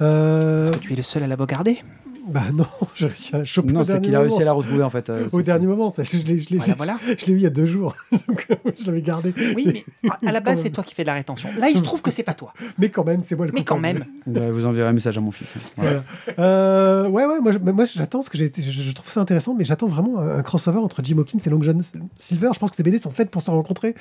Euh, 0.00 0.64
Est-ce 0.64 0.72
que 0.72 0.78
tu 0.78 0.92
es 0.92 0.96
le 0.96 1.02
seul 1.02 1.22
à 1.22 1.26
l'avoir 1.26 1.46
gardé? 1.46 1.82
Bah 2.28 2.42
non, 2.52 2.66
j'ai 2.94 3.06
réussi 3.06 3.36
à 3.36 3.44
choper 3.44 3.72
Non, 3.72 3.84
c'est 3.84 4.00
qu'il 4.00 4.14
a 4.14 4.20
réussi 4.20 4.34
moment. 4.34 4.42
à 4.42 4.44
la 4.44 4.52
retrouver 4.52 4.82
en 4.82 4.90
fait. 4.90 5.10
euh, 5.10 5.28
Au 5.32 5.42
dernier 5.42 5.66
moment, 5.66 5.90
ça, 5.90 6.02
je 6.02 6.16
l'ai 6.24 6.58
Voilà, 6.76 6.98
eu 7.08 7.14
il 7.28 7.40
y 7.40 7.46
a 7.46 7.50
deux 7.50 7.66
jours. 7.66 7.94
Donc, 8.28 8.46
euh, 8.50 8.56
je 8.78 8.84
l'avais 8.86 9.02
gardé. 9.02 9.32
Oui, 9.54 9.84
mais 10.02 10.10
à 10.26 10.32
la 10.32 10.40
base, 10.40 10.62
c'est 10.62 10.70
toi 10.70 10.82
qui 10.84 10.94
fais 10.94 11.02
de 11.02 11.06
la 11.08 11.14
rétention. 11.14 11.48
Là, 11.58 11.68
il 11.68 11.76
se 11.78 11.82
trouve 11.82 12.02
que 12.02 12.10
c'est 12.10 12.22
pas 12.22 12.34
toi. 12.34 12.52
Mais 12.78 12.88
quand 12.90 13.04
même, 13.04 13.20
c'est 13.20 13.36
moi 13.36 13.46
le 13.46 13.52
Mais 13.52 13.64
quand 13.64 13.78
même. 13.78 14.04
Bah, 14.26 14.50
vous 14.50 14.66
enverrez 14.66 14.88
un 14.88 14.92
message 14.92 15.16
à 15.16 15.20
mon 15.20 15.30
fils. 15.30 15.54
hein. 15.56 15.60
Voilà. 15.76 16.02
Voilà. 16.26 16.48
Euh, 16.48 17.08
ouais, 17.08 17.24
ouais, 17.26 17.40
moi, 17.40 17.84
j'attends 17.84 18.18
parce 18.18 18.28
que 18.28 18.38
j'ai 18.38 18.52
je, 18.56 18.70
je 18.70 18.92
trouve 18.92 19.10
ça 19.10 19.20
intéressant, 19.20 19.54
mais 19.54 19.64
j'attends 19.64 19.86
vraiment 19.88 20.18
un, 20.18 20.42
crossover 20.42 20.78
entre 20.78 21.02
Jim 21.04 21.18
Hawkins 21.18 21.38
et 21.44 21.50
Long 21.50 21.62
John 21.62 21.80
Silver. 22.16 22.50
Je 22.54 22.58
pense 22.58 22.70
que 22.70 22.76
ces 22.76 22.82
BD 22.82 22.98
sont 22.98 23.10
faites 23.10 23.30
pour 23.30 23.42
se 23.42 23.50
rencontrer. 23.50 23.94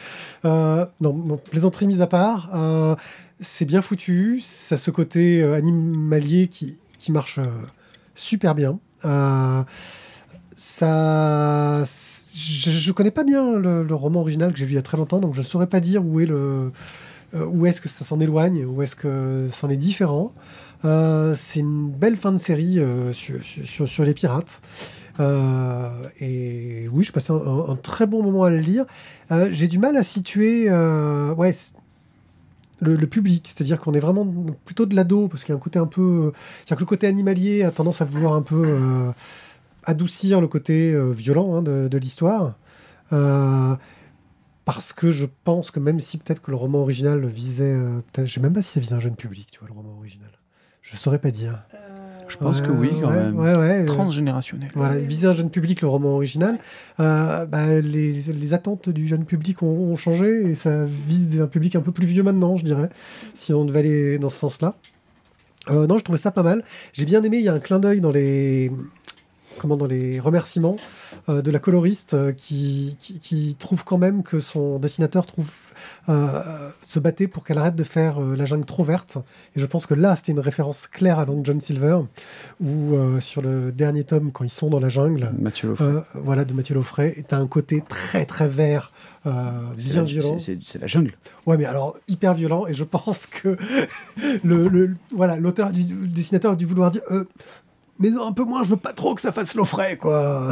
Euh, 0.45 0.85
non, 1.01 1.13
non, 1.13 1.37
plaisanterie 1.37 1.87
mise 1.87 2.01
à 2.01 2.07
part, 2.07 2.49
euh, 2.55 2.95
c'est 3.41 3.65
bien 3.65 3.81
foutu. 3.81 4.39
Ça 4.41 4.75
a 4.75 4.77
ce 4.77 4.91
côté 4.91 5.41
euh, 5.43 5.55
animalier 5.55 6.47
qui, 6.47 6.75
qui 6.99 7.11
marche 7.11 7.39
euh, 7.39 7.43
super 8.15 8.55
bien. 8.55 8.79
Euh, 9.03 9.63
ça, 10.55 11.83
je, 12.33 12.71
je 12.71 12.91
connais 12.91 13.11
pas 13.11 13.23
bien 13.23 13.59
le, 13.59 13.93
roman 13.93 14.21
original 14.21 14.51
que 14.51 14.57
j'ai 14.57 14.65
vu 14.65 14.73
il 14.73 14.75
y 14.75 14.79
a 14.79 14.81
très 14.81 14.97
longtemps, 14.97 15.19
donc 15.19 15.33
je 15.33 15.41
ne 15.41 15.45
saurais 15.45 15.67
pas 15.67 15.79
dire 15.79 16.03
où 16.03 16.19
est 16.19 16.25
le, 16.25 16.71
euh, 17.35 17.45
où 17.45 17.65
est-ce 17.65 17.81
que 17.81 17.89
ça 17.89 18.05
s'en 18.05 18.19
éloigne, 18.19 18.65
où 18.65 18.81
est-ce 18.81 18.95
que 18.95 19.47
c'en 19.51 19.69
est 19.69 19.77
différent. 19.77 20.33
Euh, 20.83 21.35
c'est 21.37 21.59
une 21.59 21.89
belle 21.89 22.17
fin 22.17 22.31
de 22.31 22.37
série 22.37 22.79
sur, 23.13 24.03
les 24.05 24.13
pirates. 24.13 24.61
Et 26.19 26.87
oui, 26.91 27.03
je 27.03 27.11
passais 27.11 27.31
un, 27.31 27.69
un- 27.69 27.75
très 27.75 28.05
bon 28.07 28.23
moment 28.23 28.43
à 28.43 28.49
le 28.49 28.59
lire. 28.59 28.85
J'ai 29.51 29.67
du 29.67 29.77
mal 29.79 29.97
à 29.97 30.03
situer 30.03 30.69
ouais, 30.69 31.53
le, 32.81 33.07
public, 33.07 33.47
c'est-à-dire 33.47 33.79
qu'on 33.79 33.93
est 33.93 33.99
vraiment 33.99 34.25
plutôt 34.65 34.85
de 34.85 34.95
l'ado, 34.95 35.27
parce 35.27 35.43
qu'il 35.43 35.53
y 35.53 35.53
a 35.53 35.57
un 35.57 35.61
côté 35.61 35.79
un 35.79 35.87
peu... 35.87 36.31
C'est-à-dire 36.35 36.77
que 36.77 36.81
le 36.81 36.87
côté 36.87 37.07
animalier 37.07 37.63
a 37.63 37.71
tendance 37.71 38.01
à 38.01 38.05
vouloir 38.05 38.33
un 38.33 38.41
peu 38.41 38.63
euh, 38.65 39.11
adoucir 39.83 40.41
le 40.41 40.47
côté 40.47 40.93
euh, 40.93 41.11
violent 41.11 41.55
hein, 41.55 41.61
de, 41.61 41.97
l'histoire. 41.97 42.55
Euh, 43.13 43.75
parce 44.65 44.93
que 44.93 45.11
je 45.11 45.25
pense 45.43 45.71
que 45.71 45.79
même 45.79 45.99
si 45.99 46.17
peut-être 46.17 46.41
que 46.41 46.51
le 46.51 46.57
roman 46.57 46.79
original 46.79 47.25
visait... 47.25 47.75
je 48.17 48.25
sais 48.25 48.41
même 48.41 48.53
pas 48.53 48.61
si 48.61 48.71
ça 48.71 48.79
visait 48.79 48.95
un 48.95 48.99
jeune 48.99 49.15
public, 49.15 49.47
tu 49.51 49.59
vois, 49.59 49.67
le 49.67 49.75
roman 49.75 49.95
original. 49.97 50.31
Je 50.81 50.97
saurais 50.97 51.19
pas 51.19 51.31
dire. 51.31 51.63
Je 52.27 52.37
pense 52.37 52.61
que 52.61 52.71
oui, 52.71 52.89
quand 53.01 53.09
ouais, 53.09 53.13
même. 53.15 53.37
Ouais, 53.39 53.55
ouais. 53.55 53.81
euh, 53.81 53.85
Transgénérationnel. 53.85 54.69
voilà, 54.75 54.99
il 54.99 55.05
visait 55.07 55.27
un 55.27 55.33
jeune 55.33 55.49
public, 55.49 55.81
le 55.81 55.87
roman 55.87 56.09
original. 56.15 56.57
Euh, 56.99 57.45
bah, 57.45 57.67
les, 57.79 58.11
les 58.11 58.53
attentes 58.53 58.89
du 58.89 59.07
jeune 59.07 59.25
public 59.25 59.61
ont, 59.63 59.67
ont 59.67 59.95
changé 59.95 60.49
et 60.51 60.55
ça 60.55 60.85
vise 60.85 61.39
un 61.39 61.47
public 61.47 61.75
un 61.75 61.81
peu 61.81 61.91
plus 61.91 62.07
vieux 62.07 62.23
maintenant, 62.23 62.57
je 62.57 62.65
dirais, 62.65 62.89
si 63.35 63.53
on 63.53 63.63
devait 63.65 63.79
aller 63.79 64.19
dans 64.19 64.29
ce 64.29 64.39
sens-là. 64.39 64.75
Euh, 65.69 65.87
non, 65.87 65.97
je 65.97 66.03
trouvais 66.03 66.19
ça 66.19 66.31
pas 66.31 66.43
mal. 66.43 66.63
J'ai 66.93 67.05
bien 67.05 67.23
aimé, 67.23 67.37
il 67.37 67.43
y 67.43 67.49
a 67.49 67.53
un 67.53 67.59
clin 67.59 67.79
d'œil 67.79 68.01
dans 68.01 68.11
les, 68.11 68.71
comment, 69.57 69.77
dans 69.77 69.87
les 69.87 70.19
remerciements 70.19 70.77
euh, 71.29 71.41
de 71.41 71.51
la 71.51 71.59
coloriste 71.59 72.13
euh, 72.13 72.31
qui, 72.31 72.95
qui, 72.99 73.19
qui 73.19 73.55
trouve 73.57 73.83
quand 73.83 73.97
même 73.97 74.23
que 74.23 74.39
son 74.39 74.79
dessinateur 74.79 75.25
trouve, 75.25 75.51
euh, 76.09 76.41
se 76.85 76.99
battait 76.99 77.27
pour 77.27 77.43
qu'elle 77.43 77.57
arrête 77.57 77.75
de 77.75 77.83
faire 77.83 78.19
la 78.19 78.45
jungle 78.45 78.65
trop 78.65 78.83
verte. 78.83 79.17
Et 79.55 79.59
je 79.59 79.65
pense 79.65 79.85
que 79.85 79.93
là, 79.93 80.15
c'était 80.15 80.31
une 80.31 80.39
référence 80.39 80.87
claire 80.87 81.19
à 81.19 81.25
Long 81.25 81.41
John 81.43 81.59
Silver, 81.61 81.99
où 82.61 82.93
sur 83.19 83.41
le 83.41 83.71
dernier 83.71 84.03
tome, 84.03 84.31
quand 84.31 84.43
ils 84.43 84.49
sont 84.49 84.69
dans 84.69 84.79
la 84.79 84.89
jungle, 84.89 85.31
Mathieu 85.39 85.75
voilà, 86.13 86.45
de 86.45 86.53
Mathieu 86.53 86.75
Loffray, 86.75 87.23
tu 87.27 87.35
as 87.35 87.37
un 87.37 87.47
côté 87.47 87.83
très 87.87 88.25
très 88.25 88.47
vert, 88.47 88.91
bien 89.25 89.33
la- 89.95 90.03
violent. 90.03 90.37
c'est- 90.39 90.79
la 90.79 90.87
jungle. 90.87 91.13
Ouais, 91.45 91.57
mais 91.57 91.65
alors 91.65 91.97
hyper 92.07 92.33
violent, 92.33 92.67
et 92.67 92.73
je 92.73 92.83
pense 92.83 93.25
que 93.27 93.57
le, 94.43 94.67
le- 94.67 94.95
voilà, 95.13 95.35
l'auteur, 95.37 95.71
du, 95.71 95.83
le 95.83 96.07
dessinateur 96.07 96.53
a 96.53 96.55
dû 96.55 96.65
vouloir 96.65 96.91
dire, 96.91 97.01
mais 97.99 98.09
un 98.17 98.31
peu 98.31 98.43
moins, 98.43 98.63
je 98.63 98.69
veux 98.69 98.77
pas 98.77 98.93
trop 98.93 99.15
que 99.15 99.21
ça 99.21 99.31
fasse 99.31 99.55
Loffray, 99.55 99.97
quoi. 99.97 100.49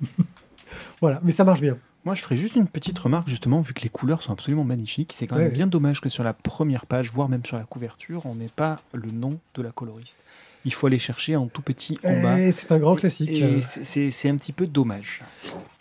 voilà, 1.00 1.20
mais 1.22 1.32
ça 1.32 1.44
marche 1.44 1.60
bien. 1.60 1.76
Moi, 2.04 2.14
je 2.14 2.22
ferais 2.22 2.36
juste 2.36 2.54
une 2.54 2.68
petite 2.68 2.96
remarque, 2.98 3.28
justement, 3.28 3.60
vu 3.60 3.74
que 3.74 3.82
les 3.82 3.88
couleurs 3.88 4.22
sont 4.22 4.32
absolument 4.32 4.62
magnifiques. 4.62 5.12
C'est 5.12 5.26
quand 5.26 5.34
même 5.36 5.46
Ouais. 5.48 5.52
bien 5.52 5.66
dommage 5.66 6.00
que 6.00 6.08
sur 6.08 6.22
la 6.22 6.32
première 6.32 6.86
page, 6.86 7.10
voire 7.12 7.28
même 7.28 7.44
sur 7.44 7.56
la 7.56 7.64
couverture, 7.64 8.24
on 8.26 8.36
n'ait 8.36 8.50
pas 8.54 8.76
le 8.92 9.10
nom 9.10 9.40
de 9.56 9.62
la 9.62 9.72
coloriste. 9.72 10.22
Il 10.64 10.72
faut 10.72 10.86
aller 10.86 10.98
chercher 10.98 11.34
en 11.36 11.46
tout 11.48 11.62
petit 11.62 11.98
en 12.04 12.22
bas. 12.22 12.40
Et 12.40 12.52
c'est 12.52 12.70
un 12.72 12.78
grand 12.78 12.96
Et- 12.96 13.00
classique. 13.00 13.30
Et 13.30 13.60
c'est- 13.60 14.28
un 14.28 14.36
petit 14.36 14.52
peu 14.52 14.66
dommage. 14.68 15.22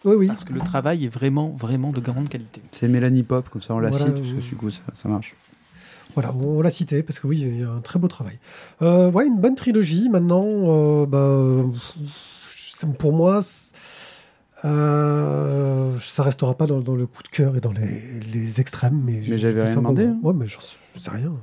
oui, 0.03 0.15
oui. 0.15 0.27
Parce 0.27 0.43
que 0.43 0.53
le 0.53 0.61
travail 0.61 1.05
est 1.05 1.09
vraiment, 1.09 1.49
vraiment 1.49 1.91
de 1.91 1.99
grande 1.99 2.27
qualité. 2.29 2.61
C'est 2.71 2.87
Mélanie 2.87 3.23
Pop, 3.23 3.47
comme 3.49 3.61
ça 3.61 3.75
on 3.75 3.79
la 3.79 3.89
Voilà, 3.89 4.05
cite, 4.05 4.15
parce 4.15 4.27
que 4.31 4.35
oui. 4.37 4.41
du 4.49 4.55
coup 4.55 4.69
ça, 4.71 4.81
ça 4.95 5.07
marche. 5.09 5.35
Voilà, 6.15 6.33
on, 6.33 6.57
on 6.57 6.61
l'a 6.61 6.71
cité 6.71 7.03
parce 7.03 7.19
que 7.19 7.27
oui, 7.27 7.39
il 7.41 7.59
y 7.59 7.63
a 7.63 7.69
un 7.69 7.81
très 7.81 7.99
beau 7.99 8.07
travail. 8.07 8.39
Euh, 8.81 9.11
ouais, 9.11 9.27
une 9.27 9.39
bonne 9.39 9.55
trilogie. 9.55 10.09
Maintenant, 10.09 10.45
euh, 10.47 11.05
bah, 11.05 11.61
pour 12.99 13.13
moi, 13.13 13.41
euh, 14.63 15.97
ça 15.99 16.23
restera 16.23 16.55
pas 16.55 16.67
dans, 16.67 16.79
dans 16.79 16.95
le 16.95 17.05
coup 17.05 17.21
de 17.23 17.27
cœur 17.27 17.55
et 17.55 17.61
dans 17.61 17.71
les, 17.71 18.19
les 18.33 18.59
extrêmes. 18.61 19.01
Mais, 19.03 19.21
j'ai- 19.23 19.37
j'avais 19.37 19.53
j'ai 19.61 19.65
rien 19.67 19.75
demandé, 19.75 20.05
hein. 20.05 20.17
Ouais, 20.23 20.33
mais 20.33 20.47
j'en 20.47 20.59
sais 20.59 20.77
rien. 21.11 21.33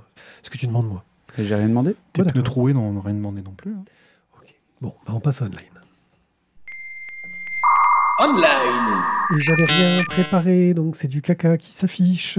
Ce 0.43 0.51
que 0.51 0.59
tu 0.59 0.67
demandes, 0.67 0.89
moi. 0.89 1.05
Et 1.39 1.45
J'ai 1.45 1.55
rien 1.55 1.69
demandé. 1.69 1.95
Tes 2.13 2.23
Ouais, 2.23 2.31
pneus 2.31 2.43
troués 2.43 2.75
n'ont 2.75 3.01
rien 3.01 3.15
demandé 3.15 3.43
non 3.43 3.53
plus. 3.53 3.73
hein. 3.73 3.85
Bon, 4.81 4.93
bah, 5.07 5.13
on 5.15 5.21
passe 5.21 5.41
au 5.43 5.45
online. 5.45 5.59
Et 9.35 9.41
j'avais 9.41 9.65
rien 9.65 10.03
préparé, 10.05 10.75
donc 10.75 10.97
c'est 10.97 11.09
du 11.09 11.23
caca 11.23 11.57
qui 11.57 11.73
s'affiche. 11.73 12.39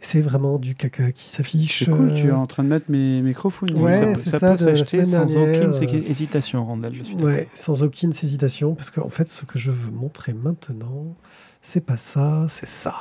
C'est 0.00 0.20
vraiment 0.20 0.58
du 0.58 0.74
caca 0.74 1.12
qui 1.12 1.28
s'affiche. 1.28 1.84
C'est 1.84 1.90
cool, 1.90 2.10
euh, 2.10 2.14
tu 2.14 2.28
es 2.28 2.32
en 2.32 2.46
train 2.46 2.64
de 2.64 2.68
mettre 2.68 2.90
mes 2.90 3.20
microphones. 3.20 3.76
Ouais, 3.76 4.14
ça, 4.14 4.14
c'est 4.14 4.30
ça 4.30 4.38
ça, 4.38 4.50
peut 4.52 4.56
s'acheter 4.56 5.04
sans 5.04 5.26
dernière, 5.26 5.68
aucune 5.68 5.88
euh, 5.88 6.02
hésitation, 6.08 6.64
Randall. 6.64 6.94
Je 6.96 7.02
suis 7.02 7.14
Ouais, 7.16 7.48
sans 7.54 7.82
aucune 7.82 8.10
hésitation, 8.10 8.74
parce 8.74 8.90
qu'en 8.90 9.10
fait, 9.10 9.28
ce 9.28 9.44
que 9.44 9.58
je 9.58 9.70
veux 9.70 9.90
montrer 9.90 10.32
maintenant, 10.32 11.16
c'est 11.60 11.84
pas 11.84 11.96
ça, 11.96 12.46
c'est 12.48 12.68
ça. 12.68 12.94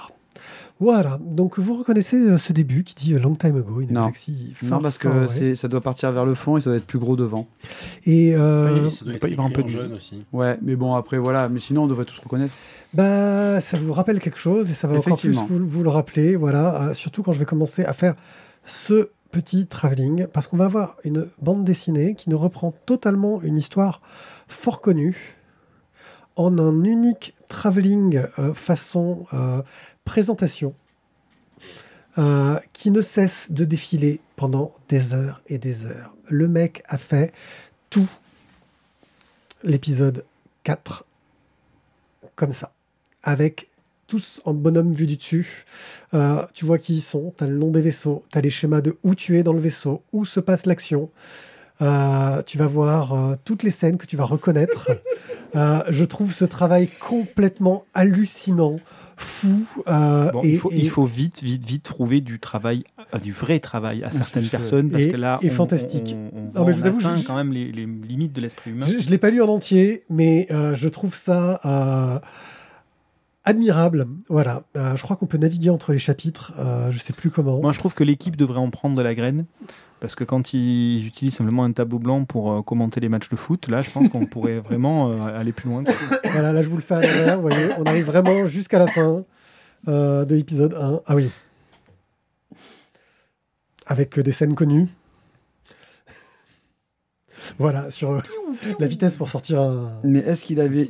Voilà, 0.79 1.17
donc 1.21 1.59
vous 1.59 1.77
reconnaissez 1.77 2.17
euh, 2.17 2.37
ce 2.37 2.51
début 2.51 2.83
qui 2.83 2.93
dit 2.95 3.13
euh, 3.13 3.19
Long 3.19 3.35
Time 3.35 3.55
Ago, 3.57 3.79
une 3.81 3.93
Non. 3.93 4.01
galaxie 4.01 4.53
Non, 4.63 4.69
far, 4.69 4.81
parce 4.81 4.97
que 4.97 5.27
c'est- 5.27 5.55
ça 5.55 5.67
doit 5.67 5.79
partir 5.81 6.11
vers 6.11 6.25
le 6.25 6.33
fond 6.35 6.57
et 6.57 6.61
ça 6.61 6.71
doit 6.71 6.77
être 6.77 6.85
plus 6.87 6.99
gros 6.99 7.15
devant. 7.15 7.47
Et 8.05 8.35
euh, 8.35 8.89
ça 8.89 9.05
doit 9.05 9.13
y 9.29 9.33
avoir 9.33 9.47
un 9.47 9.51
peu 9.51 9.63
de 9.63 9.69
jeune 9.69 9.93
aussi. 9.93 10.23
Ouais, 10.33 10.57
mais 10.61 10.75
bon, 10.75 10.95
après, 10.95 11.17
voilà. 11.17 11.47
Mais 11.47 11.59
sinon, 11.59 11.83
on 11.83 11.87
devrait 11.87 12.05
tous 12.05 12.19
reconnaître. 12.19 12.53
bah, 12.93 13.61
ça 13.61 13.77
vous 13.77 13.93
rappelle 13.93 14.19
quelque 14.19 14.39
chose 14.39 14.69
et 14.69 14.73
ça 14.73 14.87
va 14.87 14.97
encore 14.97 15.17
plus 15.17 15.31
vous, 15.31 15.65
vous 15.65 15.83
le 15.83 15.89
rappeler. 15.89 16.35
Voilà, 16.35 16.89
euh, 16.89 16.93
surtout 16.93 17.21
quand 17.21 17.33
je 17.33 17.39
vais 17.39 17.45
commencer 17.45 17.85
à 17.85 17.93
faire 17.93 18.15
ce 18.65 19.09
petit 19.31 19.67
travelling, 19.67 20.27
parce 20.33 20.47
qu'on 20.47 20.57
va 20.57 20.65
avoir 20.65 20.97
une 21.05 21.27
bande 21.41 21.63
dessinée 21.65 22.13
qui 22.15 22.29
nous 22.29 22.37
reprend 22.37 22.71
totalement 22.85 23.41
une 23.41 23.57
histoire 23.57 24.01
fort 24.47 24.81
connue 24.81 25.37
en 26.35 26.57
un 26.59 26.83
unique 26.83 27.33
travelling 27.47 28.21
euh, 28.39 28.53
façon 28.53 29.25
euh, 29.33 29.61
présentation 30.05 30.75
euh, 32.17 32.59
qui 32.73 32.91
ne 32.91 33.01
cesse 33.01 33.51
de 33.51 33.65
défiler 33.65 34.21
pendant 34.35 34.73
des 34.89 35.13
heures 35.13 35.41
et 35.47 35.57
des 35.57 35.85
heures. 35.85 36.13
Le 36.29 36.47
mec 36.47 36.83
a 36.87 36.97
fait 36.97 37.31
tout 37.89 38.09
l'épisode 39.63 40.25
4 40.63 41.05
comme 42.35 42.51
ça, 42.51 42.71
avec 43.21 43.67
tous 44.07 44.41
en 44.45 44.53
bonhomme 44.53 44.93
vu 44.93 45.07
du 45.07 45.17
dessus. 45.17 45.65
Euh, 46.13 46.45
tu 46.53 46.65
vois 46.65 46.77
qui 46.77 46.95
ils 46.95 47.01
sont, 47.01 47.33
tu 47.37 47.43
as 47.43 47.47
le 47.47 47.57
nom 47.57 47.71
des 47.71 47.81
vaisseaux, 47.81 48.23
tu 48.31 48.37
as 48.37 48.41
les 48.41 48.49
schémas 48.49 48.81
de 48.81 48.97
où 49.03 49.15
tu 49.15 49.37
es 49.37 49.43
dans 49.43 49.53
le 49.53 49.59
vaisseau, 49.59 50.03
où 50.11 50.25
se 50.25 50.39
passe 50.39 50.65
l'action. 50.65 51.09
Euh, 51.81 52.41
tu 52.43 52.57
vas 52.57 52.67
voir 52.67 53.13
euh, 53.13 53.35
toutes 53.43 53.63
les 53.63 53.71
scènes 53.71 53.97
que 53.97 54.05
tu 54.05 54.15
vas 54.15 54.25
reconnaître. 54.25 54.91
Je 55.55 56.03
trouve 56.03 56.33
ce 56.33 56.45
travail 56.45 56.87
complètement 56.99 57.85
hallucinant, 57.93 58.79
fou. 59.17 59.65
euh, 59.87 60.31
Bon, 60.31 60.41
et, 60.43 60.51
il, 60.53 60.57
faut, 60.57 60.71
et- 60.71 60.75
il 60.77 60.89
faut 60.89 61.05
vite, 61.05 61.41
vite, 61.43 61.65
vite 61.65 61.83
trouver 61.83 62.21
du 62.21 62.39
travail, 62.39 62.83
euh, 63.13 63.19
du 63.19 63.31
vrai 63.31 63.59
travail 63.59 64.03
à 64.03 64.11
certaines 64.11 64.47
personnes 64.47 64.89
parce 64.89 65.03
et- 65.03 65.09
que 65.11 65.17
là, 65.17 65.39
on- 65.43 65.49
fantastique. 65.49 66.15
On, 66.15 66.37
on, 66.37 66.41
Non, 66.41 66.51
voit, 66.53 66.65
mais 66.67 66.73
je 66.73 66.77
vous 66.79 66.85
avoue, 66.87 66.99
je- 66.99 67.25
quand 67.27 67.35
même 67.35 67.51
les, 67.53 67.71
les 67.71 67.85
limites 67.85 68.33
de 68.33 68.41
l'esprit 68.41 68.71
humain. 68.71 68.85
Je 68.85 68.93
ne 69.05 69.11
l'ai 69.11 69.17
pas 69.17 69.29
lu 69.29 69.41
en 69.41 69.47
entier, 69.47 70.03
mais 70.09 70.47
euh, 70.51 70.75
je 70.75 70.87
trouve 70.89 71.13
ça 71.13 71.59
admirable. 73.45 74.07
Voilà, 74.29 74.63
je 74.75 75.01
crois 75.01 75.15
qu'on 75.15 75.25
peut 75.25 75.37
naviguer 75.37 75.69
entre 75.69 75.91
les 75.91 75.99
chapitres. 75.99 76.53
je 76.89 76.97
sais 76.99 77.13
plus 77.13 77.29
comment. 77.29 77.59
Moi, 77.61 77.71
je 77.71 77.79
trouve 77.79 77.93
que 77.93 78.03
l'équipe 78.03 78.35
devrait 78.35 78.59
en 78.59 78.69
prendre 78.69 78.95
de 78.95 79.01
la 79.01 79.15
graine. 79.15 79.45
Parce 80.03 80.15
que 80.15 80.25
quand 80.25 80.53
ils 80.53 81.07
utilisent 81.07 81.35
simplement 81.35 81.63
un 81.63 81.71
tableau 81.71 81.97
blanc 81.97 82.25
pour 82.25 82.51
euh, 82.51 82.61
commenter 82.61 82.99
les 82.99 83.07
matchs 83.07 83.29
de 83.29 83.37
foot, 83.37 83.69
là, 83.69 83.81
je 83.81 83.89
pense 83.89 84.09
qu'on 84.09 84.25
pourrait 84.25 84.59
vraiment 84.59 85.09
euh, 85.09 85.39
aller 85.39 85.53
plus 85.53 85.69
loin. 85.69 85.81
Voilà, 86.25 86.51
là, 86.51 86.61
je 86.61 86.67
vous 86.67 86.75
le 86.75 86.81
fais 86.81 86.95
à 86.95 87.01
l'envers. 87.03 87.35
Vous 87.37 87.47
voyez, 87.47 87.69
on 87.77 87.83
arrive 87.83 88.03
vraiment 88.03 88.45
jusqu'à 88.45 88.79
la 88.79 88.87
fin 88.87 89.23
euh, 89.87 90.25
de 90.25 90.35
l'épisode 90.35 90.73
1. 90.73 91.03
Ah 91.05 91.15
oui. 91.15 91.31
Avec 93.85 94.19
des 94.19 94.33
scènes 94.33 94.55
connues. 94.55 94.89
voilà, 97.57 97.89
sur 97.89 98.21
la 98.79 98.87
vitesse 98.87 99.15
pour 99.15 99.29
sortir 99.29 99.61
un. 99.61 99.89
Mais 100.03 100.19
est-ce 100.19 100.43
qu'il 100.43 100.59
avait. 100.59 100.83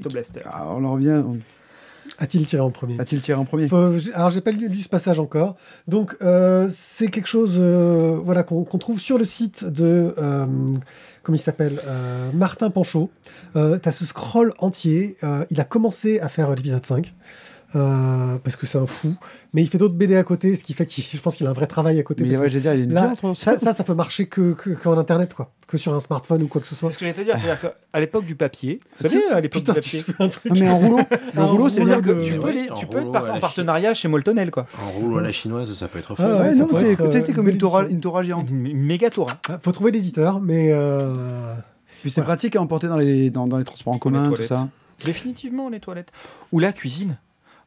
Ah, 0.44 0.74
on 0.74 0.84
en 0.86 0.94
revient. 0.94 1.24
A-t-il 2.20 2.46
tiré 2.46 2.62
en 2.62 2.70
premier? 2.72 3.00
A-t-il 3.00 3.22
tiré 3.22 3.38
en 3.40 3.46
premier? 3.46 3.68
Faut- 3.68 3.92
alors 4.14 4.30
j'ai 4.32 4.42
pas 4.42 4.52
lu, 4.52 4.68
lu 4.68 4.80
ce 4.80 4.90
passage 4.90 5.20
encore. 5.20 5.56
Donc 5.88 6.16
euh, 6.22 6.70
c'est 6.76 7.08
quelque 7.08 7.28
chose 7.28 7.56
euh, 7.58 8.20
voilà 8.24 8.44
qu'on 8.44 8.64
trouve 8.66 9.00
sur 9.00 9.18
le 9.18 9.26
site 9.26 9.64
de 9.66 10.14
euh, 10.18 10.46
comment 11.24 11.36
il 11.36 11.42
s'appelle 11.42 11.80
Euh, 11.88 12.30
Martin 12.34 12.70
Panchaud. 12.70 13.10
Euh, 13.56 13.78
T'as 13.78 13.92
ce 13.92 14.06
scroll 14.06 14.54
entier. 14.60 15.16
Il 15.52 15.60
a 15.60 15.64
commencé 15.64 16.20
à 16.20 16.30
faire 16.30 16.54
l'épisode 16.54 16.86
5. 16.86 17.14
Euh, 17.76 18.38
parce 18.44 18.56
que 18.56 18.66
c'est 18.68 18.78
un 18.78 18.86
fou, 18.86 19.16
mais 19.54 19.62
il 19.62 19.68
fait 19.68 19.78
d'autres 19.78 19.96
BD 19.96 20.16
à 20.16 20.24
côté, 20.24 20.56
ce 20.56 20.64
qui 20.64 20.74
fait 20.74 20.86
qu'il, 20.86 21.04
je 21.12 21.20
pense 21.22 21.36
qu'il 21.36 21.48
a 21.48 21.50
un 21.50 21.54
vrai 21.54 21.68
travail 21.68 22.00
à 22.00 22.04
côté. 22.04 22.24
Mais 22.24 22.38
ouais, 22.38 22.44
que 22.46 22.50
j'ai 22.52 22.60
dit, 22.60 22.66
il 22.66 22.70
y 22.70 22.72
a 22.72 22.76
une 22.76 22.94
là, 22.94 23.14
ça, 23.36 23.58
ça, 23.58 23.74
ça 23.74 23.84
peut 23.84 23.94
marcher 23.94 24.28
que, 24.28 24.54
que 24.54 24.70
qu'en 24.72 24.98
internet, 24.98 25.34
quoi, 25.34 25.52
que 25.68 25.78
sur 25.78 25.94
un 25.94 26.00
smartphone 26.00 26.44
ou 26.44 26.48
quoi 26.48 26.62
que 26.62 26.68
ce 26.68 26.76
soit. 26.76 26.90
C'est 26.90 26.94
ce 26.96 27.00
que 27.00 27.06
j'allais 27.06 27.18
te 27.18 27.22
dire, 27.24 27.38
c'est-à-dire 27.38 27.60
qu'à 27.92 28.00
l'époque 28.00 28.26
du 28.26 28.36
papier, 28.36 28.80
vous 29.00 29.08
savez, 29.10 29.26
à 29.32 29.42
l'époque 29.42 29.64
du 29.64 29.74
papier, 29.74 30.04
un 30.20 30.30
truc. 30.30 30.52
Non, 30.52 30.60
mais 30.60 30.70
en 30.70 30.78
rouleau, 30.78 30.98
le 31.34 31.40
Un 31.42 31.46
rouleau, 31.46 31.70
c'est 31.70 31.80
rouleau 31.82 32.02
bien 32.02 32.14
de- 32.14 32.20
que 32.22 32.24
tu 32.26 32.34
peux, 32.36 32.46
Ouais, 32.46 32.54
les, 32.54 32.70
en 32.70 32.76
tu 32.76 32.86
peux 32.88 33.00
en 33.02 33.40
partenariat 33.40 33.94
chez 33.94 34.08
Moltonel, 34.08 34.52
quoi. 34.52 34.68
En 34.82 34.90
rouleau 34.92 35.18
à 35.18 35.22
la 35.22 35.32
chinoise, 35.32 35.74
ça 35.74 35.88
peut 35.88 36.00
être 36.00 36.14
Ah 36.14 36.16
fun. 36.16 36.30
ouais, 36.30 36.40
Ouais, 36.42 36.54
ça 36.54 36.60
non, 36.60 36.66
peut 36.68 36.78
tu 36.78 36.86
être, 36.92 37.12
sais, 37.12 37.18
euh, 37.18 37.22
t'es 37.24 37.34
comme 37.34 37.50
une 37.50 37.58
Torah, 37.58 37.86
une 37.88 38.00
Torah 38.02 38.24
géante. 38.24 38.52
Méga 38.52 39.10
tour. 39.10 39.30
hein. 39.32 39.38
Ah, 39.50 39.60
Faut 39.62 39.72
trouver 39.72 39.92
l'éditeur, 39.92 40.40
mais 40.40 40.70
euh, 40.72 41.54
Puis 42.02 42.12
c'est 42.12 42.22
pratique 42.22 42.56
à 42.56 42.62
emporter 42.62 42.88
dans 42.88 42.98
les, 42.98 43.30
dans, 43.30 43.46
les 43.58 43.64
transports 43.64 43.94
en 43.94 43.98
commun, 43.98 44.32
tout 44.36 44.44
ça. 44.44 44.68
Définitivement, 45.06 45.70
les 45.70 45.80
toilettes. 45.80 46.12
Ou 46.52 46.60
la 46.60 46.72
cuisine. 46.72 47.18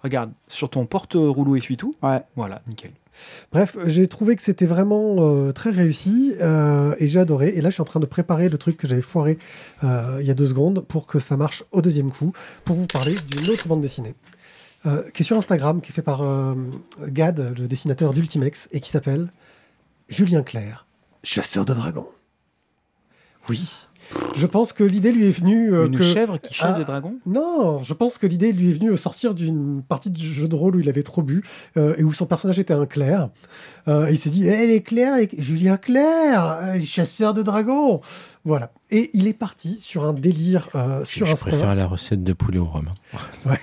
Regarde, 0.06 0.30
sur 0.46 0.70
ton 0.70 0.86
porte-rouleau 0.86 1.56
essuie-tout, 1.56 1.96
Ouais. 2.00 2.22
voilà, 2.36 2.62
nickel. 2.68 2.92
Bref, 3.50 3.76
j'ai 3.86 4.06
trouvé 4.06 4.36
que 4.36 4.42
c'était 4.42 4.64
vraiment 4.66 5.16
euh, 5.18 5.50
très 5.50 5.70
réussi 5.70 6.32
euh, 6.40 6.94
et 7.00 7.08
j'ai 7.08 7.18
adoré. 7.18 7.48
Et 7.48 7.60
là, 7.60 7.70
je 7.70 7.74
suis 7.74 7.80
en 7.82 7.86
train 7.86 7.98
de 7.98 8.06
préparer 8.06 8.48
le 8.48 8.56
truc 8.56 8.76
que 8.76 8.86
j'avais 8.86 9.02
foiré 9.02 9.36
euh, 9.82 10.18
il 10.20 10.26
y 10.28 10.30
a 10.30 10.34
deux 10.34 10.46
secondes 10.46 10.84
pour 10.86 11.08
que 11.08 11.18
ça 11.18 11.36
marche 11.36 11.64
au 11.72 11.82
deuxième 11.82 12.12
coup, 12.12 12.32
pour 12.64 12.76
vous 12.76 12.86
parler 12.86 13.16
d'une 13.26 13.50
autre 13.50 13.66
bande 13.66 13.80
dessinée 13.80 14.14
qui 15.12 15.24
est 15.24 15.26
sur 15.26 15.36
Instagram, 15.36 15.80
qui 15.80 15.90
est 15.90 15.92
fait 15.92 16.00
par 16.00 16.22
Gad, 17.08 17.54
le 17.58 17.66
dessinateur 17.66 18.12
d'Ultimex, 18.12 18.68
et 18.70 18.78
qui 18.78 18.88
s'appelle 18.88 19.32
Julien 20.08 20.44
Clerc, 20.44 20.86
chasseur 21.24 21.64
de 21.64 21.74
dragons. 21.74 22.06
Oui, 23.48 23.68
je 24.34 24.46
pense 24.46 24.72
que 24.72 24.84
l'idée 24.84 25.12
lui 25.12 25.26
est 25.26 25.30
venue 25.30 25.72
euh, 25.72 25.86
Une 25.86 25.96
que 25.96 26.04
chèvre 26.04 26.38
qui 26.40 26.54
chasse 26.54 26.72
Ah. 26.74 26.78
des 26.78 26.84
dragons? 26.84 27.14
non, 27.26 27.82
je 27.82 27.92
pense 27.94 28.18
que 28.18 28.26
l'idée 28.26 28.52
lui 28.52 28.70
est 28.70 28.74
venue 28.74 28.90
au 28.90 28.96
sortir 28.96 29.34
d'une 29.34 29.82
partie 29.82 30.10
de 30.10 30.18
jeu 30.18 30.46
de 30.48 30.54
rôle 30.54 30.76
où 30.76 30.80
il 30.80 30.88
avait 30.88 31.02
trop 31.02 31.22
bu 31.22 31.42
euh, 31.76 31.94
et 31.98 32.04
où 32.04 32.12
son 32.12 32.26
personnage 32.26 32.58
était 32.58 32.74
un 32.74 32.86
clerc. 32.86 33.28
Euh, 33.88 34.08
il 34.10 34.18
s'est 34.18 34.30
dit, 34.30 34.46
Eh, 34.46 34.66
les 34.66 34.82
clercs, 34.82 35.16
et- 35.16 35.28
Julien 35.38 35.78
euh, 35.88 36.80
chasseur 36.80 37.34
de 37.34 37.42
dragons. 37.42 38.00
Voilà. 38.44 38.70
Et 38.90 39.10
il 39.14 39.26
est 39.26 39.32
parti 39.32 39.78
sur 39.78 40.04
un 40.06 40.12
délire 40.12 40.68
euh, 40.74 41.00
Je, 41.00 41.04
sur 41.04 41.26
je 41.26 41.32
Insta 41.32 41.50
préfère 41.50 41.74
la 41.74 41.86
recette 41.86 42.22
de 42.22 42.32
poulet 42.32 42.58
au 42.58 42.66
rhum. 42.66 42.88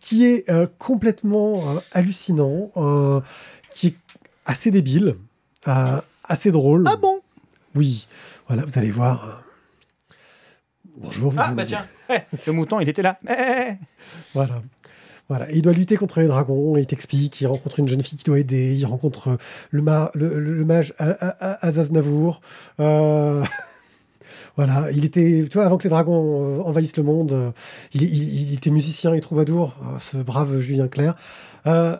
qui 0.00 0.24
est 0.26 0.48
euh, 0.50 0.66
complètement 0.78 1.76
euh, 1.76 1.80
hallucinant, 1.92 2.70
euh, 2.76 3.20
qui 3.74 3.88
est 3.88 3.94
assez 4.46 4.70
débile, 4.70 5.16
euh, 5.68 6.00
assez 6.24 6.50
drôle. 6.50 6.84
Ah 6.88 6.96
bon? 6.96 7.20
Oui. 7.76 8.08
Voilà, 8.50 8.64
vous 8.66 8.76
allez 8.78 8.90
voir. 8.90 9.24
euh. 9.28 10.14
Bonjour. 10.96 11.30
vous 11.30 11.38
Ah 11.40 11.52
bah 11.52 11.64
tiens, 11.64 11.86
eh, 12.12 12.18
le 12.48 12.52
mouton, 12.52 12.80
il 12.80 12.88
était 12.88 13.00
là. 13.02 13.16
Eh, 13.28 13.32
eh. 13.32 13.72
Voilà. 14.34 14.60
Voilà. 15.28 15.48
Il 15.52 15.62
doit 15.62 15.72
lutter 15.72 15.96
contre 15.96 16.18
les 16.18 16.26
dragons. 16.26 16.76
Il 16.76 16.84
t'explique. 16.86 17.40
Il 17.40 17.46
rencontre 17.46 17.78
une 17.78 17.86
jeune 17.88 18.02
fille 18.02 18.18
qui 18.18 18.24
doit 18.24 18.40
aider. 18.40 18.74
Il 18.74 18.84
rencontre 18.86 19.28
euh, 19.28 19.36
le, 19.70 19.82
ma- 19.82 20.10
le, 20.14 20.40
le- 20.40 20.54
le 20.56 20.64
mage 20.64 20.92
A- 20.98 21.64
Azaznavour. 21.66 22.40
Euh, 22.80 23.44
Voilà, 24.56 24.90
il 24.90 25.04
était, 25.04 25.46
tu 25.48 25.54
vois, 25.54 25.64
avant 25.64 25.78
que 25.78 25.84
les 25.84 25.90
dragons 25.90 26.58
euh, 26.58 26.62
envahissent 26.62 26.96
le 26.96 27.04
monde, 27.04 27.32
euh, 27.32 27.50
il, 27.94 28.02
il- 28.02 28.42
il 28.48 28.54
était 28.54 28.70
musicien 28.70 29.14
et 29.14 29.20
troubadour, 29.20 29.74
euh, 29.82 29.98
ce 30.00 30.16
brave 30.18 30.58
Julien 30.58 30.88
Clerc. 30.88 31.14
Euh, 31.66 31.96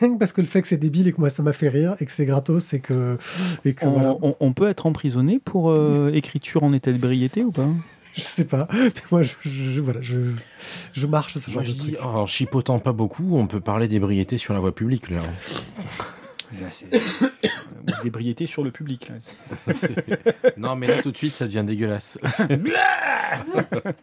rien 0.00 0.14
que 0.14 0.18
parce 0.18 0.32
que 0.32 0.40
le 0.40 0.46
fait 0.46 0.62
que 0.62 0.68
c'est 0.68 0.76
débile 0.76 1.08
et 1.08 1.12
que 1.12 1.20
moi 1.20 1.30
ça 1.30 1.42
m'a 1.42 1.52
fait 1.52 1.68
rire 1.68 1.96
et 2.00 2.06
que 2.06 2.12
c'est 2.12 2.24
gratos 2.26 2.72
et 2.72 2.80
que, 2.80 3.18
et 3.64 3.74
que 3.74 3.84
On, 3.86 3.90
voilà, 3.92 4.14
on- 4.22 4.36
on 4.40 4.52
peut 4.52 4.68
être 4.68 4.86
emprisonné 4.86 5.38
pour 5.38 5.70
euh, 5.70 6.10
écriture 6.14 6.62
en 6.64 6.72
état 6.72 6.92
d'ébriété 6.92 7.42
ou 7.44 7.50
pas? 7.52 7.66
Je 8.14 8.20
sais 8.22 8.44
pas, 8.44 8.68
mais 8.72 8.90
moi 9.10 9.22
je, 9.22 9.34
je- 9.44 9.80
voilà, 9.80 10.00
je, 10.02 10.16
je 10.92 11.06
marche 11.06 11.38
ce 11.38 11.50
genre 11.50 11.62
Moi, 11.62 11.72
de 11.72 11.78
truc. 11.78 11.96
en 12.02 12.26
chipotant 12.26 12.78
pas 12.78 12.92
beaucoup, 12.92 13.36
on 13.38 13.46
peut 13.46 13.60
parler 13.60 13.88
d'ébriété 13.88 14.36
sur 14.38 14.52
la 14.54 14.60
voie 14.60 14.74
publique. 14.74 15.08
Là. 15.10 15.18
D'ébriété 18.02 18.46
sur 18.46 18.62
le 18.62 18.70
public. 18.70 19.08
Là. 19.08 19.74
non, 20.56 20.76
mais 20.76 20.86
là, 20.86 21.02
tout 21.02 21.12
de 21.12 21.16
suite, 21.16 21.34
ça 21.34 21.46
devient 21.46 21.64
dégueulasse. 21.66 22.18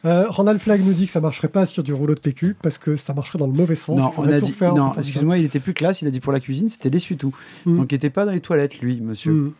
Euh, 0.05 0.25
Randall 0.27 0.57
Flag 0.57 0.83
nous 0.83 0.93
dit 0.93 1.05
que 1.05 1.11
ça 1.11 1.21
marcherait 1.21 1.49
pas 1.49 1.67
sur 1.67 1.83
du 1.83 1.93
rouleau 1.93 2.15
de 2.15 2.19
PQ 2.19 2.55
parce 2.63 2.79
que 2.79 2.95
ça 2.95 3.13
marcherait 3.13 3.37
dans 3.37 3.45
le 3.45 3.53
mauvais 3.53 3.75
sens. 3.75 3.99
Non, 3.99 4.11
Il 4.17 4.19
on 4.21 4.27
a 4.27 4.39
dit. 4.39 4.55
Non, 4.61 4.93
excuse-moi, 4.93 5.37
il 5.37 5.45
était 5.45 5.59
plus 5.59 5.75
classe. 5.75 6.01
Il 6.01 6.07
a 6.07 6.11
dit 6.11 6.19
pour 6.19 6.33
la 6.33 6.39
cuisine, 6.39 6.67
c'était 6.67 6.89
l'essuie-tout. 6.89 7.35
Mm. 7.65 7.77
Donc 7.77 7.91
il 7.91 7.95
était 7.95 8.09
pas 8.09 8.25
dans 8.25 8.31
les 8.31 8.39
toilettes, 8.39 8.79
lui, 8.79 8.99
monsieur. 9.01 9.31
Mm. 9.31 9.53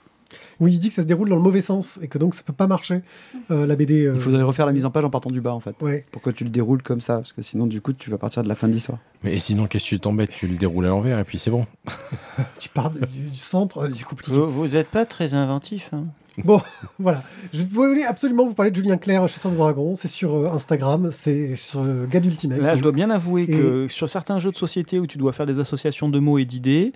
Oui, 0.60 0.74
il 0.74 0.80
dit 0.80 0.90
que 0.90 0.94
ça 0.96 1.02
se 1.02 1.08
déroule 1.08 1.30
dans 1.30 1.36
le 1.36 1.42
mauvais 1.42 1.62
sens 1.62 1.98
et 2.02 2.08
que 2.08 2.18
donc 2.18 2.36
ça 2.36 2.44
peut 2.44 2.54
pas 2.54 2.68
marcher 2.68 3.02
euh, 3.50 3.66
la 3.66 3.76
BD. 3.76 4.06
euh, 4.06 4.14
Il 4.16 4.22
faudrait 4.22 4.44
refaire 4.44 4.66
la 4.66 4.72
mise 4.74 4.86
en 4.86 4.92
page 4.92 5.04
en 5.06 5.10
partant 5.10 5.32
du 5.32 5.42
bas, 5.42 5.54
en 5.54 5.60
fait. 5.60 5.76
Ouais. 5.82 6.06
Pour 6.12 6.22
que 6.22 6.30
tu 6.30 6.44
le 6.44 6.50
déroules 6.50 6.84
comme 6.84 7.02
ça, 7.02 7.16
parce 7.18 7.34
que 7.34 7.42
sinon, 7.42 7.66
du 7.68 7.82
coup, 7.82 7.94
tu 7.94 8.10
vas 8.12 8.18
partir 8.18 8.44
de 8.44 8.48
la 8.50 8.56
fin 8.56 8.68
de 8.68 8.74
l'histoire. 8.74 9.00
mais 9.24 9.40
sinon, 9.40 9.66
qu'est-ce 9.68 9.86
que 9.86 9.90
tu 9.90 10.00
t'embêtes? 10.00 10.30
Tu 10.32 10.48
le 10.48 10.58
déroules 10.58 10.86
à 10.86 10.90
l'envers 10.90 11.18
et 11.20 11.24
puis 11.24 11.40
c'est 11.40 11.52
bon. 11.52 11.66
Tu 12.60 12.70
pars 12.70 12.92
du, 12.92 13.00
du 13.02 13.38
centre, 13.38 13.80
euh, 13.80 13.90
c'est 13.94 14.04
compliqué. 14.06 14.32
Vous 14.34 14.68
n'êtes 14.68 14.90
pas 14.90 15.06
très 15.06 15.34
inventif. 15.34 15.90
hein. 15.94 16.06
Bon, 16.46 16.62
voilà. 17.00 17.22
Je 17.52 17.64
voulais 17.64 18.06
absolument 18.06 18.46
vous 18.46 18.54
parler 18.54 18.72
de 18.72 18.76
Julien 18.76 18.98
Clerc, 18.98 19.28
chasseur 19.28 19.52
de 19.52 19.58
dragons. 19.58 19.96
C'est 19.98 20.08
sur 20.08 20.36
euh, 20.36 20.50
Instagram, 20.52 21.10
c'est 21.12 21.56
sur 21.56 21.82
euh, 21.82 22.06
Gad 22.06 22.26
Ultimate. 22.26 22.60
Là, 22.60 22.76
je 22.76 22.82
dois 22.82 22.92
bien 22.94 23.10
avouer 23.10 23.44
Et- 23.44 23.48
que 23.48 23.88
sur 23.90 24.08
certains 24.08 24.40
jeux 24.40 24.52
de 24.52 24.56
société 24.56 25.00
où 25.00 25.08
tu 25.08 25.18
dois 25.18 25.34
faire 25.34 25.46
des 25.46 25.60
associations 25.60 26.08
de 26.08 26.20
mots 26.20 26.38
et 26.38 26.46
d'idées, 26.46 26.94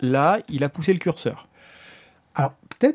là, 0.00 0.40
il 0.48 0.62
a 0.64 0.68
poussé 0.68 0.92
le 0.92 0.98
curseur. 0.98 1.48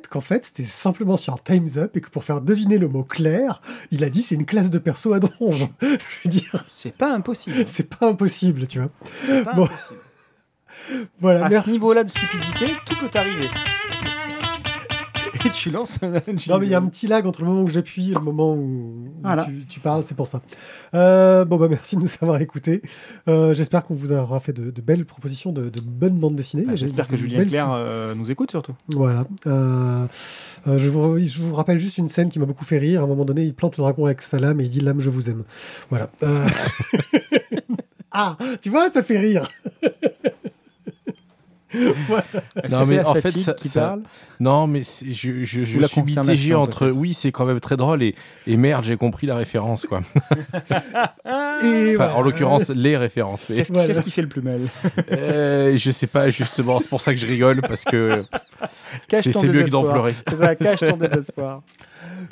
Qu'en 0.10 0.22
fait, 0.22 0.46
c'était 0.46 0.64
simplement 0.66 1.18
sur 1.18 1.42
Time's 1.42 1.78
Up 1.78 1.96
et 1.96 2.02
que 2.02 2.10
pour 2.10 2.24
faire 2.24 2.42
deviner 2.42 2.78
le 2.78 2.88
mot 2.88 3.04
clair, 3.04 3.62
il 3.92 4.04
a 4.04 4.10
dit 4.10 4.22
c'est 4.22 4.36
une 4.36 4.46
classe 4.46 4.70
de 4.72 4.80
perso 4.80 5.14
à 5.14 5.20
donge. 5.20 5.68
je 5.82 5.88
veux 5.88 6.30
dire, 6.30 6.66
C'est 6.76 6.96
pas 6.96 7.14
impossible. 7.14 7.56
c'est 7.66 7.90
pas 7.90 8.08
impossible, 8.10 8.68
tu 8.68 8.80
vois. 8.80 8.90
Pas 9.44 9.54
Bon. 9.54 9.64
impossible. 9.66 10.00
Voilà, 11.20 11.46
À 11.46 11.64
ce 11.64 11.70
niveau-là 11.70 12.04
de 12.04 12.10
stupidité, 12.10 12.76
tout 12.86 12.96
peut 13.00 13.10
arriver. 13.18 13.50
Tu 15.54 15.72
lances 15.72 16.00
un 16.02 16.10
Non, 16.10 16.60
mais 16.60 16.66
il 16.66 16.70
y 16.72 16.76
a 16.76 16.78
un 16.80 16.86
petit 16.88 17.08
lag 17.08 17.26
entre 17.26 17.42
le 17.42 17.48
moment 17.48 17.62
où 17.64 17.70
j'appuie 17.70 18.12
et 18.12 18.14
le 18.14 18.20
moment 18.22 18.54
où, 18.54 19.10
Voilà. 19.24 19.46
tu, 19.46 19.66
tu 19.68 19.80
parles, 19.80 20.04
c'est 20.04 20.16
pour 20.16 20.28
ça. 20.28 20.42
Euh, 20.94 21.46
bon, 21.46 21.58
bah, 21.58 21.68
merci 21.70 21.96
de 21.96 22.02
nous 22.02 22.10
avoir 22.22 22.40
écoutés. 22.42 22.82
Euh, 23.28 23.54
J'espère 23.54 23.84
qu'on 23.84 23.96
vous 23.96 24.12
aura 24.12 24.40
fait 24.40 24.54
de, 24.54 24.72
de 24.72 24.82
belles 24.82 25.06
propositions, 25.06 25.52
de, 25.52 25.70
de 25.70 25.80
bonnes 25.82 26.18
bandes 26.18 26.36
dessinées. 26.36 26.64
Bah, 26.66 26.76
J'espère 26.76 27.08
que 27.08 27.18
Julien 27.18 27.44
Clerc 27.46 27.70
euh, 27.72 28.14
nous 28.16 28.30
écoute 28.32 28.52
surtout. 28.52 28.74
Voilà. 28.88 29.24
Je, 29.46 30.90
vous, 30.90 31.18
je 31.20 31.42
vous 31.42 31.56
rappelle 31.56 31.80
juste 31.80 31.98
une 31.98 32.10
scène 32.10 32.30
qui 32.30 32.40
m'a 32.40 32.46
beaucoup 32.46 32.66
fait 32.66 32.78
rire. 32.78 33.02
À 33.02 33.04
un 33.06 33.08
moment 33.08 33.26
donné, 33.26 33.44
il 33.44 33.54
plante 33.54 33.78
le 33.78 33.84
dragon 33.84 34.06
avec 34.06 34.22
sa 34.22 34.40
lame 34.40 34.60
et 34.60 34.64
il 34.64 34.70
dit 34.70 34.82
Lame, 34.82 35.00
je 35.00 35.10
vous 35.10 35.30
aime. 35.30 35.44
Voilà. 35.90 36.10
Ah, 38.20 38.36
tu 38.62 38.70
vois, 38.70 38.90
ça 38.90 39.04
fait 39.04 39.20
rire. 39.20 39.44
Non, 42.72 42.86
mais 42.86 43.04
en 43.04 43.14
fait, 43.16 43.32
ça- 43.38 43.54
qui 43.54 43.68
ça- 43.70 43.82
parle? 43.82 44.02
Non, 44.40 44.68
mais 44.68 44.82
je, 44.84 45.44
je, 45.44 45.64
je 45.66 45.82
suis 45.86 46.02
mitigé 46.02 46.56
entre. 46.56 46.88
Oui, 46.90 47.14
c'est 47.14 47.32
quand 47.32 47.46
même 47.46 47.60
très 47.60 47.76
drôle 47.78 48.04
et, 48.04 48.16
et 48.46 48.56
merde, 48.58 48.86
j'ai 48.86 48.96
compris 48.98 49.28
la 49.28 49.36
référence, 49.36 49.86
quoi. 49.86 50.02
Et 51.64 51.96
Enfin. 51.96 52.12
En 52.14 52.22
l'occurrence, 52.22 52.70
les 52.70 52.98
références. 52.98 53.52
Qu'est-ce 53.54 53.72
Voilà. 53.74 53.88
qu'est-ce 53.88 54.02
qui 54.02 54.12
fait 54.12 54.22
le 54.22 54.28
plus 54.28 54.42
mal? 54.42 54.62
Euh, 55.12 55.76
je 55.78 55.92
sais 55.92 56.08
pas, 56.08 56.30
justement, 56.30 56.80
c'est 56.80 56.90
pour 56.90 57.02
ça 57.02 57.14
que 57.14 57.20
je 57.20 57.26
rigole 57.28 57.62
parce 57.62 57.84
que 57.84 58.24
c'est 59.10 59.44
mieux 59.44 59.64
que 59.64 59.70
d'en 59.70 59.84
pleurer. 59.84 60.16
C'est 60.30 60.38
ça, 60.38 60.56
cache 60.56 60.80
ton 60.80 60.98
désespoir. 60.98 61.62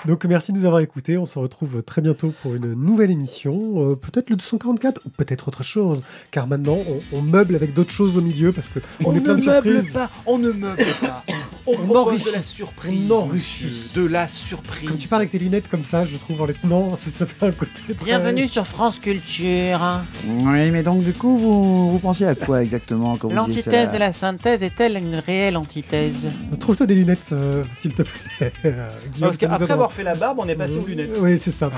Donc, 0.06 0.26
merci 0.26 0.52
de 0.52 0.58
nous 0.58 0.66
avoir 0.66 0.82
écoutés. 0.82 1.18
On 1.18 1.26
se 1.26 1.40
retrouve 1.40 1.84
très 1.84 2.02
bientôt 2.02 2.34
pour 2.42 2.56
une 2.56 2.74
nouvelle 2.74 3.12
émission. 3.12 3.92
Euh, 3.92 3.96
peut-être 3.96 4.30
le 4.30 4.36
244 4.36 5.02
ou 5.06 5.10
peut-être 5.10 5.48
autre 5.48 5.64
chose. 5.64 6.04
Car 6.32 6.48
maintenant, 6.48 6.80
on, 7.14 7.18
on 7.18 7.22
meuble 7.22 7.56
avec 7.56 7.74
d'autres 7.74 7.92
choses 7.92 8.18
au 8.18 8.22
milieu 8.22 8.52
parce 8.52 8.70
que 8.70 8.80
on, 9.04 9.16
est 9.16 9.20
plein 9.20 9.36
de 9.36 9.42
surprises. 9.42 9.94
pas, 9.94 10.10
on 10.26 10.38
ne 10.38 10.52
meuble 10.52 10.84
pas. 11.02 11.24
On, 11.68 11.74
On 11.74 11.78
propose 11.78 12.26
de 12.26 12.32
la 12.32 12.44
surprise. 12.44 13.10
On 13.10 13.16
enrichit. 13.22 13.90
De 13.96 14.06
la 14.06 14.28
surprise. 14.28 14.88
Quand 14.88 14.98
tu 14.98 15.08
parles 15.08 15.22
avec 15.24 15.32
tes 15.32 15.40
lunettes 15.40 15.68
comme 15.68 15.84
ça, 15.84 16.06
je 16.06 16.16
trouve 16.16 16.40
en 16.40 16.46
les 16.46 16.54
tenant, 16.54 16.92
ça, 16.92 17.10
ça 17.10 17.26
fait 17.26 17.44
un 17.44 17.52
côté 17.52 17.96
très... 17.96 18.06
Bienvenue 18.06 18.48
sur 18.48 18.68
France 18.68 19.00
Culture. 19.00 19.80
Oui, 20.28 20.70
mais 20.70 20.84
donc, 20.84 21.04
du 21.04 21.12
coup, 21.14 21.40
vous, 21.40 21.90
vous 21.90 21.98
pensiez 21.98 22.28
à 22.28 22.36
quoi 22.36 22.62
exactement 22.62 23.16
quand 23.18 23.34
L'antithèse 23.34 23.90
de 23.90 23.98
la 23.98 24.12
synthèse 24.12 24.62
est-elle 24.62 24.98
une 24.98 25.16
réelle 25.16 25.58
antithèse? 25.58 26.28
Trouve-toi 26.60 26.86
des 26.86 26.94
lunettes, 26.96 27.20
euh, 27.32 27.64
s'il 27.76 27.96
te 27.96 28.04
plaît. 28.04 28.52
Guillaume, 28.64 28.76
Parce 29.20 29.38
ça 29.38 29.48
nous 29.48 29.52
qu'après 29.54 29.64
aidera. 29.66 29.75
Avoir 29.76 29.92
fait 29.94 30.04
la 30.04 30.16
barbe, 30.16 30.40
on 30.42 30.48
est 30.48 30.56
passé 30.56 30.78
aux 30.78 30.86
lunettes. 30.86 31.18
Oui, 31.20 31.38
c'est 31.38 31.52
ça. 31.52 31.70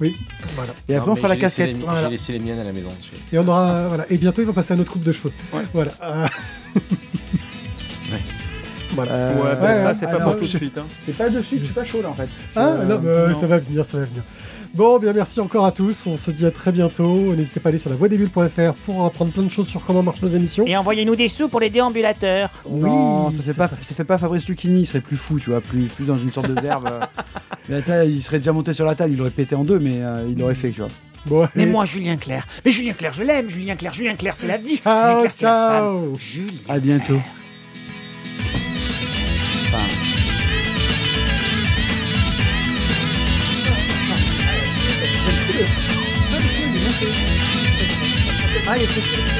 Oui, 0.00 0.16
voilà. 0.56 0.72
Et 0.88 0.94
après, 0.94 1.06
Non, 1.06 1.12
on 1.12 1.16
fera 1.16 1.28
la 1.28 1.36
casquette. 1.36 1.66
les 1.68 1.74
mi- 1.74 1.80
Voilà. 1.84 2.04
J'ai 2.04 2.10
laissé 2.10 2.32
les 2.32 2.38
miennes 2.38 2.58
à 2.58 2.64
la 2.64 2.72
maison. 2.72 2.88
Et 3.32 3.38
on 3.38 3.46
aura, 3.46 3.86
voilà. 3.88 4.06
Et 4.10 4.16
bientôt, 4.16 4.40
il 4.42 4.46
va 4.46 4.52
passer 4.54 4.72
à 4.72 4.76
notre 4.76 4.90
coupe 4.92 5.02
de 5.02 5.12
cheveux. 5.12 5.32
Ouais. 5.52 5.62
Voilà. 5.74 5.92
Euh, 9.08 9.32
Ouais. 9.34 9.38
Voilà. 9.38 9.54
Euh, 9.54 9.54
Ouais, 9.54 9.56
bah, 9.60 9.66
ouais, 9.68 9.82
ça, 9.82 9.94
c'est 9.94 10.06
pas 10.06 10.20
pour 10.20 10.36
tout 10.36 10.42
de 10.42 10.46
suite. 10.48 10.78
hein. 10.78 10.84
C'est 11.06 11.16
pas 11.16 11.28
de 11.28 11.40
suite, 11.42 11.60
je 11.60 11.64
suis 11.66 11.74
pas 11.74 11.84
chaud 11.84 12.02
là 12.02 12.08
en 12.10 12.14
fait. 12.14 12.28
Ah 12.56 12.74
non, 12.88 13.00
mais, 13.02 13.08
euh, 13.08 13.28
non. 13.30 13.40
ça 13.40 13.46
va 13.46 13.58
venir, 13.58 13.84
ça 13.86 13.98
va 13.98 14.04
venir. 14.06 14.22
Bon, 14.72 15.00
bien 15.00 15.12
merci 15.12 15.40
encore 15.40 15.66
à 15.66 15.72
tous. 15.72 16.06
On 16.06 16.16
se 16.16 16.30
dit 16.30 16.46
à 16.46 16.52
très 16.52 16.70
bientôt. 16.70 17.34
N'hésitez 17.34 17.58
pas 17.58 17.68
à 17.68 17.70
aller 17.70 17.78
sur 17.78 17.90
la 17.90 17.96
voixdesbulles.fr 17.96 18.74
pour 18.84 19.04
apprendre 19.04 19.32
plein 19.32 19.42
de 19.42 19.48
choses 19.50 19.66
sur 19.66 19.84
comment 19.84 20.02
marchent 20.04 20.22
nos 20.22 20.28
émissions. 20.28 20.64
Et 20.64 20.76
envoyez-nous 20.76 21.16
des 21.16 21.28
sous 21.28 21.48
pour 21.48 21.58
les 21.58 21.70
déambulateurs. 21.70 22.50
Non, 22.70 23.26
Oui, 23.26 23.32
ça 23.32 23.38
c'est 23.44 23.50
fait 23.52 23.58
pas, 23.58 23.66
ça. 23.68 23.74
ça 23.82 23.94
fait 23.96 24.04
pas 24.04 24.16
Fabrice 24.16 24.46
Lucchini, 24.46 24.82
il 24.82 24.86
serait 24.86 25.00
plus 25.00 25.16
fou, 25.16 25.40
tu 25.40 25.50
vois, 25.50 25.60
plus, 25.60 25.82
plus 25.86 26.04
dans 26.04 26.16
une 26.18 26.30
sorte 26.30 26.48
de 26.48 26.60
verbe. 26.60 26.88
euh. 26.88 28.04
Il 28.06 28.22
serait 28.22 28.38
déjà 28.38 28.52
monté 28.52 28.72
sur 28.72 28.84
la 28.86 28.94
table, 28.94 29.12
il 29.14 29.20
aurait 29.20 29.30
pété 29.30 29.54
en 29.56 29.62
deux, 29.62 29.78
mais 29.80 29.98
euh, 30.02 30.24
il 30.28 30.40
aurait 30.42 30.54
fait, 30.54 30.70
tu 30.70 30.80
vois. 30.80 30.88
Bon, 31.26 31.48
Mais 31.54 31.66
moi, 31.66 31.84
Julien 31.84 32.16
Clerc. 32.16 32.46
Mais 32.64 32.70
Julien 32.70 32.92
Clerc, 32.94 33.12
je 33.12 33.22
l'aime. 33.24 33.48
Julien 33.50 33.74
Clerc, 33.76 33.92
Julien 33.92 34.14
Clerc, 34.14 34.34
c'est 34.36 34.46
la 34.46 34.56
vie. 34.56 34.76
Julien 34.76 34.82
Ciao, 34.84 35.20
Clerc, 35.20 35.34
c'est 35.34 35.44
la 35.44 35.50
femme. 35.68 35.82
ciao. 35.84 36.14
Julien. 36.16 36.60
À 36.68 36.78
bientôt. 36.78 37.20
Ah, 48.72 48.76
il 48.76 48.82
y 48.82 48.86
a- 48.86 49.39